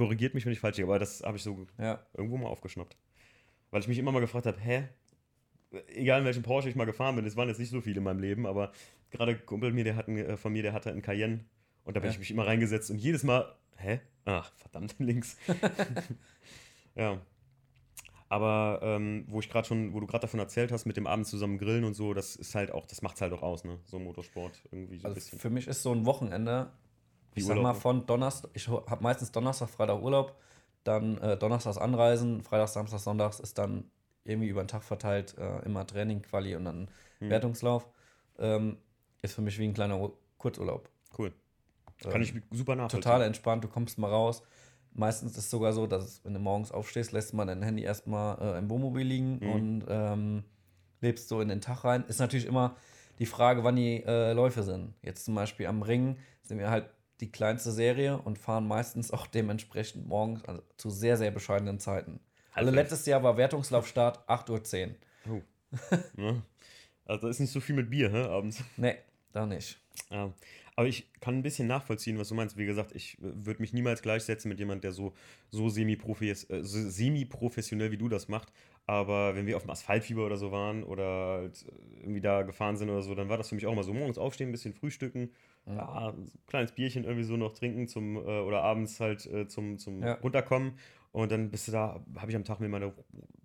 [0.00, 2.00] Korrigiert mich, wenn ich falsch liege, aber das habe ich so Ja.
[2.14, 2.96] irgendwo mal aufgeschnappt.
[3.70, 4.88] Weil ich mich immer mal gefragt habe, hä?
[5.94, 8.04] Egal in welchem Porsche ich mal gefahren bin, es waren jetzt nicht so viele in
[8.04, 8.72] meinem Leben, aber
[9.10, 11.44] gerade ein Kumpel mir, der hat einen, äh, von mir, der hatte einen Cayenne
[11.84, 12.12] und da bin Ja.
[12.14, 14.00] ich mich immer reingesetzt und jedes Mal, hä?
[14.24, 15.36] Ach, verdammt, links.
[16.94, 17.20] ja.
[18.28, 21.26] Aber ähm, wo ich gerade schon, wo du gerade davon erzählt hast, mit dem Abend
[21.26, 23.78] zusammen grillen und so, das ist halt auch, das macht's halt auch aus, ne?
[23.86, 25.38] So Motorsport irgendwie so ein Also bisschen.
[25.40, 26.70] für mich ist so ein Wochenende,
[27.34, 30.34] ich sag mal von Donnerstag, ich habe meistens Donnerstag, Freitag Urlaub,
[30.84, 33.90] dann äh, Donnerstags anreisen, Freitag, Samstag, Sonntags ist dann
[34.24, 37.30] irgendwie über den Tag verteilt äh, immer Training, Quali und dann Hm.
[37.30, 37.86] Wertungslauf.
[38.38, 38.78] Ähm,
[39.22, 40.88] ist für mich wie ein kleiner Ur Kurzurlaub.
[41.18, 41.32] Cool.
[42.02, 43.02] Kann Ähm, ich super nachvollziehen.
[43.02, 44.42] total entspannt, du kommst mal raus.
[44.92, 47.82] Meistens ist es sogar so, dass es, wenn du morgens aufstehst, lässt man dein Handy
[47.82, 49.50] erstmal äh, im Wohnmobil liegen Mhm.
[49.50, 50.44] und ähm,
[51.00, 52.04] lebst so in den Tag rein.
[52.08, 52.76] Ist natürlich immer
[53.18, 54.94] die Frage, wann die äh, Läufe sind.
[55.02, 56.88] Jetzt zum Beispiel am Ring sind wir halt
[57.20, 62.20] die kleinste Serie und fahren meistens auch dementsprechend morgens also zu sehr, sehr bescheidenen Zeiten.
[62.52, 64.94] Also Also- letztes Jahr war Wertungslaufstart 8.10
[65.28, 65.42] Uhr.
[65.90, 65.96] Oh.
[66.20, 66.42] ne?
[67.04, 68.62] Also da ist nicht so viel mit Bier, hä, abends.
[68.76, 68.96] Nee,
[69.32, 69.78] da nicht.
[70.10, 70.32] Ja.
[70.76, 72.56] Aber ich kann ein bisschen nachvollziehen, was du meinst.
[72.56, 75.12] Wie gesagt, ich würde mich niemals gleichsetzen mit jemand, der so,
[75.50, 78.50] so äh, so semi-professionell wie du das macht.
[78.90, 81.04] Aber wenn wir auf dem Asphaltfieber oder so waren oder
[81.42, 81.64] halt
[82.00, 84.18] irgendwie da gefahren sind oder so, dann war das für mich auch immer so morgens
[84.18, 85.30] aufstehen, ein bisschen frühstücken,
[85.64, 89.46] ja, so ein kleines Bierchen irgendwie so noch trinken zum äh, oder abends halt äh,
[89.46, 90.14] zum, zum Ja.
[90.14, 90.72] runterkommen.
[91.12, 92.92] Und dann bist du da, habe ich am Tag mir meine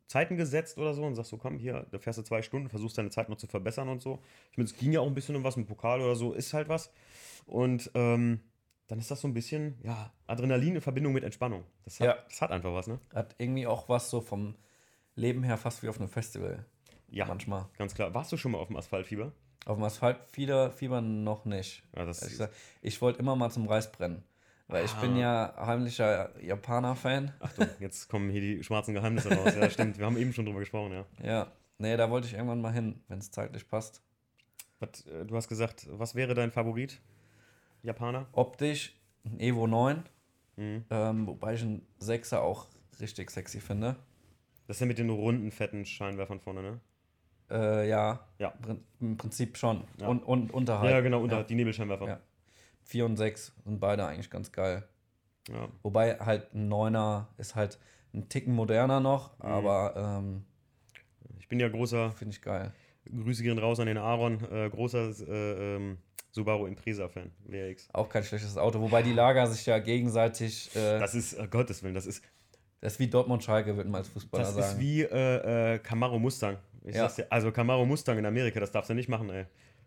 [0.07, 2.97] Zeiten gesetzt oder so und sagst so, komm, hier, da fährst du zwei Stunden, versuchst
[2.97, 4.23] deine Zeit noch zu verbessern und so.
[4.51, 6.55] Ich meine, es ging ja auch ein bisschen um was mit Pokal oder so, ist
[6.55, 6.91] halt was.
[7.45, 8.39] Und ähm,
[8.87, 11.65] dann ist das so ein bisschen, ja, Adrenalin in Verbindung mit Entspannung.
[11.83, 12.17] Das hat, Ja.
[12.27, 12.99] das hat einfach was, ne?
[13.13, 14.55] Hat irgendwie auch was so vom
[15.15, 16.65] Leben her fast wie auf einem Festival.
[17.09, 17.65] Ja, Manchmal.
[17.77, 18.13] ganz klar.
[18.13, 19.31] Warst du schon mal auf dem Asphaltfieber?
[19.65, 21.83] Auf dem Asphaltfieber Fieber noch nicht.
[21.95, 24.23] Ja, Ehrlich gesagt, Ich wollte immer mal zum Reisbrennen.
[24.67, 25.01] Weil ich Ah.
[25.01, 27.31] bin ja heimlicher Japaner-Fan.
[27.39, 29.53] Achtung, jetzt kommen hier die schwarzen Geheimnisse raus.
[29.55, 29.99] Ja, stimmt.
[29.99, 31.05] Wir haben eben schon drüber gesprochen, ja.
[31.23, 31.51] Ja.
[31.77, 34.01] Nee, da wollte ich irgendwann mal hin, wenn es zeitlich passt.
[34.79, 36.99] Was, äh, du hast gesagt, was wäre dein Favorit?
[37.83, 38.25] Japaner?
[38.31, 40.03] Optisch ein Evo 9,
[40.57, 40.85] Mhm.
[40.89, 42.67] ähm, wobei ich einen 6er auch
[42.99, 43.95] richtig sexy finde.
[44.67, 46.79] Das ist ja mit den runden, fetten Scheinwerfern vorne, ne?
[47.51, 48.53] Äh, ja, Ja.
[48.99, 49.83] Im Prinzip schon.
[49.99, 50.07] Ja.
[50.07, 50.89] Und, und unterhalb.
[50.91, 51.43] Ja, genau, unter Ja.
[51.43, 52.07] die Nebelscheinwerfer.
[52.07, 52.19] Ja.
[52.83, 54.87] 4 und 6 sind beide eigentlich ganz geil.
[55.49, 55.67] Ja.
[55.83, 57.77] Wobei halt ein 9er ist halt
[58.13, 59.45] ein Ticken moderner noch, Mhm.
[59.45, 59.93] aber
[60.23, 60.45] ähm,
[61.39, 62.71] Ich bin ja großer, finde ich geil.
[63.05, 65.97] Grüße gehen raus an den Aaron, äh, großer äh, ähm,
[66.31, 67.87] Subaru Impresa-Fan, WRX.
[67.93, 70.75] Auch kein schlechtes Auto, wobei die Lager sich ja gegenseitig.
[70.75, 72.23] Äh, das, ist, uh, Gottes Willen, das ist,
[72.93, 74.67] ist wie Dortmund-Schalke, würde man als Fußballer das sagen.
[74.67, 76.57] ist wie äh, äh, Camaro Mustang.
[76.83, 77.07] Ich Ja.
[77.07, 79.45] dir, also Camaro Mustang in Amerika, das darfst du nicht machen, ey.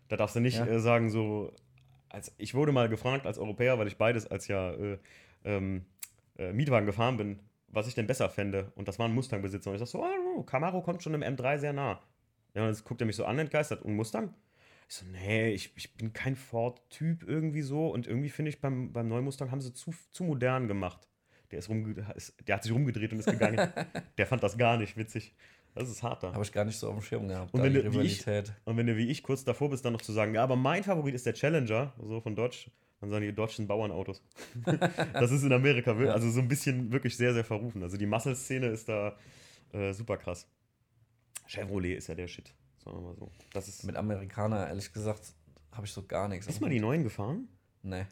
[0.09, 0.65] Da darfst du nicht Ja.
[0.65, 1.53] äh, sagen, so.
[2.09, 4.97] Als, ich wurde mal gefragt als Europäer, weil ich beides als ja äh,
[5.45, 5.85] ähm,
[6.37, 8.71] äh, Mietwagen gefahren bin, was ich denn besser fände.
[8.75, 9.69] Und das war ein Mustang-Besitzer.
[9.69, 12.01] Und ich sag so, oh, Camaro kommt schon im M3 sehr nah.
[12.55, 13.83] Ja, und jetzt guckt er mich so an, entgeistert.
[13.83, 14.33] Und Mustang?
[14.89, 17.89] Ich so, nee, ich, ich bin kein Ford-Typ irgendwie so.
[17.89, 21.07] Und irgendwie finde ich, beim, beim neuen Mustang haben sie zu, zu modern gemacht.
[21.51, 23.71] Der, ist rumge ist, der hat sich rumgedreht und ist gegangen.
[24.17, 25.33] der fand das gar nicht witzig.
[25.75, 26.33] Das ist hart da.
[26.33, 27.53] Habe ich gar nicht so auf dem Schirm gehabt.
[27.53, 28.25] Und wenn du- wie ich-.
[28.65, 30.83] Und wenn du wie ich kurz davor bist, dann noch zu sagen, ja, aber mein
[30.83, 34.21] Favorit ist der Challenger, so von Dodge, dann sagen die deutschen Bauernautos.
[35.13, 36.11] das ist in Amerika Ja.
[36.13, 37.81] also so ein bisschen wirklich sehr, sehr verrufen.
[37.83, 39.15] Also die Muscle-Szene ist da
[39.71, 40.47] äh, super krass.
[41.47, 43.31] Chevrolet ist ja der Shit, sagen wir mal so.
[43.53, 45.33] Das ist, Mit Amerikaner, ehrlich gesagt,
[45.71, 46.47] habe ich so gar nichts.
[46.47, 47.47] ist mal die neuen gefahren?
[47.81, 48.05] Nee.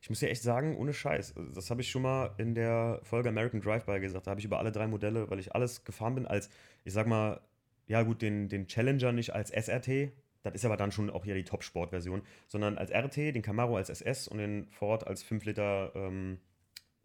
[0.00, 1.34] Ich muss ja echt sagen, ohne Scheiß.
[1.54, 4.26] Das habe ich schon mal in der Folge American Drive-By gesagt.
[4.26, 6.50] Da habe ich über alle drei Modelle, weil ich alles gefahren bin, als,
[6.84, 7.40] ich sag mal,
[7.86, 11.34] ja gut, den, den Challenger nicht als SRT, das ist aber dann schon auch hier
[11.34, 15.92] die Top-Sport-Version, sondern als RT, den Camaro als SS und den Ford als 5 Liter,
[15.94, 16.38] ähm,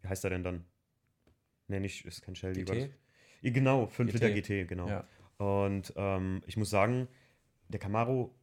[0.01, 0.65] wie heißt er denn dann?
[1.67, 2.63] Nee, nicht, ist kein Shelby.
[2.63, 2.91] GT?
[3.41, 4.21] Ja, genau, 5 GT.
[4.21, 4.87] Liter GT, genau.
[4.87, 5.07] Ja.
[5.37, 7.07] Und ähm, ich muss sagen,
[7.69, 8.35] der Camaro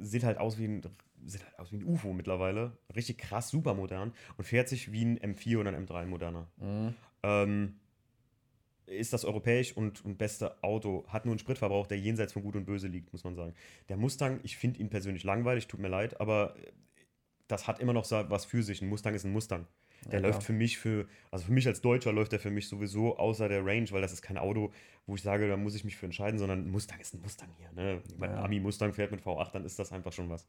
[0.00, 0.82] sieht halt aus wie ein,
[1.24, 2.76] sieht halt aus wie ein UFO mittlerweile.
[2.94, 6.48] Richtig krass, super modern und fährt sich wie ein M4 oder ein M3 moderner.
[6.58, 6.94] Mhm.
[7.22, 7.76] Ähm,
[8.86, 12.56] ist das europäisch und, und beste Auto, hat nur einen Spritverbrauch, der jenseits von Gut
[12.56, 13.54] und Böse liegt, muss man sagen.
[13.88, 16.54] Der Mustang, ich finde ihn persönlich langweilig, tut mir leid, aber
[17.48, 18.82] das hat immer noch was für sich.
[18.82, 19.66] Ein Mustang ist ein Mustang.
[20.10, 22.68] Der Ja, läuft für mich für, also für mich als Deutscher läuft der für mich
[22.68, 24.72] sowieso außer der Range, weil das ist kein Auto,
[25.06, 27.48] wo ich sage, da muss ich mich für entscheiden, sondern ein Mustang ist ein Mustang
[27.58, 27.70] hier.
[27.72, 28.02] Ne?
[28.18, 28.44] Wenn ein Ja.
[28.44, 30.46] Ami Mustang fährt mit V8, dann ist das einfach schon was.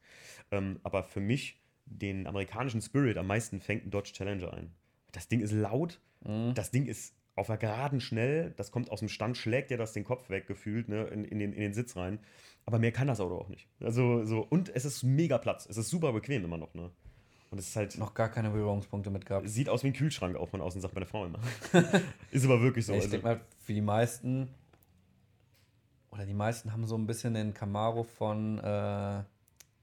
[0.50, 4.72] Ähm, aber für mich den amerikanischen Spirit am meisten fängt ein Dodge Challenger ein.
[5.12, 6.54] Das Ding ist laut, Mhm.
[6.54, 9.92] das Ding ist auf der Geraden schnell, das kommt aus dem Stand, schlägt dir das
[9.92, 12.18] den Kopf weg, gefühlt, ne, in, in, den, in den Sitz rein.
[12.64, 13.68] Aber mehr kann das Auto auch nicht.
[13.80, 15.66] Also, so, und es ist mega Platz.
[15.68, 16.90] Es ist super bequem immer noch, ne?
[17.54, 19.48] Und es ist halt, Noch gar keine Berührungspunkte mit gehabt.
[19.48, 21.38] sieht aus wie ein Kühlschrank auch von außen, sagt meine Frau immer.
[22.32, 22.94] ist aber wirklich so.
[22.94, 24.48] Ich also, denke mal, für die meisten,
[26.10, 29.22] oder die meisten haben so ein bisschen den Camaro von äh,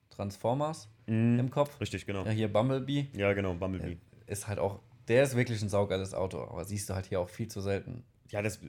[0.10, 1.80] Transformers mh, im Kopf.
[1.80, 2.26] richtig, genau.
[2.26, 3.98] Ja, hier Bumblebee Ja, genau, Bumblebee.
[4.28, 7.30] ist halt auch, der ist wirklich ein saugeiles Auto, aber siehst du halt hier auch
[7.30, 8.04] viel zu selten.
[8.32, 8.60] Ja, das,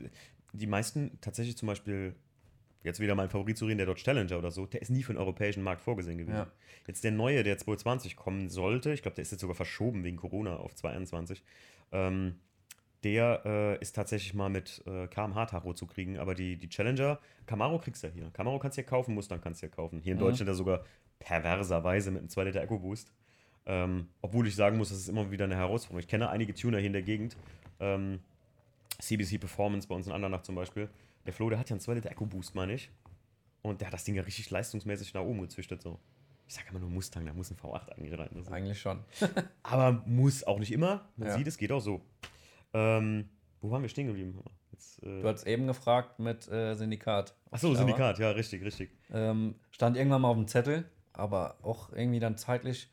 [0.53, 2.14] die meisten tatsächlich zum Beispiel,
[2.82, 5.12] jetzt wieder mein Favorit zu reden, der Dodge Challenger oder so, der ist nie für
[5.12, 6.36] den europäischen Markt vorgesehen gewesen.
[6.36, 6.50] Ja.
[6.86, 10.16] Jetzt der neue, der 2020 kommen sollte, ich glaube, der ist jetzt sogar verschoben wegen
[10.16, 11.42] Corona auf 2021,
[11.92, 12.36] ähm,
[13.04, 17.78] der äh, ist tatsächlich mal mit äh, KMH-Tacho zu kriegen, aber die, die Challenger, Camaro
[17.78, 18.30] kriegst du ja hier.
[18.32, 20.00] Camaro kannst du ja kaufen, Mustang kannst du ja kaufen.
[20.00, 20.22] Hier in Mhm.
[20.22, 20.84] Deutschland ja sogar
[21.18, 23.12] perverserweise mit einem 2 Liter EcoBoost.
[23.66, 26.00] Ähm, obwohl ich sagen muss, das ist immer wieder eine Herausforderung.
[26.00, 27.36] Ich kenne einige Tuner hier in der Gegend.
[27.80, 28.20] Ähm,
[29.00, 30.88] CBC Performance bei uns in Andernach zum Beispiel.
[31.26, 32.90] Der Flo, der hat ja einen 2 Liter EcoBoost, meine ich.
[33.62, 35.82] Und der hat das Ding ja richtig leistungsmäßig nach oben gezüchtet.
[35.82, 35.98] So.
[36.48, 38.28] Ich sage immer nur Mustang, da muss ein V8 eigentlich rein.
[38.32, 39.04] Das ist- Eigentlich schon.
[39.62, 41.08] Aber muss auch nicht immer.
[41.16, 41.36] Man Ja.
[41.36, 42.02] sieht, es geht auch so.
[42.74, 43.28] Ähm,
[43.60, 44.42] wo waren wir stehen geblieben?
[44.72, 47.34] Jetzt, äh, Du hast eben gefragt mit äh, Syndikat.
[47.50, 47.72] Achso.
[47.74, 48.90] Syndikat, ja, richtig, richtig.
[49.10, 52.90] Ähm, stand irgendwann mal auf dem Zettel, aber auch irgendwie dann zeitlich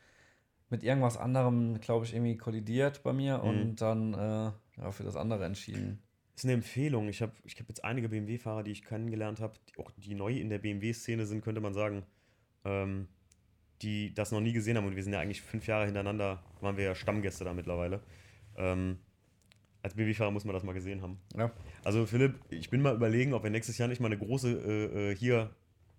[0.70, 3.44] mit irgendwas anderem, glaube ich, irgendwie kollidiert bei mir Mhm.
[3.44, 6.04] und dann äh, ja, für das andere entschieden.
[6.40, 7.10] Ist eine Empfehlung.
[7.10, 10.50] Ich habe ich hab jetzt einige BMW-Fahrer, die ich kennengelernt habe, auch die neu in
[10.50, 12.06] der BMW-Szene sind, könnte man sagen,
[12.64, 13.08] ähm,
[13.82, 14.88] die das noch nie gesehen haben.
[14.88, 18.02] Und wir sind ja eigentlich fünf Jahre hintereinander, waren wir ja Stammgäste da mittlerweile.
[18.56, 19.00] Ähm,
[19.82, 21.20] als BMW-Fahrer muss man das mal gesehen haben.
[21.36, 21.52] Ja.
[21.84, 25.12] Also Philipp, ich bin mal überlegen, ob wir nächstes Jahr nicht mal eine große äh,
[25.12, 25.54] äh, hier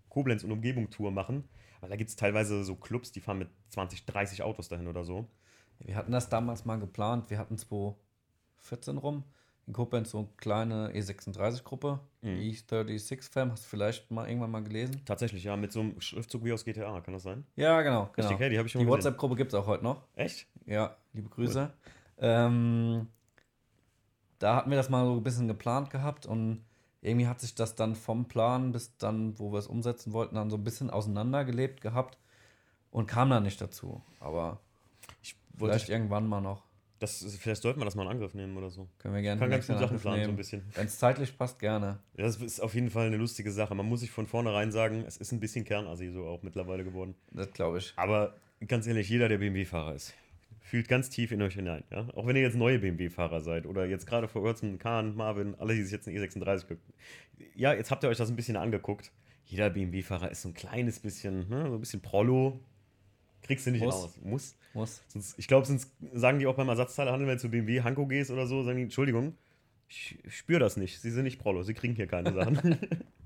[0.09, 1.45] Koblenz- und Umgebung-Tour machen.
[1.81, 5.05] Weil da gibt es teilweise so Clubs, die fahren mit 20, 30 Autos dahin oder
[5.05, 5.29] so.
[5.81, 7.29] Wir hatten das damals mal geplant.
[7.29, 9.25] Wir hatten 2014 rum
[9.73, 12.37] Koblenz so eine kleine E36-Gruppe, Mhm.
[12.39, 13.51] die E36 Fam.
[13.53, 15.01] Hast du vielleicht mal irgendwann mal gelesen?
[15.05, 17.45] Tatsächlich, ja, mit so einem Schriftzug wie aus GTA, kann das sein?
[17.57, 18.11] Ja, genau.
[18.15, 18.29] genau.
[18.29, 18.89] Richtig, hey, die habe ich schon Die.
[18.89, 20.03] WhatsApp-Gruppe gibt es auch heute noch.
[20.17, 20.47] Echt?
[20.67, 21.73] Ja, liebe Grüße.
[22.19, 23.09] Ähm,
[24.39, 26.65] da hatten wir das mal so ein bisschen geplant gehabt und
[27.03, 30.51] irgendwie hat sich das dann vom Plan bis dann, wo wir es umsetzen wollten, dann
[30.51, 32.19] so ein bisschen auseinandergelebt gehabt
[32.91, 34.03] und kam dann nicht dazu.
[34.19, 34.61] Aber
[35.23, 36.65] Ich wollte vielleicht irgendwann mal noch.
[37.01, 38.87] Das, vielleicht sollten wir das mal in Angriff nehmen oder so.
[38.99, 40.63] Können wir gerne Kann ganz gut Sachen planen, so ein bisschen.
[40.75, 41.99] Wenn es zeitlich passt, gerne.
[42.17, 43.75] Ja, Das ist auf jeden Fall eine lustige Sache.
[43.75, 47.15] Man muss sich von vornherein sagen, es ist ein bisschen Kernassi so auch mittlerweile geworden.
[47.33, 47.95] Das glaube ich.
[47.97, 48.37] Aber
[48.67, 50.13] ganz ehrlich, jeder, der BMW-Fahrer ist,
[50.61, 51.85] fühlt ganz tief in euch hinein.
[51.91, 52.07] Ja?
[52.15, 55.75] Auch wenn ihr jetzt neue BMW-Fahrer seid oder jetzt gerade vor kurzem Kahn, Marvin, alle,
[55.75, 56.95] die sich jetzt eine E36 gucken.
[57.55, 59.11] Ja, jetzt habt ihr euch das ein bisschen angeguckt.
[59.47, 62.61] Jeder BMW-Fahrer ist so ein kleines bisschen, ne, so ein bisschen Prollo.
[63.43, 63.95] Kriegst du nicht Muss.
[63.95, 64.19] raus.
[64.23, 64.57] Muss.
[64.75, 65.03] Muss.
[65.09, 68.31] Sonst, ich glaube, sonst sagen die auch beim Ersatzteilehandel, wenn du zu BMW Hanko gehst
[68.31, 69.37] oder so, sagen die, Entschuldigung,
[69.89, 71.01] ich spüre das nicht.
[71.01, 72.79] Sie sind nicht Prollo, sie kriegen hier keine Sachen.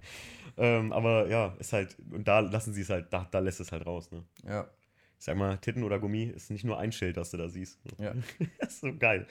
[0.57, 3.71] ähm, aber ja, ist halt, und da lassen sie es halt, da, da lässt es
[3.71, 4.11] halt raus.
[4.11, 4.25] Ne?
[4.47, 4.71] Ja.
[5.19, 7.79] Ich sag mal, Titten oder Gummi ist nicht nur ein Schild, das du da siehst.
[7.99, 8.15] Ja.
[8.59, 9.27] das ist so geil.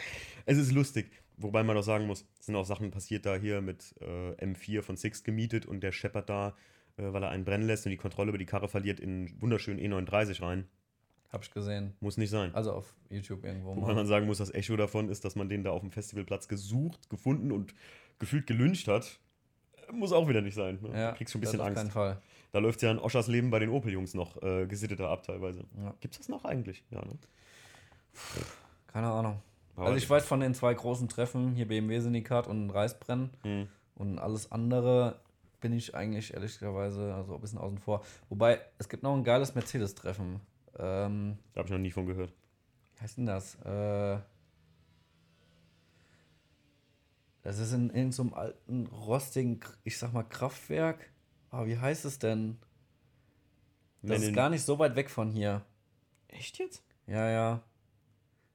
[0.45, 1.11] Es ist lustig.
[1.37, 4.83] Wobei man doch sagen muss, es sind auch Sachen passiert da hier mit äh, M4
[4.83, 6.55] von Six gemietet und der scheppert da,
[6.97, 9.79] äh, weil er einen brennen lässt und die Kontrolle über die Karre verliert, in wunderschönen
[9.79, 10.67] E39 rein.
[11.31, 11.93] Hab ich gesehen.
[11.99, 12.53] Muss nicht sein.
[12.53, 13.95] Also auf YouTube irgendwo Wobei mal.
[13.95, 17.09] man sagen muss, das Echo davon ist, dass man den da auf dem Festivalplatz gesucht,
[17.09, 17.73] gefunden und
[18.19, 19.19] gefühlt gelünscht hat.
[19.91, 20.77] Muss auch wieder nicht sein.
[20.81, 20.89] Ne?
[20.97, 21.77] Ja, du kriegst schon ein bisschen auf Angst.
[21.81, 22.21] keinen Fall.
[22.51, 25.63] Da läuft ja ein Oschers Leben bei den Opel-Jungs noch äh, gesitteter ab teilweise.
[25.77, 25.95] Ja.
[26.01, 26.83] Gibt's das noch eigentlich?
[26.91, 27.17] Ja, ne?
[28.87, 29.41] Keine Ahnung.
[29.75, 33.67] Aber Also ich weiß von den zwei großen Treffen, hier BMW-Syndikat und Reisbrennen Hm.
[33.95, 35.19] und alles andere
[35.63, 38.03] bin ich eigentlich ehrlicherweise also ein bisschen außen vor.
[38.27, 40.41] Wobei, es gibt noch ein geiles Mercedes-Treffen.
[40.77, 42.33] Ähm, Da habe ich noch nie von gehört.
[42.95, 43.55] wie heißt denn das?
[43.63, 44.19] Äh,
[47.43, 51.09] das ist in, in so einem alten, rostigen, ich sag mal, Kraftwerk.
[51.49, 52.57] Aber wie heißt es denn?
[54.01, 55.61] Das Wenn ist gar nicht so weit weg von hier.
[56.27, 56.83] Echt jetzt?
[57.07, 57.61] Ja, ja.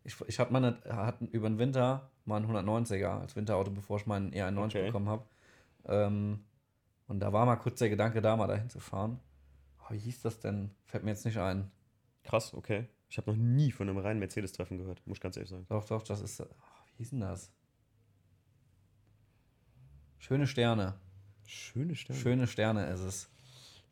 [0.05, 4.07] Ich, ich hatte meine, hatten über den Winter mal einen 190er als Winterauto, bevor ich
[4.07, 4.87] meinen E91 Okay.
[4.87, 5.25] bekommen habe.
[5.87, 6.45] Ähm,
[7.09, 9.19] und da war mal kurz der Gedanke da, mal dahin zu fahren.
[9.81, 10.71] Oh, wie hieß das denn?
[10.85, 11.71] Fällt mir jetzt nicht ein.
[12.25, 12.87] Krass, okay.
[13.09, 15.67] Ich habe noch nie von einem reinen Mercedes-Treffen gehört, muss ich ganz ehrlich sagen.
[15.69, 16.41] Doch, doch, das ist.
[16.41, 16.45] Oh,
[16.93, 17.51] wie hieß denn das?
[20.19, 20.95] Schöne Sterne.
[21.47, 22.21] Schöne Sterne.
[22.21, 23.29] Schöne Sterne ist es.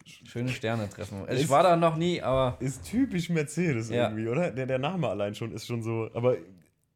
[0.05, 1.25] Schöne Sterne treffen.
[1.29, 4.09] Ist- Ich war da noch nie, aber Ist typisch Mercedes Ja.
[4.09, 4.51] irgendwie, oder?
[4.51, 6.11] Der, der Name allein schon ist schon so.
[6.15, 6.37] Aber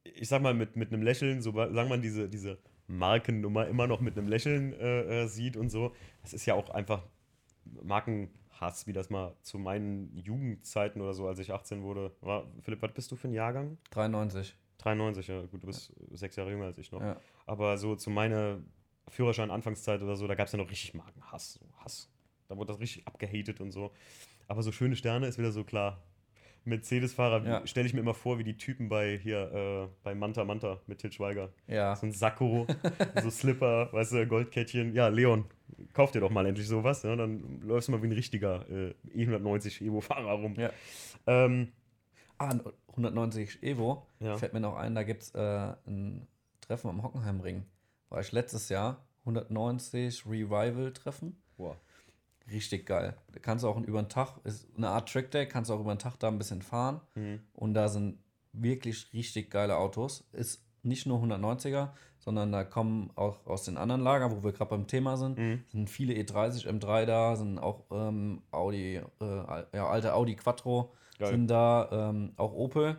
[0.05, 2.59] ich sag mal, mit, mit einem Lächeln, so sagen man diese, diese
[2.91, 5.95] Markennummer immer noch mit einem Lächeln äh, äh, sieht und so.
[6.23, 7.03] Das ist ja auch einfach
[7.83, 12.47] Markenhass, wie das mal zu meinen Jugendzeiten oder so, als ich 18 wurde, war.
[12.63, 13.79] Philipp, was bist du für ein Jahrgang?
[13.91, 14.57] 93.
[14.79, 16.17] 93, ja, gut, du bist ja.
[16.17, 17.03] sechs Jahre jünger als ich noch.
[17.03, 17.17] Ja.
[17.47, 18.59] Aber so zu meiner
[19.09, 21.55] Führerschein-Anfangszeit oder so, da gab es ja noch richtig Markenhass.
[21.55, 22.11] So Hass.
[22.49, 23.93] Da wurde das richtig abgehatet und so.
[24.49, 26.03] Aber so schöne Sterne ist wieder so klar.
[26.65, 27.67] Mercedes-Fahrer Ja.
[27.67, 30.99] stelle ich mir immer vor, wie die Typen bei hier äh, bei Manta Manta mit
[30.99, 31.51] Til Schweiger.
[31.67, 31.97] Ja.
[31.97, 32.67] So ein Sakko,
[33.23, 34.95] so Slipper, weißt du, Goldkettchen.
[34.95, 35.45] Ja, Leon,
[35.95, 37.03] kauf dir doch mal endlich sowas.
[37.03, 40.55] Ja, dann läufst du mal wie ein richtiger äh, E190 Evo-Fahrer rum.
[40.57, 40.71] Ja.
[41.27, 41.69] Ähm,
[42.39, 42.55] Ah,
[42.93, 44.07] 190 Evo.
[44.19, 44.39] Ja.
[44.39, 46.27] Fällt mir noch ein, da gibt es äh, ein
[46.63, 47.65] Treffen am Hockenheimring.
[48.09, 49.05] War ich letztes Jahr.
[49.27, 51.37] 190 Revival-Treffen.
[51.59, 51.77] boah.
[52.51, 53.17] Richtig geil.
[53.33, 55.95] Da kannst du auch über den Tag, ist eine Art Trackday, kannst du auch über
[55.95, 57.01] den Tag da ein bisschen fahren.
[57.15, 57.41] Mhm.
[57.53, 58.19] Und da sind
[58.53, 60.29] wirklich richtig geile Autos.
[60.33, 64.71] Ist nicht nur 190er, sondern da kommen auch aus den anderen Lagern, wo wir gerade
[64.71, 65.65] beim Thema sind, Mhm.
[65.71, 69.03] sind viele E E30 M3 da, sind auch ähm, Audi, äh,
[69.75, 71.31] ja, alte Audi Quattro Geil.
[71.33, 72.97] sind da, ähm, auch Opel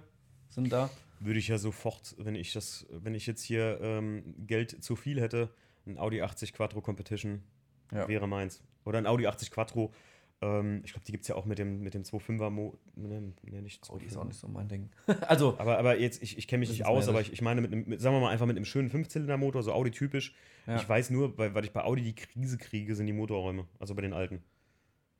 [0.49, 0.89] sind da.
[1.19, 5.19] Würde ich ja sofort, wenn ich das, wenn ich jetzt hier ähm, Geld zu viel
[5.19, 5.49] hätte,
[5.85, 7.43] ein Audi 80 Quattro Competition
[7.91, 8.07] Ja.
[8.07, 8.61] wäre meins.
[8.85, 9.93] Oder ein Audi 80 Quattro.
[10.41, 12.77] Ähm, ich glaube, die gibt es ja auch mit dem, mit dem 2.5er Mo.
[12.95, 14.27] Ne, ne, nicht Audi ist auch 2.5er.
[14.27, 14.89] nicht so mein Ding.
[15.27, 17.71] also, Aber, aber jetzt, ich, ich kenne mich nicht aus, aber ich, ich meine, mit,
[17.71, 20.33] einem, mit, sagen wir mal einfach mit einem schönen Fünfzylindermotor, so Audi-typisch.
[20.65, 20.77] Ja.
[20.77, 23.67] Ich weiß nur, weil, weil ich bei Audi die Krise kriege, sind die Motorräume.
[23.79, 24.43] Also bei den alten.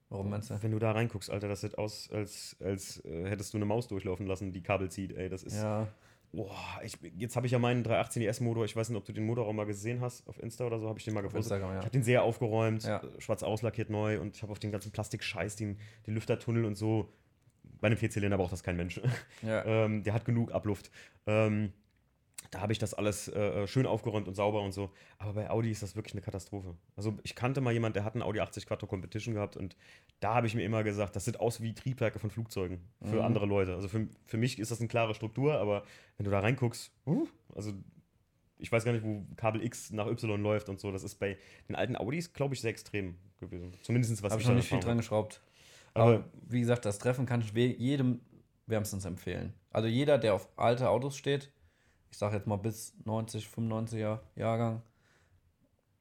[0.09, 0.62] warum meinst du?
[0.62, 3.88] Wenn du da reinguckst, Alter, das sieht aus, als, als äh, hättest du eine Maus
[3.88, 5.14] durchlaufen lassen, die Kabel zieht.
[5.14, 5.57] Ey, das ist.
[5.57, 5.88] Ja,
[6.34, 8.64] Boah, ich, jetzt habe ich ja meinen 318 ES-Motor.
[8.66, 10.26] Ich weiß nicht, ob du den Motorraum mal gesehen hast.
[10.28, 11.44] Auf Insta oder so habe ich den mal gefunden.
[11.44, 11.82] Instagram, Ich ja.
[11.82, 13.02] habe den sehr aufgeräumt, Ja.
[13.20, 15.78] schwarz auslackiert neu und ich habe auf den ganzen Plastikscheiß, den,
[16.08, 17.12] den Lüftertunnel und so.
[17.82, 19.02] Bei einem Vierzylinder braucht das kein Mensch.
[19.42, 19.66] ja.
[19.86, 20.90] ähm, der hat genug Abluft.
[21.28, 21.74] Ähm,
[22.52, 24.91] da habe ich das alles äh, schön aufgeräumt und sauber und so.
[25.18, 26.76] Aber bei Audi ist das wirklich eine Katastrophe.
[26.97, 29.76] Also ich kannte mal jemanden, der hat einen Audi 80 Quattro Competition gehabt und
[30.20, 33.22] da habe ich mir immer gesagt, das sieht aus wie Triebwerke von Flugzeugen für Mhm.
[33.22, 33.74] andere Leute.
[33.74, 35.84] Also für, für mich ist das eine klare Struktur, aber
[36.18, 37.26] wenn du da reinguckst, uh,
[37.56, 37.72] also
[38.60, 40.91] ich weiß gar nicht, wo Kabel X nach Y läuft und so.
[40.91, 41.38] Das ist bei
[41.68, 43.74] den alten Audis, glaube ich, sehr extrem gewesen.
[43.82, 45.41] Zumindest was Habe ich da noch nicht viel dran geschraubt.
[45.93, 48.20] Aber- Aber wie gesagt, das Treffen kann ich jedem
[48.68, 49.54] wärmstens empfehlen.
[49.72, 51.49] Also jeder, der auf alte Autos steht,
[52.12, 54.82] ich sage jetzt mal bis 90, 95er Jahrgang,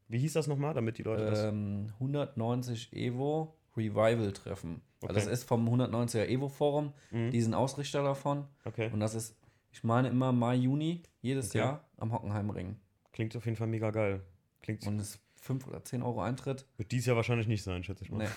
[0.08, 1.44] Wie hieß das nochmal, damit die Leute das.
[1.44, 4.82] ähm, 190 Evo Revival Treffen.
[5.02, 5.14] Also Okay.
[5.14, 7.30] das ist vom 190er Evo Forum, Mhm.
[7.30, 8.46] die sind Ausrichter davon.
[8.64, 8.90] Okay.
[8.92, 9.36] Und das ist,
[9.72, 11.58] ich meine immer Mai, Juni jedes Okay.
[11.58, 12.76] Jahr am Hockenheimring.
[13.12, 14.20] Klingt auf jeden Fall mega geil.
[14.62, 16.66] Klingt, Und es ist 5 oder 10 Euro Eintritt.
[16.76, 18.18] wird dies Jahr wahrscheinlich nicht sein, schätze ich mal.
[18.18, 18.30] Nee.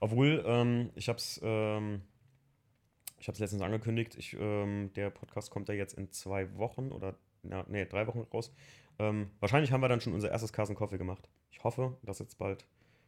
[0.00, 2.02] Obwohl, ähm, ich habe es ähm,
[3.26, 7.16] ich hab's letztens angekündigt, ich, ähm, der Podcast kommt ja jetzt in zwei Wochen oder,
[7.42, 8.52] na, nee, drei Wochen raus.
[9.00, 11.28] Ähm, wahrscheinlich haben wir dann schon unser erstes Carson Coffee gemacht.
[11.50, 12.64] Ich hoffe, dass jetzt bald,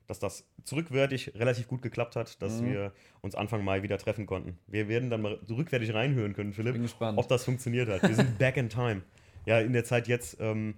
[0.09, 2.67] dass das zurückwärtig relativ gut geklappt hat, dass Mhm.
[2.67, 4.59] wir uns Anfang Mai wieder treffen konnten.
[4.67, 7.17] Wir werden dann mal rückwärtig reinhören können, Philipp, Bin gespannt.
[7.17, 8.03] ob das funktioniert hat.
[8.03, 9.03] Wir sind back in time.
[9.47, 10.75] Ja, in der Zeit jetzt ähm,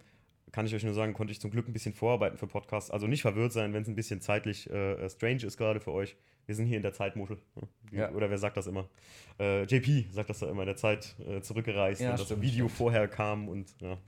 [0.52, 2.90] kann ich euch nur sagen, konnte ich zum Glück ein bisschen vorarbeiten für Podcasts.
[2.90, 6.16] Also nicht verwirrt sein, wenn es ein bisschen zeitlich äh, strange ist gerade für euch.
[6.46, 7.38] Wir sind hier in der Zeitmuschel.
[7.54, 7.68] ne?
[7.92, 8.10] Ja.
[8.12, 8.88] Oder wer sagt das immer?
[9.38, 12.66] Äh, JP sagt das da immer, in der Zeit äh, zurückgereist Ja, und das Video
[12.66, 12.78] stimmt.
[12.78, 13.98] vorher kam und ja.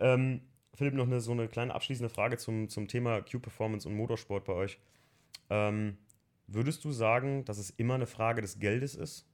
[0.00, 0.40] Ähm,
[0.74, 4.52] Philipp, noch eine, so eine kleine abschließende Frage zum, zum Thema Q-Performance und Motorsport bei
[4.52, 4.78] euch.
[5.50, 5.98] Ähm,
[6.46, 9.26] würdest du sagen, dass es immer eine Frage des Geldes ist,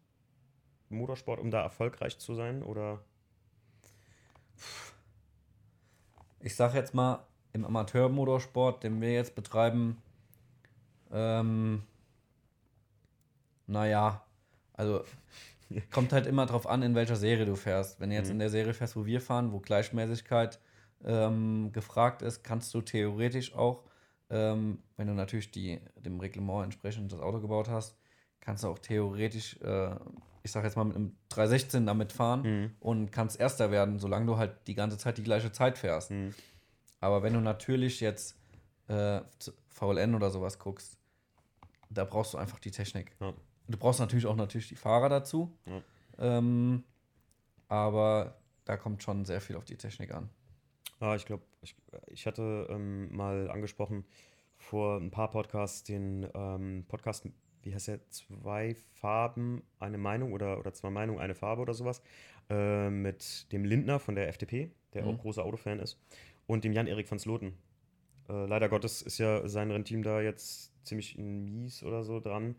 [0.91, 2.63] Motorsport, um da erfolgreich zu sein?
[2.63, 3.05] Oder
[6.45, 9.97] ich sag jetzt mal, im Amateurmotorsport, den wir jetzt betreiben,
[11.11, 11.83] ähm,
[13.67, 14.23] naja,
[14.75, 15.05] also
[15.91, 17.99] kommt halt immer drauf an, in welcher Serie du fährst.
[17.99, 18.33] Wenn du jetzt Mhm.
[18.33, 20.61] in der Serie fährst, wo wir fahren, wo Gleichmäßigkeit
[21.05, 23.85] ähm, gefragt ist, kannst du theoretisch auch,
[24.29, 27.97] ähm, wenn du natürlich die, dem Reglement entsprechend das Auto gebaut hast,
[28.41, 29.95] kannst du auch theoretisch, äh,
[30.45, 32.71] ich sag jetzt mal mit einem 316 damit fahren Mhm.
[32.79, 36.13] und kannst Erster werden, solange du halt die ganze Zeit die gleiche Zeit fährst.
[36.13, 36.33] Mhm.
[37.01, 38.39] Aber wenn du natürlich jetzt
[38.89, 39.21] äh,
[39.71, 40.99] VLN oder sowas guckst,
[41.91, 43.13] da brauchst du einfach die Technik.
[43.21, 43.33] Ja.
[43.69, 45.57] Du brauchst natürlich auch natürlich die Fahrer dazu.
[45.67, 45.83] Ja.
[46.39, 46.85] Ähm,
[47.69, 48.37] aber
[48.67, 50.29] da kommt schon sehr viel auf die Technik an.
[51.01, 51.75] Ah, ich glaube, ich,
[52.09, 54.05] ich hatte ähm, mal angesprochen
[54.57, 57.27] vor ein paar Podcasts den ähm, Podcast,
[57.65, 58.01] wie heißt der?
[58.11, 62.03] Zwei Farben, eine Meinung oder, oder zwei Meinungen, eine Farbe oder sowas.
[62.51, 65.09] Äh, mit dem Lindner von der FDP, der Mhm.
[65.09, 65.99] auch großer Autofan ist,
[66.47, 67.55] und dem Jan-Erik van Sloten.
[68.29, 72.57] Äh, leider Gottes ist ja sein Rennteam da jetzt ziemlich in mies oder so dran.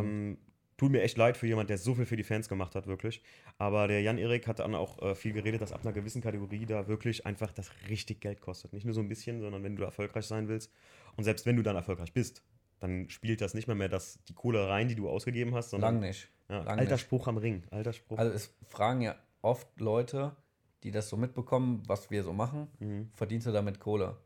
[0.00, 0.38] Ähm,
[0.76, 3.22] tut mir echt leid für jemand, der so viel für die Fans gemacht hat, wirklich.
[3.56, 6.86] Aber der Jan-Erik hat dann auch äh, viel geredet, dass ab einer gewissen Kategorie da
[6.86, 8.72] wirklich einfach das richtig Geld kostet.
[8.74, 10.70] Nicht nur so ein bisschen, sondern wenn du erfolgreich sein willst.
[11.16, 12.42] Und selbst wenn du dann erfolgreich bist,
[12.80, 15.94] dann spielt das nicht mehr mehr das, die Kohle rein, die du ausgegeben hast, sondern.
[15.94, 16.28] Lang nicht.
[16.48, 17.00] Ja, Lang alter nicht.
[17.02, 17.64] Spruch am Ring.
[17.70, 18.18] Alter Spruch.
[18.18, 20.34] Also es fragen ja oft Leute,
[20.82, 23.10] die das so mitbekommen, was wir so machen, Mhm.
[23.14, 24.16] verdienst du damit Kohle?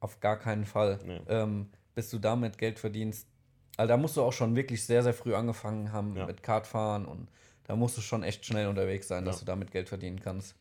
[0.00, 0.98] Auf gar keinen Fall.
[1.04, 1.20] Nee.
[1.28, 3.28] Ähm, bis du damit Geld verdienst,
[3.76, 6.26] also da musst du auch schon wirklich sehr, sehr früh angefangen haben Ja.
[6.26, 7.28] mit Kartfahren und
[7.64, 9.40] da musst du schon echt schnell unterwegs sein, dass Ja.
[9.40, 10.56] du damit Geld verdienen kannst.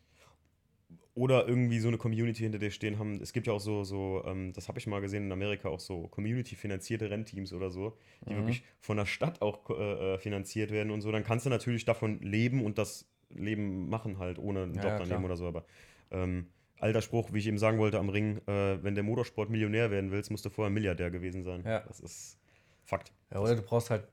[1.14, 3.20] Oder irgendwie so eine Community hinter dir stehen haben.
[3.22, 5.80] Es gibt ja auch so, so ähm, das habe ich mal gesehen in Amerika, auch
[5.82, 7.98] so Community-finanzierte Rennteams oder so,
[8.30, 8.38] die Mhm.
[8.38, 11.12] wirklich von der Stadt auch äh, äh, finanziert werden und so.
[11.12, 14.92] Dann kannst du natürlich davon leben und das Leben machen halt, ohne einen Ja, Job
[14.94, 15.48] ja, daneben oder so.
[15.48, 15.66] Aber
[16.12, 16.48] ähm,
[16.80, 20.12] alter Spruch, wie ich eben sagen wollte am Ring, äh, wenn der Motorsport Millionär werden
[20.12, 21.64] willst, musst du vorher Milliardär gewesen sein.
[21.66, 21.82] Ja.
[21.82, 22.38] Das ist
[22.84, 23.12] Fakt.
[23.32, 24.08] Ja, oder du brauchst halt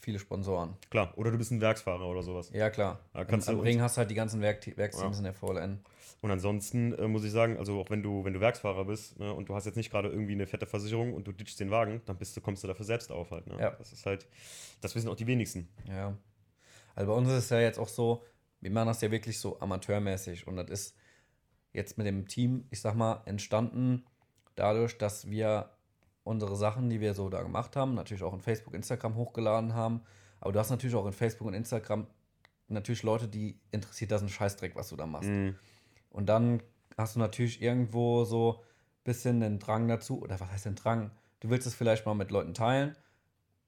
[0.00, 0.76] viele Sponsoren.
[0.90, 1.12] Klar.
[1.16, 2.50] Oder du bist ein Werksfahrer oder sowas.
[2.52, 3.00] Ja, klar.
[3.12, 5.18] Da kannst Am du- Ring hast du halt die ganzen Werk Werksteams Ja.
[5.18, 5.80] in der VLN.
[6.22, 9.32] Und ansonsten äh, muss ich sagen, also auch wenn du, wenn du Werksfahrer bist ne,
[9.32, 12.02] und du hast jetzt nicht gerade irgendwie eine fette Versicherung und du ditchst den Wagen,
[12.04, 13.46] dann bist du, kommst du dafür selbst auf halt.
[13.46, 13.56] Ne?
[13.58, 13.70] Ja.
[13.70, 14.26] Das ist halt,
[14.82, 15.68] das wissen auch die wenigsten.
[15.88, 16.16] Ja.
[16.94, 18.24] Also bei uns ist es ja jetzt auch so,
[18.60, 20.96] wir machen das ja wirklich so amateurmäßig und das ist
[21.72, 24.04] jetzt mit dem Team, ich sag mal, entstanden
[24.56, 25.70] dadurch, dass wir
[26.24, 30.02] unsere Sachen, die wir so da gemacht haben, natürlich auch in Facebook, Instagram hochgeladen haben.
[30.40, 32.06] Aber du hast natürlich auch in Facebook und Instagram
[32.68, 35.28] natürlich Leute, die interessiert das ein Scheißdreck, was du da machst.
[35.28, 35.56] Mhm.
[36.10, 36.62] Und dann
[36.96, 41.10] hast du natürlich irgendwo so ein bisschen den Drang dazu, oder was heißt den Drang?
[41.40, 42.96] Du willst es vielleicht mal mit Leuten teilen.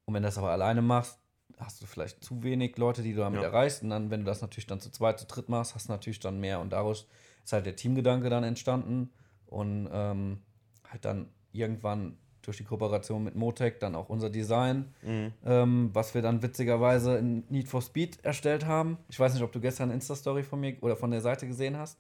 [0.05, 1.19] Und wenn du das aber alleine machst,
[1.59, 3.49] hast du vielleicht zu wenig Leute, die du damit Ja.
[3.49, 3.83] erreichst.
[3.83, 6.21] Und dann, wenn du das natürlich dann zu zweit, zu dritt machst, hast du natürlich
[6.21, 6.61] dann mehr.
[6.61, 7.07] Und daraus
[7.45, 9.13] ist halt der Teamgedanke dann entstanden.
[9.47, 10.43] Und ähm,
[10.89, 15.33] halt dann irgendwann durch die Kooperation mit Motec dann auch unser Design, Mhm.
[15.45, 18.99] ähm, was wir dann witzigerweise in Need for Speed erstellt haben.
[19.09, 21.77] Ich weiß nicht, ob du gestern eine Insta-Story von mir oder von der Seite gesehen
[21.79, 21.99] hast.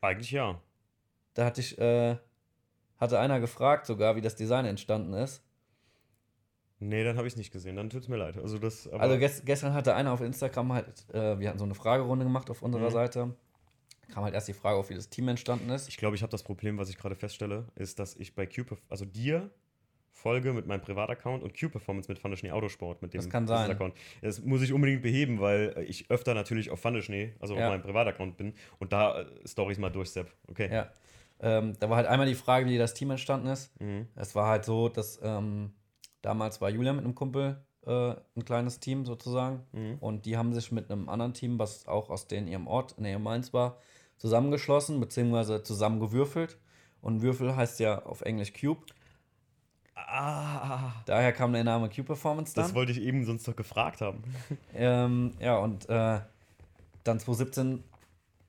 [0.00, 0.60] Eigentlich ja.
[1.34, 2.16] Da hatte ich, äh,
[2.98, 5.42] hatte einer gefragt sogar, wie das Design entstanden ist.
[6.80, 7.76] Nee, dann habe ich es nicht gesehen.
[7.76, 8.36] Dann tut es mir leid.
[8.36, 11.74] Also das, Also ges gestern hatte einer auf Instagram halt, äh, wir hatten so eine
[11.74, 12.92] Fragerunde gemacht auf unserer Mhm.
[12.92, 13.34] Seite.
[14.12, 15.88] Kam halt erst die Frage auf, wie das Team entstanden ist.
[15.88, 18.64] ich glaube, ich habe das Problem, was ich gerade feststelle, ist, dass ich bei Q,
[18.90, 19.50] also dir
[20.14, 23.68] folge mit meinem Privataccount und Q-Performance mit Fundeschnee Autosport, mit dem Das kann sein.
[23.68, 23.94] Business-Account.
[24.22, 27.66] Das muss ich unbedingt beheben, weil ich öfter natürlich auf Fundeschnee, also Ja.
[27.66, 30.32] auf meinem Privataccount bin und da äh, Stories mal durchsepp.
[30.48, 30.72] Okay.
[30.72, 30.88] Ja.
[31.40, 33.78] Ähm, da war halt einmal die Frage, wie das Team entstanden ist.
[33.80, 34.06] Mhm.
[34.14, 35.72] Es war halt so, dass ähm,
[36.22, 39.64] damals war Julian mit einem Kumpel äh, ein kleines Team sozusagen.
[39.72, 39.98] Mhm.
[39.98, 43.04] Und die haben sich mit einem anderen Team, was auch aus den ihrem Ort in
[43.04, 43.78] ihrem Mainz war,
[44.16, 46.56] zusammengeschlossen, beziehungsweise zusammengewürfelt.
[47.02, 48.86] Und Würfel heißt ja auf Englisch Cube.
[49.96, 52.64] Ah, Daher kam der Name Cube Performance dann.
[52.64, 54.22] das wollte ich eben sonst doch gefragt haben.
[54.74, 56.20] Ähm, ja, und äh,
[57.04, 57.82] dann 2017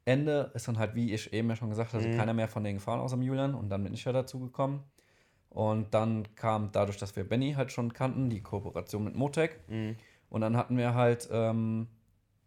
[0.06, 2.18] Ende ist dann halt, wie ich eben ja schon gesagt hatte, Mhm.
[2.18, 3.54] keiner mehr von denen gefahren außer dem Julian.
[3.56, 4.84] Und dann bin ich ja dazu gekommen.
[5.50, 9.60] Und dann kam dadurch, dass wir Benny halt schon kannten, die Kooperation mit Motec.
[9.70, 9.96] Mhm.
[10.30, 11.88] Und dann hatten wir halt ähm,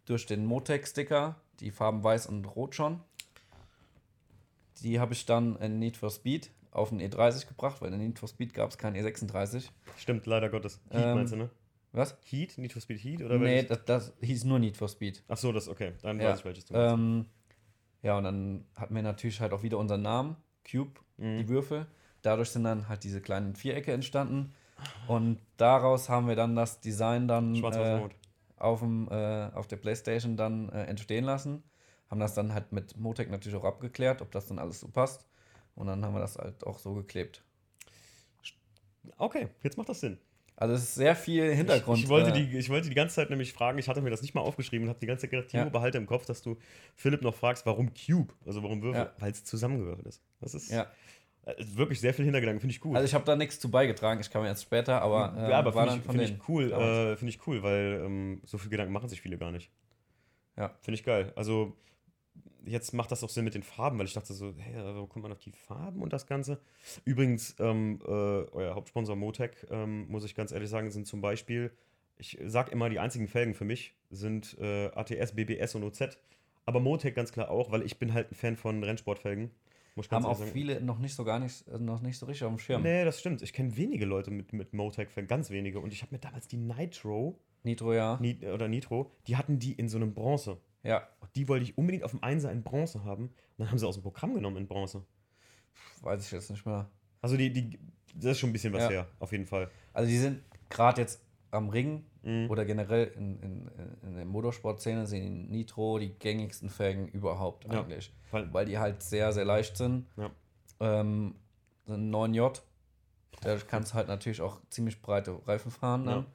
[0.05, 3.01] durch den Motec-Sticker die Farben Weiß und Rot schon.
[4.83, 8.19] Die habe ich dann in Need for Speed auf den E30 gebracht, weil in Need
[8.19, 9.69] for Speed gab es keinen E36.
[9.97, 10.81] Stimmt, leider Gottes.
[10.91, 11.51] Heat Ähm, meinst du, ne?
[11.93, 12.17] Was?
[12.25, 12.59] Heat?
[12.59, 13.23] Need for Speed Heat?
[13.23, 15.23] Oder nee, das, das hieß nur Need for Speed.
[15.29, 15.93] Ach so, das, okay.
[16.03, 16.95] Dann Ja, weiß ich, welches du meinst.
[16.95, 17.27] Ähm,
[18.03, 20.37] ja, und dann hatten wir natürlich halt auch wieder unseren Namen,
[20.71, 21.39] Cube, Mhm.
[21.39, 21.87] die Würfel.
[22.23, 24.53] Dadurch sind dann halt diese kleinen Vierecke entstanden.
[25.09, 28.09] Und daraus haben wir dann das Design dann äh,
[28.57, 31.63] auf, dem, äh, auf der Playstation dann äh, entstehen lassen.
[32.11, 35.27] Haben das dann halt mit Motec natürlich auch abgeklärt, ob das dann alles so passt.
[35.79, 37.45] Und dann haben wir das halt auch so geklebt.
[39.17, 40.19] Okay, jetzt macht das Sinn.
[40.57, 41.99] Also es ist sehr viel Hintergrund.
[41.99, 44.11] Ich, ich, wollte äh, die, ich wollte die ganze Zeit nämlich fragen, ich hatte mir
[44.11, 45.69] das nicht mal aufgeschrieben und habe die ganze Zeit gedacht, Timo, Ja.
[45.69, 46.59] behalte im Kopf, dass du
[46.97, 48.35] Philipp noch fragst, warum Cube?
[48.45, 49.03] Also warum Würfel?
[49.03, 49.13] Ja.
[49.21, 50.21] Weil es zusammengewürfelt ist.
[50.41, 50.89] Das ist ja.
[51.47, 52.97] äh, wirklich sehr viel Hintergedanken, finde ich gut.
[52.97, 55.73] Also ich habe da nichts zu beigetragen, ich kam jetzt später, aber, äh, ja, aber
[55.73, 59.09] finde ich, find ich cool, äh, finde ich cool, weil ähm, so viel Gedanken machen
[59.09, 59.71] sich viele gar nicht.
[60.57, 60.75] Ja.
[60.81, 61.33] Finde ich geil.
[61.37, 61.77] Also
[62.65, 65.23] jetzt macht das auch Sinn mit den Farben, weil ich dachte so, hey, wo kommt
[65.23, 66.61] man auf die Farben und das Ganze?
[67.05, 71.73] Übrigens, ähm, äh, euer Hauptsponsor Motec, ähm, muss ich ganz ehrlich sagen, sind zum Beispiel,
[72.19, 76.19] ich sag immer, die einzigen Felgen für mich sind äh, ATS, BBS und OZ.
[76.67, 79.51] Aber Motec ganz klar auch, weil ich bin halt ein Fan von Rennsportfelgen.
[79.95, 80.53] Muss haben auch sagen.
[80.53, 82.83] viele noch nicht so gar nicht, äh, noch nicht so richtig auf dem Schirm.
[82.83, 83.43] Nee, das stimmt.
[83.43, 85.81] Ich kenne wenige Leute mit, mit Motec-Felgen, ganz wenige.
[85.81, 88.19] Und ich habe mir damals die Nitro Nitro, ja.
[88.21, 90.59] Ni oder Nitro, die hatten die in so einem Bronze.
[90.83, 93.25] Ja, Und die wollte ich unbedingt auf dem Einser in Bronze haben.
[93.25, 95.05] Und dann haben sie aus dem Programm genommen in Bronze.
[96.03, 96.89] weiß ich jetzt nicht mehr.
[97.21, 97.79] Also die, die
[98.15, 98.89] das ist schon ein bisschen was Ja.
[98.91, 99.71] her, auf jeden Fall.
[99.93, 102.49] Also die sind gerade jetzt am Ring, mhm.
[102.51, 103.71] oder generell in, in,
[104.03, 107.83] in der Motorsportszene sind Nitro die gängigsten Felgen überhaupt Ja.
[107.83, 108.13] eigentlich.
[108.31, 110.07] Weil- Weil die halt sehr, sehr leicht sind.
[110.17, 110.31] Ja.
[110.81, 111.35] Ähm,
[111.87, 112.61] so ein 9J,
[113.43, 116.11] da kannst du halt natürlich auch ziemlich breite Reifen fahren, ne?
[116.11, 116.27] Ja.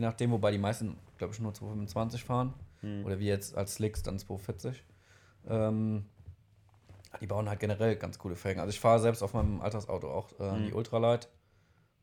[0.00, 2.54] Je nachdem, wobei die meisten, glaube ich, nur 225 fahren.
[2.82, 3.04] Mhm.
[3.04, 4.82] Oder wie jetzt als Slicks dann 240.
[5.48, 6.06] Ähm,
[7.20, 8.60] die bauen halt generell ganz coole Felgen.
[8.60, 10.66] Also ich fahre selbst auf meinem Alltagsauto auch äh, Mhm.
[10.66, 11.28] die Ultralight.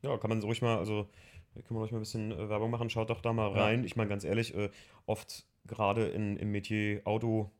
[0.04, 1.08] Ja, kann man so ruhig mal, also
[1.54, 2.90] können wir ruhig mal ein bisschen äh, Werbung machen.
[2.90, 3.64] Schaut doch da mal Ja.
[3.64, 3.84] rein.
[3.84, 4.70] Ich meine, ganz ehrlich, äh,
[5.08, 7.52] oft gerade im Metier Auto.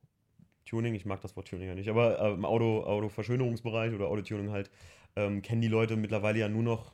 [0.66, 4.52] Tuning, ich mag das Wort Tuning ja nicht, aber äh, im Auto, Auto-Verschönerungsbereich oder Autotuning
[4.52, 4.70] halt,
[5.16, 6.92] ähm, kennen die Leute mittlerweile ja nur noch,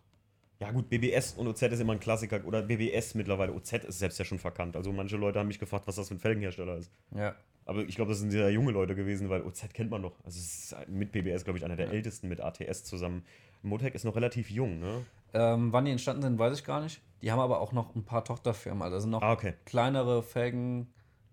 [0.60, 4.18] ja gut, BBS und OZ ist immer ein Klassiker, oder BBS mittlerweile, OZ ist selbst
[4.20, 4.76] ja schon verkannt.
[4.76, 6.92] Also manche Leute haben mich gefragt, was das für ein Felgenhersteller ist.
[7.16, 7.36] Ja.
[7.66, 10.18] Aber ich glaube, das sind sehr junge Leute gewesen, weil OZ kennt man noch.
[10.26, 13.24] Also es ist mit BBS, glaube ich, einer der ältesten mit ATS zusammen.
[13.62, 15.06] Motec ist noch relativ jung, ne?
[15.34, 17.02] Ähm, wann die entstanden sind, weiß ich gar nicht.
[17.22, 18.82] Die haben aber auch noch ein paar Tochterfirmen.
[18.84, 19.54] Also sind noch Ah, okay.
[19.66, 20.22] kleinere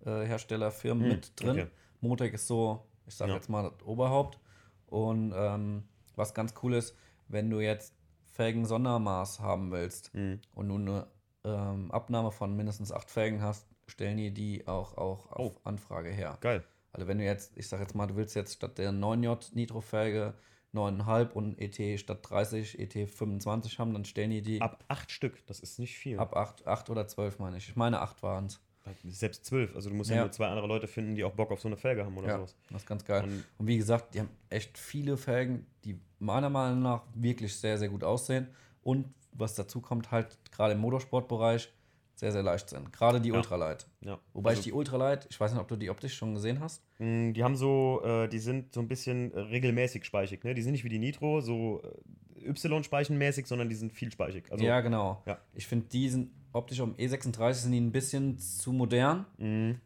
[0.05, 1.51] Felgenherstellerfirmen Hm, mit drin.
[1.51, 1.66] okay.
[2.01, 3.37] Motec ist so, ich sage Ja.
[3.37, 4.39] jetzt mal, das Oberhaupt.
[4.87, 5.83] Und ähm,
[6.16, 6.97] was ganz cool ist,
[7.29, 7.95] wenn du jetzt
[8.33, 10.41] Felgen-Sondermaß haben willst Mhm.
[10.55, 11.07] und du eine
[11.45, 15.61] ähm, Abnahme von mindestens acht Felgen hast, stellen die die auch, auch auf Oh.
[15.64, 16.39] Anfrage her.
[16.41, 16.64] Geil.
[16.93, 20.35] Also wenn du jetzt, ich sag jetzt mal, du willst jetzt statt der 9J Nitro-Felge
[20.74, 25.11] 9,5 und ET statt 30 ET 25 haben, dann stellen die die ab, Ab acht
[25.11, 26.18] Stück, das ist nicht viel.
[26.18, 27.68] ab 8, 8 oder 12 meine ich.
[27.68, 28.61] Ich meine 8 waren es.
[29.05, 29.74] Selbst zwölf.
[29.76, 30.16] Also du musst ja.
[30.16, 30.22] Ja.
[30.22, 32.37] nur zwei andere Leute finden, die auch Bock auf so eine Felge haben oder Ja,
[32.39, 32.57] sowas.
[32.70, 33.22] das ist ganz geil.
[33.24, 37.78] Und Und wie gesagt, die haben echt viele Felgen, die meiner Meinung nach wirklich sehr,
[37.78, 38.49] sehr gut aussehen.
[38.83, 41.72] Und was dazu kommt, halt gerade im Motorsportbereich
[42.14, 42.93] sehr, sehr leicht sind.
[42.93, 43.37] Gerade die Ja.
[43.37, 43.87] Ultralight.
[44.03, 44.18] ja.
[44.35, 46.83] Wobei also, ich die Ultralight, ich weiß nicht, ob du die optisch schon gesehen hast.
[46.99, 50.55] mh, die haben so, äh, die sind so ein bisschen äh, regelmäßig speichig, ne?
[50.55, 54.51] Die sind nicht wie die Nitro, so äh, Y-speichenmäßig, sondern die sind vielsspeichig.
[54.51, 55.22] Also, ja, genau.
[55.26, 55.39] ja.
[55.55, 59.26] Ich finde, die sind optisch am E36 sind die ein bisschen zu modern.
[59.38, 59.76] mh,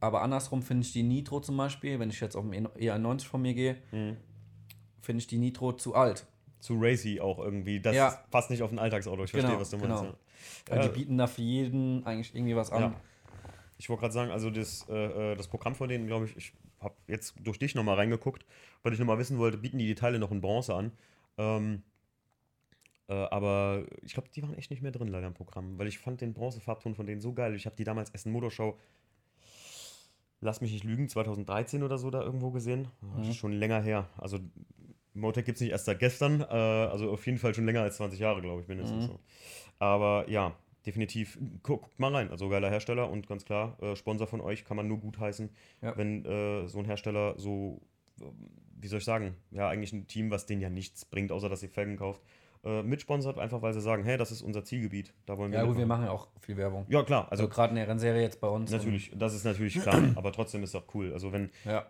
[0.00, 3.42] Aber andersrum finde ich die Nitro zum Beispiel, wenn ich jetzt auf dem E91 von
[3.42, 4.16] mir gehe, mh.
[5.00, 6.26] finde ich die Nitro zu alt.
[6.60, 7.80] zu racy auch irgendwie.
[7.80, 8.22] Das Ja.
[8.30, 9.24] passt nicht auf ein Alltagsauto.
[9.24, 9.88] Ich verstehe, Genau, was du meinst.
[10.02, 10.10] genau.
[10.12, 10.18] Ja.
[10.68, 10.88] Weil Ja.
[10.88, 12.82] die bieten da für jeden eigentlich irgendwie was an.
[12.82, 13.00] Ja.
[13.78, 16.52] Ich wollte gerade sagen, also das, äh, äh, das Programm von denen, glaube ich, ich
[16.80, 18.44] habe jetzt durch dich nochmal reingeguckt,
[18.82, 20.92] weil ich nochmal wissen wollte, bieten die die Teile noch in Bronze an.
[21.38, 21.89] Ähm, äh,
[23.14, 26.20] aber ich glaube, die waren echt nicht mehr drin leider im Programm, weil ich fand
[26.20, 27.54] den Bronzefarbton von denen so geil.
[27.54, 28.76] Ich habe die damals Essen Motorshow,
[30.40, 32.88] lass mich nicht lügen, 2013 oder so da irgendwo gesehen.
[33.00, 33.22] Mhm.
[33.30, 34.08] ist schon länger her.
[34.16, 34.38] Also
[35.12, 37.96] Motec gibt es nicht erst seit gestern, äh, also auf jeden Fall schon länger als
[37.96, 39.08] 20 Jahre, glaube ich, mindestens Mhm.
[39.08, 39.20] so.
[39.78, 40.54] Aber ja,
[40.86, 42.30] definitiv, gu guckt mal rein.
[42.30, 45.50] Also geiler Hersteller und ganz klar, äh, Sponsor von euch kann man nur gut heißen,
[45.82, 45.96] Ja.
[45.96, 47.82] wenn äh, so ein Hersteller so,
[48.20, 48.24] äh,
[48.80, 51.62] wie soll ich sagen, ja, eigentlich ein Team, was denen ja nichts bringt, außer dass
[51.62, 52.22] ihr Felgen kauft,
[52.64, 55.64] äh, mitsponsert, einfach weil sie sagen, hey, das ist unser Zielgebiet, da wollen wir Ja,
[55.64, 56.84] gut, wir machen ja auch viel Werbung.
[56.88, 58.70] Ja, klar, Also also gerade in der Rennserie jetzt bei uns.
[58.70, 61.12] natürlich, das ist natürlich klar, aber trotzdem ist auch cool.
[61.12, 61.86] Also wenn, ja.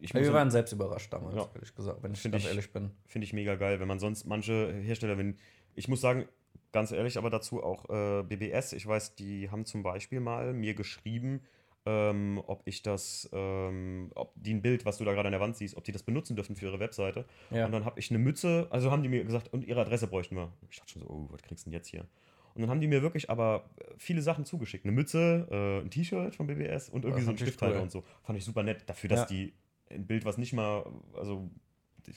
[0.00, 1.46] ich wir waren selbst überrascht damals, Ja.
[1.54, 2.90] ehrlich gesagt, wenn ich Find ganz ich- ehrlich bin.
[3.06, 5.36] finde ich mega geil, wenn man sonst manche Hersteller, wenn
[5.74, 6.26] ich muss sagen,
[6.72, 8.72] ganz ehrlich, aber dazu auch äh, BBS.
[8.72, 11.42] Ich weiß, die haben zum Beispiel mal mir geschrieben,
[11.86, 15.40] ähm, ob ich das, ähm, ob die ein Bild, was du da gerade an der
[15.40, 17.24] Wand siehst, ob die das benutzen dürfen für ihre Webseite.
[17.50, 17.66] Ja.
[17.66, 20.36] Und dann habe ich eine Mütze, also haben die mir gesagt, und ihre Adresse bräuchten
[20.36, 20.52] wir.
[20.70, 22.06] Ich dachte schon so, oh, was kriegst du denn jetzt hier?
[22.54, 23.68] Und dann haben die mir wirklich aber
[23.98, 24.84] viele Sachen zugeschickt.
[24.84, 27.82] Eine Mütze, äh, ein T-Shirt von BBS und irgendwie Das so ein Stifthalter cool.
[27.82, 28.02] und so.
[28.22, 28.82] Fand ich super nett.
[28.86, 29.26] Dafür, dass Ja.
[29.26, 29.52] die
[29.90, 30.84] ein Bild, was nicht mal,
[31.14, 31.48] also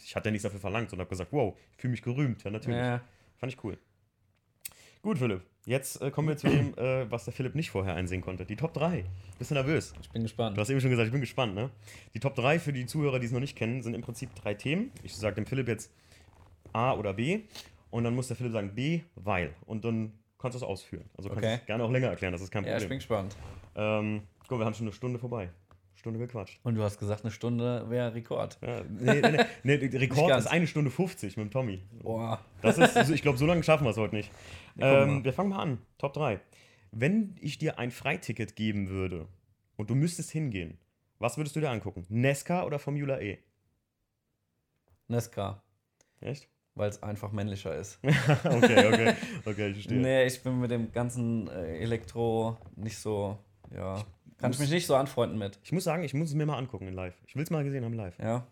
[0.03, 2.43] ich hatte ja nichts dafür verlangt und habe gesagt, wow, ich fühle mich gerühmt.
[2.43, 2.79] Ja, natürlich.
[2.79, 3.01] Ja,
[3.37, 3.77] Fand ich cool.
[5.01, 5.41] Gut, Philipp.
[5.65, 8.45] Jetzt äh, kommen wir zu dem, äh, was der Philipp nicht vorher einsehen konnte.
[8.45, 9.05] Die Top 3.
[9.37, 9.93] Bist du nervös?
[10.01, 10.57] ich bin gespannt.
[10.57, 11.69] Du hast eben schon gesagt, ich bin gespannt, ne?
[12.13, 14.53] Die Top 3 für die Zuhörer, die es noch nicht kennen, sind im Prinzip drei
[14.55, 14.91] Themen.
[15.03, 15.91] Ich sage dem Philipp jetzt
[16.73, 17.41] A oder B.
[17.91, 19.53] Und dann muss der Philipp sagen B, weil.
[19.65, 21.05] Und dann kannst du es ausführen.
[21.17, 21.59] Also kannst du Okay.
[21.61, 22.99] es gerne auch länger erklären, das ist kein ja, ich bin Problem.
[22.99, 23.35] gespannt.
[23.75, 25.49] Ähm, guck, wir haben schon eine Stunde vorbei.
[25.99, 26.59] Stunde gequatscht.
[26.63, 28.57] Und du hast gesagt, eine Stunde wäre Rekord.
[28.61, 31.83] Ja, nee, nee, nee, nee, Rekord ist eine Stunde 50 mit dem Tommy.
[32.01, 32.39] Boah.
[32.61, 34.31] Das ist, also ich glaube, so lange schaffen wir es heute nicht.
[34.75, 35.25] Ja, Ähm, wir.
[35.25, 35.77] wir fangen mal an.
[35.97, 36.39] Top 3.
[36.91, 39.27] Wenn ich dir ein Freiticket geben würde
[39.75, 40.77] und du müsstest hingehen,
[41.19, 42.05] was würdest du dir angucken?
[42.09, 43.37] Nesca oder Formula E?
[45.07, 45.61] Nesca,
[46.21, 46.47] Echt?
[46.75, 47.99] weil es einfach männlicher ist.
[48.45, 49.13] okay, okay,
[49.45, 49.97] okay, ich verstehe.
[49.97, 53.37] Nee, ich bin mit dem ganzen äh, Elektro nicht so,
[53.75, 54.01] ja,
[54.39, 55.59] kann ich mich nicht so anfreunden mit.
[55.63, 57.15] Ich muss sagen, ich muss es mir mal angucken in live.
[57.27, 58.17] Ich will es mal gesehen haben live.
[58.19, 58.47] Ja,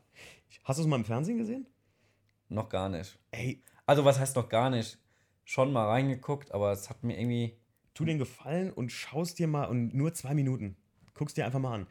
[0.64, 1.66] Hast du es mal im Fernsehen gesehen?
[2.50, 3.18] noch gar nicht.
[3.32, 4.98] Ey, Also, was heißt noch gar nicht?
[5.44, 7.58] Schon mal reingeguckt, aber es hat mir irgendwie.
[7.94, 10.76] tu den Gefallen und schaust dir mal und nur zwei Minuten.
[11.16, 11.88] Guckst dir einfach mal an.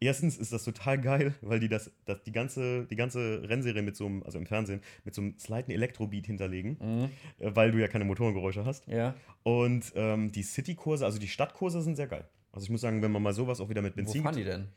[0.00, 3.96] Erstens ist das total geil, weil die das, das die, ganze, die ganze Rennserie mit
[3.96, 7.10] so einem, also im Fernsehen, mit so einem slighten Elektrobeat hinterlegen, Mhm.
[7.44, 8.86] äh, weil du ja keine Motorengeräusche hast.
[8.86, 9.14] Ja.
[9.42, 12.24] Und ähm, die City-Kurse, also die Stadtkurse sind sehr geil.
[12.58, 14.22] Also ich muss sagen, wenn man mal sowas auch wieder mit Wo Benzin.
[14.22, 14.68] fahren die denn?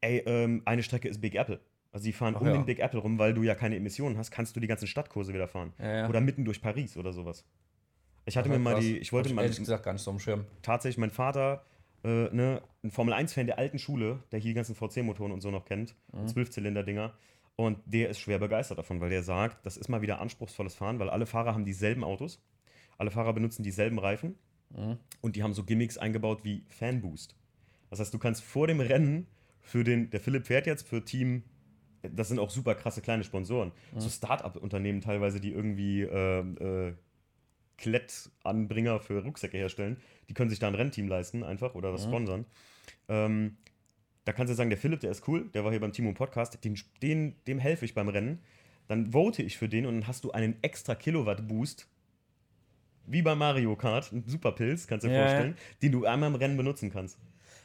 [0.00, 1.60] Ey, ähm, eine Strecke ist Big Apple.
[1.92, 2.52] Also die fahren Ach um ja.
[2.54, 5.32] den Big Apple rum, weil du ja keine Emissionen hast, kannst du die ganzen Stadtkurse
[5.34, 5.72] wieder fahren.
[5.78, 6.08] Ja, ja.
[6.08, 7.44] Oder mitten durch Paris oder sowas.
[8.24, 8.84] Ich hatte mir Ach, mal krass.
[8.84, 10.44] die, ich wollte Hab mal, ehrlich gesagt gar nicht so am Schirm.
[10.62, 11.64] tatsächlich, mein Vater,
[12.04, 15.64] äh, ne, ein Formel-1-Fan der alten Schule, der hier die ganzen VC-Motoren und so noch
[15.66, 16.26] kennt, Mhm.
[16.28, 17.12] Zwölfzylinder-Dinger.
[17.54, 20.98] Und der ist schwer begeistert davon, weil der sagt, das ist mal wieder anspruchsvolles Fahren,
[20.98, 22.42] weil alle Fahrer haben dieselben Autos,
[22.98, 24.34] alle Fahrer benutzen dieselben Reifen
[24.70, 24.98] Mhm.
[25.20, 27.34] und die haben so Gimmicks eingebaut wie Fanboost.
[27.90, 29.26] Das heißt, du kannst vor dem Rennen
[29.60, 31.42] für den, der Philipp fährt jetzt für Team,
[32.02, 36.92] das sind auch super krasse kleine Sponsoren, so Start-up-Unternehmen teilweise, die irgendwie ähm, äh,
[37.78, 39.98] Klettanbringer für Rucksäcke herstellen,
[40.28, 42.10] die können sich da ein Rennteam leisten einfach oder das Mhm.
[42.10, 42.46] sponsern.
[43.08, 43.56] Ähm,
[44.24, 46.62] da kannst du sagen, der Philipp, der ist cool, der war hier beim Timo Podcast,
[46.64, 48.40] den, den, dem helfe ich beim Rennen.
[48.88, 51.88] Dann vote ich für den und dann hast du einen extra Kilowatt-Boost,
[53.06, 56.34] wie bei Mario Kart, ein Superpilz, kannst du dir Ja, vorstellen, den du einmal im
[56.36, 57.18] Rennen benutzen kannst.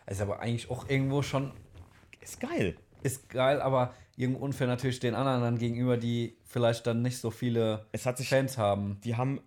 [0.07, 1.51] Ist aber eigentlich auch irgendwo schon
[2.21, 2.75] Ist geil.
[3.03, 7.31] ist geil, aber irgendwo unfair natürlich den anderen dann gegenüber, die vielleicht dann nicht so
[7.31, 8.99] viele Es hat sich, Fans haben.
[9.03, 9.41] die haben,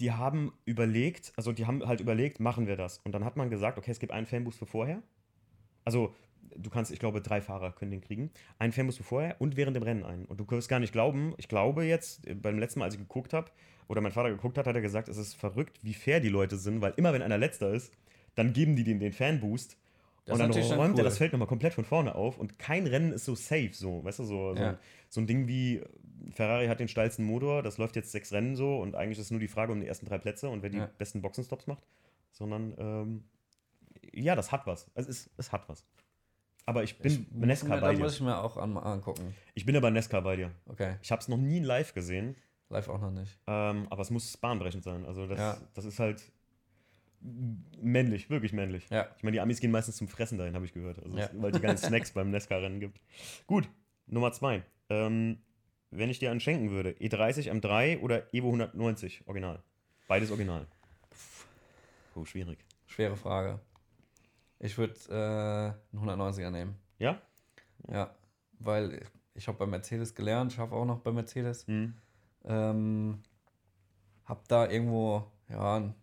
[0.00, 2.98] die haben überlegt, also die haben halt überlegt, machen wir das.
[3.04, 5.02] Und dann hat man gesagt, okay, es gibt einen Fanboost für vorher.
[5.84, 6.14] Also
[6.56, 8.30] du kannst, ich glaube, drei Fahrer können den kriegen.
[8.58, 10.24] Einen Fanboost für vorher und während dem Rennen einen.
[10.26, 13.00] Und du wirst gar nicht glauben, ich glaube jetzt, äh, beim letzten Mal, als ich
[13.00, 13.50] geguckt habe,
[13.88, 16.56] oder mein Vater geguckt hat, hat er gesagt, es ist verrückt, wie fair die Leute
[16.56, 17.92] sind, weil immer wenn einer letzter ist,
[18.34, 19.76] dann geben die dem den Fanboost.
[20.26, 21.04] Das und dann räumt er cool.
[21.04, 24.18] das Feld nochmal komplett von vorne auf und kein Rennen ist so safe, so, weißt
[24.18, 24.70] du, so, so, Ja.
[24.72, 24.78] ein,
[25.08, 25.82] so ein Ding wie
[26.32, 29.40] Ferrari hat den steilsten Motor, das läuft jetzt sechs Rennen so und eigentlich ist nur
[29.40, 30.90] die Frage um die ersten drei Plätze und wer die Ja.
[30.98, 31.82] besten Boxenstops macht,
[32.32, 33.24] sondern ähm,
[34.12, 34.90] ja, das hat was.
[34.94, 35.84] Es, ist, es hat was.
[36.68, 38.00] Aber ich bin Ich- Nesca da bei dir.
[38.02, 39.34] muss ich mir auch an, angucken.
[39.54, 40.50] Ich bin aber Nesca bei dir.
[40.66, 42.36] Okay, Ich habe es noch nie live gesehen,
[42.68, 43.38] live auch noch nicht.
[43.46, 45.06] ähm, aber es muss bahnbrechend sein.
[45.06, 45.56] Also das, Ja.
[45.72, 46.20] das ist halt
[47.80, 48.86] männlich, wirklich männlich.
[48.90, 49.08] Ja.
[49.16, 51.02] Ich meine, die Amis gehen meistens zum Fressen dahin, habe ich gehört.
[51.02, 51.24] Also, Ja.
[51.24, 53.00] es- Weil die keine Snacks beim Nesca-Rennen gibt.
[53.46, 53.66] Gut,
[54.06, 54.62] Nummer zwei.
[54.90, 55.38] Ähm,
[55.90, 59.62] wenn ich dir einen schenken würde, E30 M3 oder Evo 190 Original?
[60.06, 60.66] Beides Original.
[62.14, 62.58] Oh, schwierig.
[62.86, 63.58] Schwere Frage.
[64.60, 66.76] Ich würde äh, einen 190er nehmen.
[66.98, 67.20] Ja?
[67.90, 68.14] Ja,
[68.58, 69.00] weil
[69.34, 71.66] ich habe bei Mercedes gelernt, schaffe auch noch bei Mercedes.
[71.66, 71.94] Hm.
[72.44, 73.22] Ähm,
[74.24, 75.94] hab da irgendwo ja ein,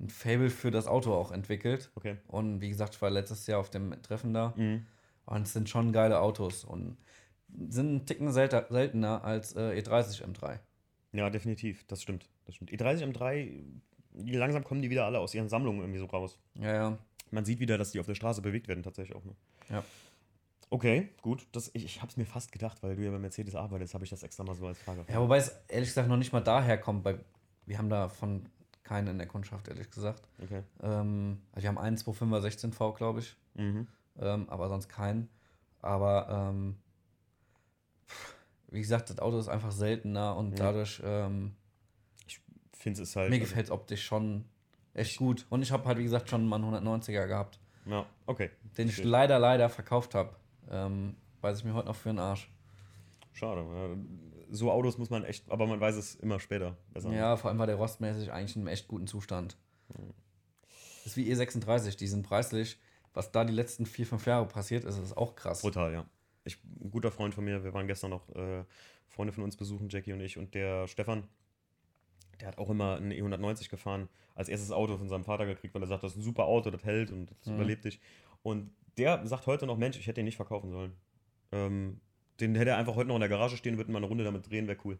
[0.00, 1.90] ein Fable für das Auto auch entwickelt.
[1.94, 2.16] Okay.
[2.26, 4.52] Und wie gesagt, ich war letztes Jahr auf dem Treffen da.
[4.56, 4.86] Mhm.
[5.24, 6.98] Und es sind schon geile Autos und
[7.68, 10.58] sind einen Ticken selter, seltener als äh, E30 M3.
[11.12, 11.84] Ja, definitiv.
[11.86, 12.28] Das stimmt.
[12.44, 12.70] Das stimmt.
[12.70, 13.64] E30 M3,
[14.12, 16.38] die langsam kommen die wieder alle aus ihren Sammlungen irgendwie so raus.
[16.54, 16.98] Ja, ja.
[17.30, 19.24] Man sieht wieder, dass die auf der Straße bewegt werden, tatsächlich auch.
[19.24, 19.34] Ne?
[19.70, 19.84] Ja.
[20.70, 21.46] Okay, gut.
[21.52, 24.04] Das, ich ich habe es mir fast gedacht, weil du ja bei Mercedes arbeitest, habe
[24.04, 25.04] ich das extra mal so als Frage.
[25.08, 27.24] Ja, wobei es ehrlich gesagt noch nicht mal daher kommt, weil
[27.66, 28.48] wir haben davon
[28.82, 30.22] keinen in der Kundschaft, ehrlich gesagt.
[30.42, 30.62] Okay.
[30.82, 33.86] Ähm, also wir haben einen 2.5er 16V, glaube ich, Mhm.
[34.18, 35.28] ähm, aber sonst keinen.
[35.82, 36.76] Aber ähm,
[38.68, 40.66] wie gesagt, das Auto ist einfach seltener und Ja.
[40.66, 41.54] dadurch, ähm,
[42.72, 43.30] Finde es halt.
[43.30, 44.44] mir gefällt es optisch schon
[44.96, 45.46] echt gut.
[45.50, 48.50] Und ich habe halt, wie gesagt, schon mal einen 190er gehabt, Ja, okay.
[48.76, 50.34] den ich leider, leider verkauft habe.
[50.70, 52.50] Ähm, weiß ich mir heute noch für den Arsch.
[53.32, 53.64] Schade.
[54.50, 57.12] So Autos muss man echt, aber man weiß es immer später besser.
[57.12, 59.56] Ja, vor allem war der rostmäßig eigentlich in einem echt guten Zustand.
[61.04, 62.78] Das ist wie E36, die sind preislich.
[63.12, 65.62] Was da die letzten vier, fünf Jahre passiert ist, ist auch krass.
[65.62, 66.06] Brutal, ja.
[66.44, 68.64] Ich, ein guter Freund von mir, wir waren gestern noch äh,
[69.08, 71.24] Freunde von uns besuchen, Jackie und ich, und der Stefan,
[72.40, 75.82] der hat auch immer einen E190 gefahren, als erstes Auto von seinem Vater gekriegt, weil
[75.82, 77.54] er sagt, das ist ein super Auto, das hält und das Mhm.
[77.56, 78.00] überlebt dich.
[78.42, 80.92] Und der sagt heute noch, Mensch, ich hätte den nicht verkaufen sollen.
[81.52, 82.00] Ähm,
[82.40, 84.48] den hätte er einfach heute noch in der Garage stehen, würden mal eine Runde damit
[84.50, 84.98] drehen, wäre cool.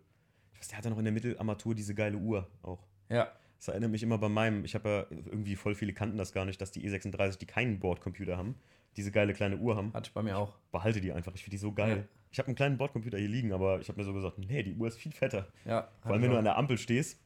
[0.53, 2.87] Ich weiß, der hatte noch in der Mittelarmatur diese geile Uhr auch.
[3.11, 6.33] Ja, Das erinnert mich immer bei meinem, ich habe ja irgendwie voll viele kannten das
[6.33, 8.55] gar nicht, dass die E36, die keinen Bordcomputer haben,
[8.97, 9.93] diese geile kleine Uhr haben.
[9.95, 10.57] hatte ich bei mir auch.
[10.73, 11.97] Behalte die einfach, ich finde die so geil.
[11.99, 12.05] Ja.
[12.31, 14.75] Ich habe einen kleinen Bordcomputer hier liegen, aber ich habe mir so gesagt, nee, die
[14.75, 15.49] Uhr ist viel fetter.
[15.65, 17.19] Ja, Vor allem, wenn du an der Ampel stehst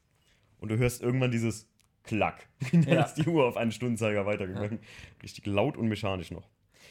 [0.60, 1.68] und du hörst irgendwann dieses
[2.02, 2.48] Klack.
[2.72, 3.02] Dann Ja.
[3.02, 4.80] ist die Uhr auf einen Stundenzeiger weitergegangen.
[5.22, 6.48] Richtig laut und mechanisch noch.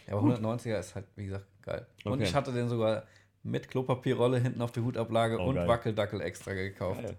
[0.07, 1.87] Ja, aber 190er ist halt, wie gesagt, geil.
[2.05, 2.23] Und Okay.
[2.23, 3.03] ich hatte den sogar
[3.43, 5.67] mit Klopapierrolle hinten auf der Hutablage Oh, und geil.
[5.67, 7.01] Wackeldackel extra gekauft.
[7.01, 7.17] Geil.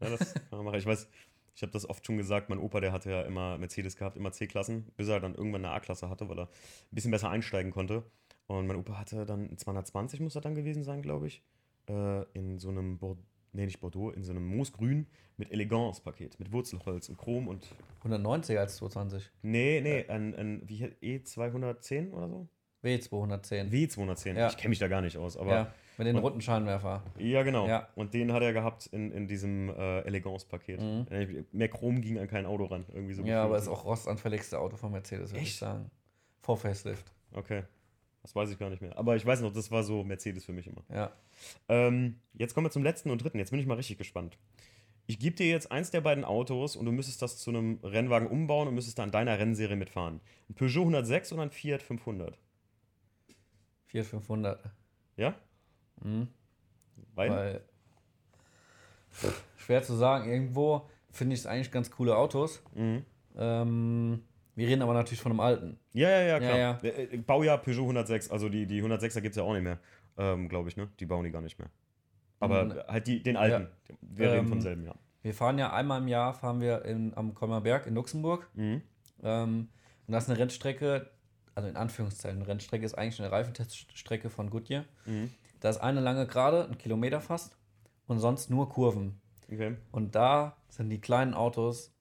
[0.00, 0.78] Ja, das kann man machen.
[0.78, 1.08] Ich weiß,
[1.54, 4.32] ich habe das oft schon gesagt, mein Opa, der hatte ja immer Mercedes gehabt, immer
[4.32, 6.48] C-Klassen, bis er dann irgendwann eine A-Klasse hatte, weil er ein
[6.90, 8.02] bisschen besser einsteigen konnte.
[8.46, 11.42] Und mein Opa hatte dann einen 220, muss er dann gewesen sein, glaube ich,
[11.88, 13.18] äh, in so einem, Bord
[13.52, 17.66] nee, nicht Bordeaux, in so einem Moosgrün mit Elegance-Paket, mit Wurzelholz und Chrom und
[18.04, 19.30] 190er als 220.
[19.42, 22.48] Nee, nee, ein, ein wie hieß- E210 oder so?
[22.84, 23.70] W210.
[23.70, 24.36] W210.
[24.36, 24.48] Ja.
[24.48, 25.50] Ich kenne mich da gar nicht aus, aber.
[25.54, 27.02] ja, mit den und- runden Scheinwerfer.
[27.18, 27.68] Ja, genau.
[27.68, 27.88] Ja.
[27.94, 30.80] Und den hat er gehabt in, in diesem äh, Elegance-Paket.
[31.10, 32.84] Äh, Mehr Chrom ging an kein Auto ran.
[32.92, 33.28] Irgendwie so Mhm.
[33.28, 35.90] Ja, aber ist auch rostanfälligste Auto von Mercedes, würde ich sagen.
[36.40, 37.12] Vor Facelift.
[37.32, 37.62] Okay.
[38.22, 38.96] Das weiß ich gar nicht mehr.
[38.96, 40.82] Aber ich weiß noch, das war so Mercedes für mich immer.
[40.88, 41.12] Ja.
[41.68, 43.38] Ähm, jetzt kommen wir zum letzten und dritten.
[43.38, 44.38] Jetzt bin ich mal richtig gespannt.
[45.06, 48.28] Ich gebe dir jetzt eins der beiden Autos und du müsstest das zu einem Rennwagen
[48.28, 50.20] umbauen und müsstest da an deiner Rennserie mitfahren.
[50.48, 52.38] Ein Peugeot 106 oder ein Fiat 500?
[53.86, 54.70] Fiat 500.
[55.16, 55.34] Ja?
[56.02, 56.28] Mhm.
[57.14, 57.30] Weil?
[57.30, 57.64] Weil.
[59.56, 60.30] Schwer zu sagen.
[60.30, 62.62] Irgendwo finde ich es eigentlich ganz coole Autos.
[62.74, 63.04] Mhm.
[63.36, 64.22] Ähm,
[64.54, 65.78] wir reden aber natürlich von einem alten.
[65.92, 66.58] Ja, ja, ja, klar.
[66.58, 68.30] Ja, Äh, äh, Baujahr Peugeot 106.
[68.30, 69.78] Also die, die 106er gibt es ja auch nicht mehr.
[70.18, 70.88] Ähm, Glaube ich, ne?
[71.00, 71.68] Die bauen die gar nicht mehr.
[72.40, 72.74] Aber Mhm.
[72.88, 73.68] halt die, den alten.
[74.00, 74.96] Wir reden Ähm, vom selben Jahr.
[75.22, 78.48] Wir fahren ja einmal im Jahr fahren wir in, am Kolmer Berg in Luxemburg.
[78.54, 78.82] Mhm.
[79.22, 79.68] Ähm,
[80.06, 81.08] und das ist eine Rennstrecke,
[81.54, 84.84] also in Anführungszeichen, eine Rennstrecke ist eigentlich eine Reifenteststrecke von Goodyear.
[85.06, 85.30] Mhm.
[85.60, 87.56] Da ist eine lange Gerade, ein Kilometer fast,
[88.08, 89.20] und sonst nur Kurven.
[89.50, 89.76] Okay.
[89.92, 91.91] Und da sind die kleinen Autos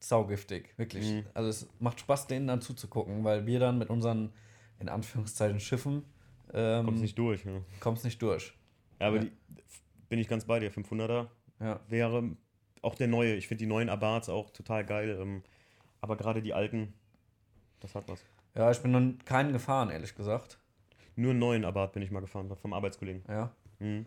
[0.00, 1.08] saugiftig, wirklich.
[1.10, 1.24] Mhm.
[1.34, 4.32] Also es macht Spaß, denen dann zuzugucken, weil wir dann mit unseren,
[4.78, 6.04] in Anführungszeichen, Schiffen
[6.52, 7.44] ähm, Kommt nicht durch.
[7.44, 8.52] Ja, kommt's nicht durch.
[8.98, 9.22] ja aber Ja.
[9.24, 9.32] Die,
[10.08, 10.72] bin ich ganz bei dir.
[10.72, 11.28] 500er
[11.60, 11.78] Ja.
[11.88, 12.36] wäre
[12.82, 13.34] auch der neue.
[13.36, 15.16] Ich finde die neuen Abarths auch total geil.
[15.20, 15.42] Ähm,
[16.00, 16.92] aber gerade die alten,
[17.80, 18.24] das hat was.
[18.56, 20.58] ja, ich bin noch keinen gefahren, ehrlich gesagt.
[21.14, 23.22] Nur einen neuen Abarth bin ich mal gefahren vom Arbeitskollegen.
[23.28, 24.06] Ja, Mhm.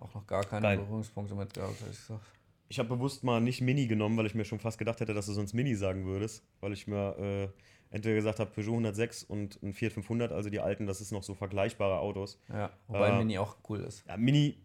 [0.00, 0.76] auch noch gar keine.
[0.76, 2.26] Berührungspunkte mit gehabt, ehrlich gesagt.
[2.68, 5.26] Ich habe bewusst mal nicht Mini genommen, weil ich mir schon fast gedacht hätte, dass
[5.26, 6.44] du sonst Mini sagen würdest.
[6.60, 10.60] Weil ich mir äh, entweder gesagt habe, Peugeot 106 und ein Fiat 500, also die
[10.60, 12.40] alten, das ist noch so vergleichbare Autos.
[12.52, 14.04] Ja, wobei Äh, Mini auch cool ist.
[14.06, 14.56] Ja, Mini,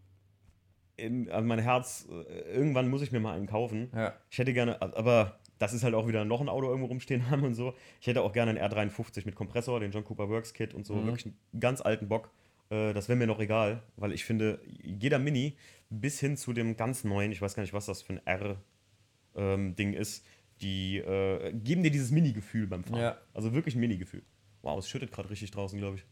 [0.97, 3.89] in, an mein Herz, äh, irgendwann muss ich mir mal einen kaufen.
[3.95, 7.27] Ja, Ich hätte gerne, aber das ist halt auch wieder noch ein Auto irgendwo rumstehen
[7.29, 7.73] haben und so.
[8.01, 10.95] Ich hätte auch gerne einen R53 mit Kompressor, den John Cooper Works Kit und so.
[10.95, 11.05] Mhm.
[11.07, 12.31] Wirklich einen ganz alten Bock.
[12.69, 15.55] Äh, Das wäre mir noch egal, weil ich finde, jeder Mini
[15.99, 18.21] bis hin zu dem ganz neuen, ich weiß gar nicht, was das für ein
[19.35, 20.25] R-Ding ist,
[20.61, 22.99] die äh, geben dir dieses Mini-Gefühl beim Fahren.
[23.01, 23.17] Ja.
[23.33, 24.23] Also wirklich ein Mini-Gefühl.
[24.61, 26.05] Wow, es schüttet gerade richtig draußen, glaube ich.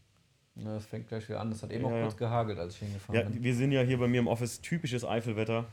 [0.56, 1.50] Ja, das fängt gleich wieder an.
[1.50, 3.42] Das hat eben Ja, auch kurz gehagelt, als ich hingefahren Ja, bin.
[3.42, 5.66] wir sind ja hier bei mir im Office typisches Eifelwetter.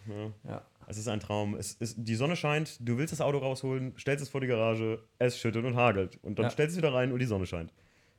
[0.48, 0.62] Ja.
[0.88, 1.56] Es ist ein Traum.
[1.56, 5.04] Es ist, die Sonne scheint, du willst das Auto rausholen, stellst es vor die Garage,
[5.20, 6.18] es schüttet und hagelt.
[6.24, 7.74] Und dann stellst du es wieder rein und die Sonne scheint.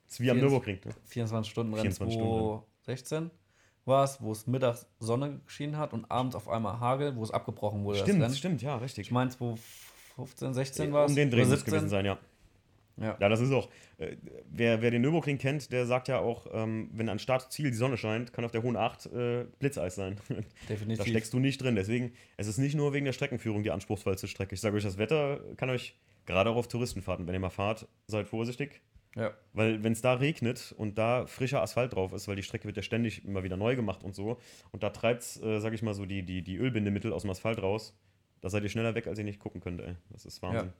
[0.05, 0.81] Das ist wie am 24 Nürburgring.
[0.85, 0.95] Ne?
[1.07, 3.31] 24 Stunden Rennen 24 Stunden 2016
[3.91, 7.31] war es, wo es mittags Sonne geschienen hat und abends auf einmal Hagel, wo es
[7.31, 7.99] abgebrochen wurde.
[7.99, 9.09] Stimmt, stimmt, ja, richtig.
[9.09, 11.11] Ich meine 2015, 16 war es.
[11.11, 12.17] um den Dreh muss es gewesen sein, ja.
[12.97, 13.17] Ja.
[13.19, 13.69] Ja, das ist auch.
[13.99, 14.17] Äh,
[14.51, 17.77] wer, wer den Nürburgring kennt, der sagt ja auch, ähm, wenn an Start Ziel die
[17.77, 20.17] Sonne scheint, kann auf der hohen 8 äh, Blitzeis sein.
[20.29, 20.37] da
[20.69, 21.07] Definitiv.
[21.07, 21.77] steckst du nicht drin.
[21.77, 24.55] Deswegen, es ist nicht nur wegen der Streckenführung die anspruchsvollste Strecke.
[24.55, 27.89] Ich sage euch, das Wetter kann euch gerade auch auf Touristenfahrten, wenn ihr mal fahrt,
[28.07, 28.83] seid vorsichtig.
[29.17, 29.33] Ja.
[29.53, 32.77] Weil wenn es da regnet und da frischer Asphalt drauf ist, weil die Strecke wird
[32.77, 34.39] ja ständig immer wieder neu gemacht und so,
[34.71, 37.31] und da treibt es, äh, sag ich mal so, die, die, die Ölbindemittel aus dem
[37.31, 37.97] Asphalt raus,
[38.41, 39.97] da seid ihr schneller weg, als ihr nicht gucken könnt, ey.
[40.11, 40.73] Das ist Wahnsinn.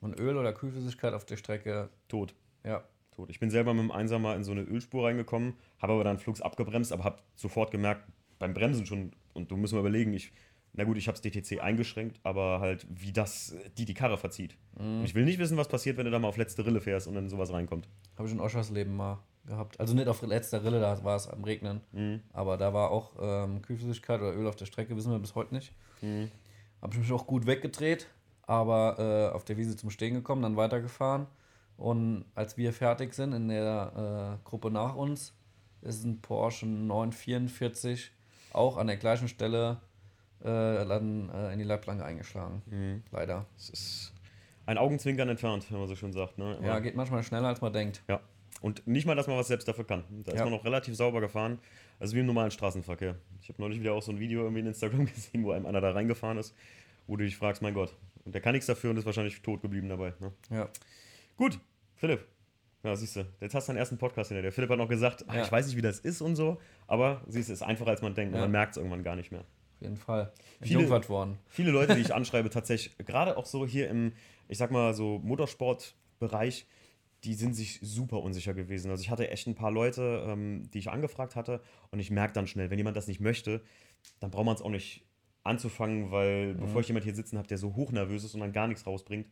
[0.00, 1.90] Und Öl oder Kühlflüssigkeit auf der Strecke.
[2.08, 2.34] Tot.
[2.64, 2.84] Ja.
[3.14, 3.30] Tot.
[3.30, 6.18] Ich bin selber mit dem Einser mal in so eine Ölspur reingekommen, habe aber dann
[6.18, 8.04] flugs abgebremst, aber habe sofort gemerkt,
[8.38, 10.32] beim Bremsen schon, und du musst mal überlegen, ich,
[10.76, 14.56] na gut, ich habe das DTC eingeschränkt, aber halt, wie das die die Karre verzieht.
[14.78, 15.04] Mhm.
[15.04, 17.14] Ich will nicht wissen, was passiert, wenn du da mal auf letzte Rille fährst und
[17.14, 17.88] dann sowas reinkommt.
[18.16, 19.80] Habe ich in Oschersleben mal gehabt.
[19.80, 21.80] Also nicht auf letzter Rille, da war es am Regnen.
[22.32, 25.54] Aber da war auch ähm, Kühlflüssigkeit oder Öl auf der Strecke, wissen wir bis heute
[25.54, 25.72] nicht.
[26.82, 28.06] Habe ich mich auch gut weggedreht,
[28.42, 31.26] aber äh, auf der Wiese zum Stehen gekommen, dann weitergefahren.
[31.76, 35.34] Und als wir fertig sind in der äh, Gruppe nach uns,
[35.82, 38.12] ist ein Porsche 944
[38.52, 39.78] auch an der gleichen Stelle
[40.40, 43.02] dann äh, in die Leitplanke eingeschlagen.
[43.10, 43.46] Leider.
[43.56, 44.12] Es ist
[44.66, 46.38] ein Augenzwinkern entfernt, wenn man so schön sagt.
[46.38, 46.58] Ne?
[46.62, 48.02] Ja, geht manchmal schneller, als man denkt.
[48.08, 48.20] Ja.
[48.62, 50.04] Und nicht mal, dass man was selbst dafür kann.
[50.24, 50.44] Da ist Ja.
[50.44, 51.58] man noch relativ sauber gefahren.
[52.00, 53.16] Also wie im normalen Straßenverkehr.
[53.42, 55.80] Ich habe neulich wieder auch so ein Video irgendwie in Instagram gesehen, wo einem einer
[55.80, 56.54] da reingefahren ist,
[57.06, 57.94] wo du dich fragst, mein Gott.
[58.24, 60.14] Und der kann nichts dafür und ist wahrscheinlich tot geblieben dabei.
[60.20, 60.32] Ne?
[60.50, 60.68] Ja.
[61.36, 61.58] Gut,
[61.94, 62.24] Philipp.
[62.82, 64.52] Ja, siehst du, jetzt hast du deinen ersten Podcast hinter dir.
[64.52, 65.42] Philipp hat noch gesagt, ah, Ja.
[65.42, 68.02] ich weiß nicht, wie das ist und so, aber siehst du, es ist einfacher, als
[68.02, 68.32] man denkt.
[68.32, 68.44] Und Ja.
[68.44, 69.44] man merkt es irgendwann gar nicht mehr.
[69.76, 70.32] Auf jeden Fall.
[70.60, 71.38] Viele- Jungfahrt worden.
[71.46, 74.12] Viele Leute, die ich anschreibe, tatsächlich, gerade auch so hier im,
[74.48, 76.66] ich sag mal, so Motorsportbereich,
[77.24, 78.90] die sind sich super unsicher gewesen.
[78.90, 82.32] Also ich hatte echt ein paar Leute, ähm, die ich angefragt hatte und ich merke
[82.34, 83.62] dann schnell, wenn jemand das nicht möchte,
[84.20, 85.04] dann braucht man es auch nicht
[85.42, 88.66] anzufangen, weil bevor ich jemand hier sitzen habe, der so hochnervös ist und dann gar
[88.66, 89.28] nichts rausbringt.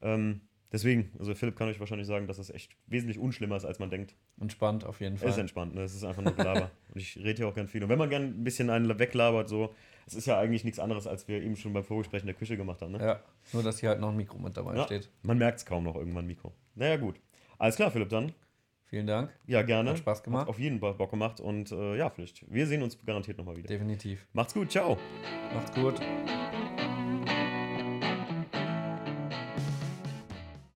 [0.00, 0.40] Ähm,
[0.72, 3.90] deswegen, also Philipp kann euch wahrscheinlich sagen, dass das echt wesentlich unschlimmer ist, als man
[3.90, 4.14] denkt.
[4.40, 5.40] Entspannt auf jeden Es ist Fall.
[5.40, 5.82] entspannt, ne?
[5.82, 6.70] es ist einfach nur Gelaber.
[6.94, 7.82] und ich rede hier auch gern viel.
[7.82, 9.74] Und wenn man gern ein bisschen einen weglabert, so,
[10.06, 12.56] es ist ja eigentlich nichts anderes, als wir eben schon beim Vorgespräch in der Küche
[12.56, 12.92] gemacht haben.
[12.92, 12.98] Ne?
[13.00, 13.20] Ja,
[13.52, 15.10] nur dass hier halt noch ein Mikro mit dabei Ja, steht.
[15.22, 16.52] Man merkt es kaum noch irgendwann, Mikro.
[16.74, 17.20] Naja, gut.
[17.58, 18.32] Alles klar, Philipp, dann
[18.88, 19.30] Vielen Dank.
[19.46, 19.90] Ja, gerne.
[19.90, 20.42] Hat Spaß gemacht.
[20.42, 22.50] Hat auf jeden Fall Bock gemacht und äh, ja, vielleicht.
[22.50, 23.68] Wir sehen uns garantiert nochmal wieder.
[23.68, 24.26] Definitiv.
[24.32, 24.96] Macht's gut, ciao.
[25.54, 26.00] Macht's gut.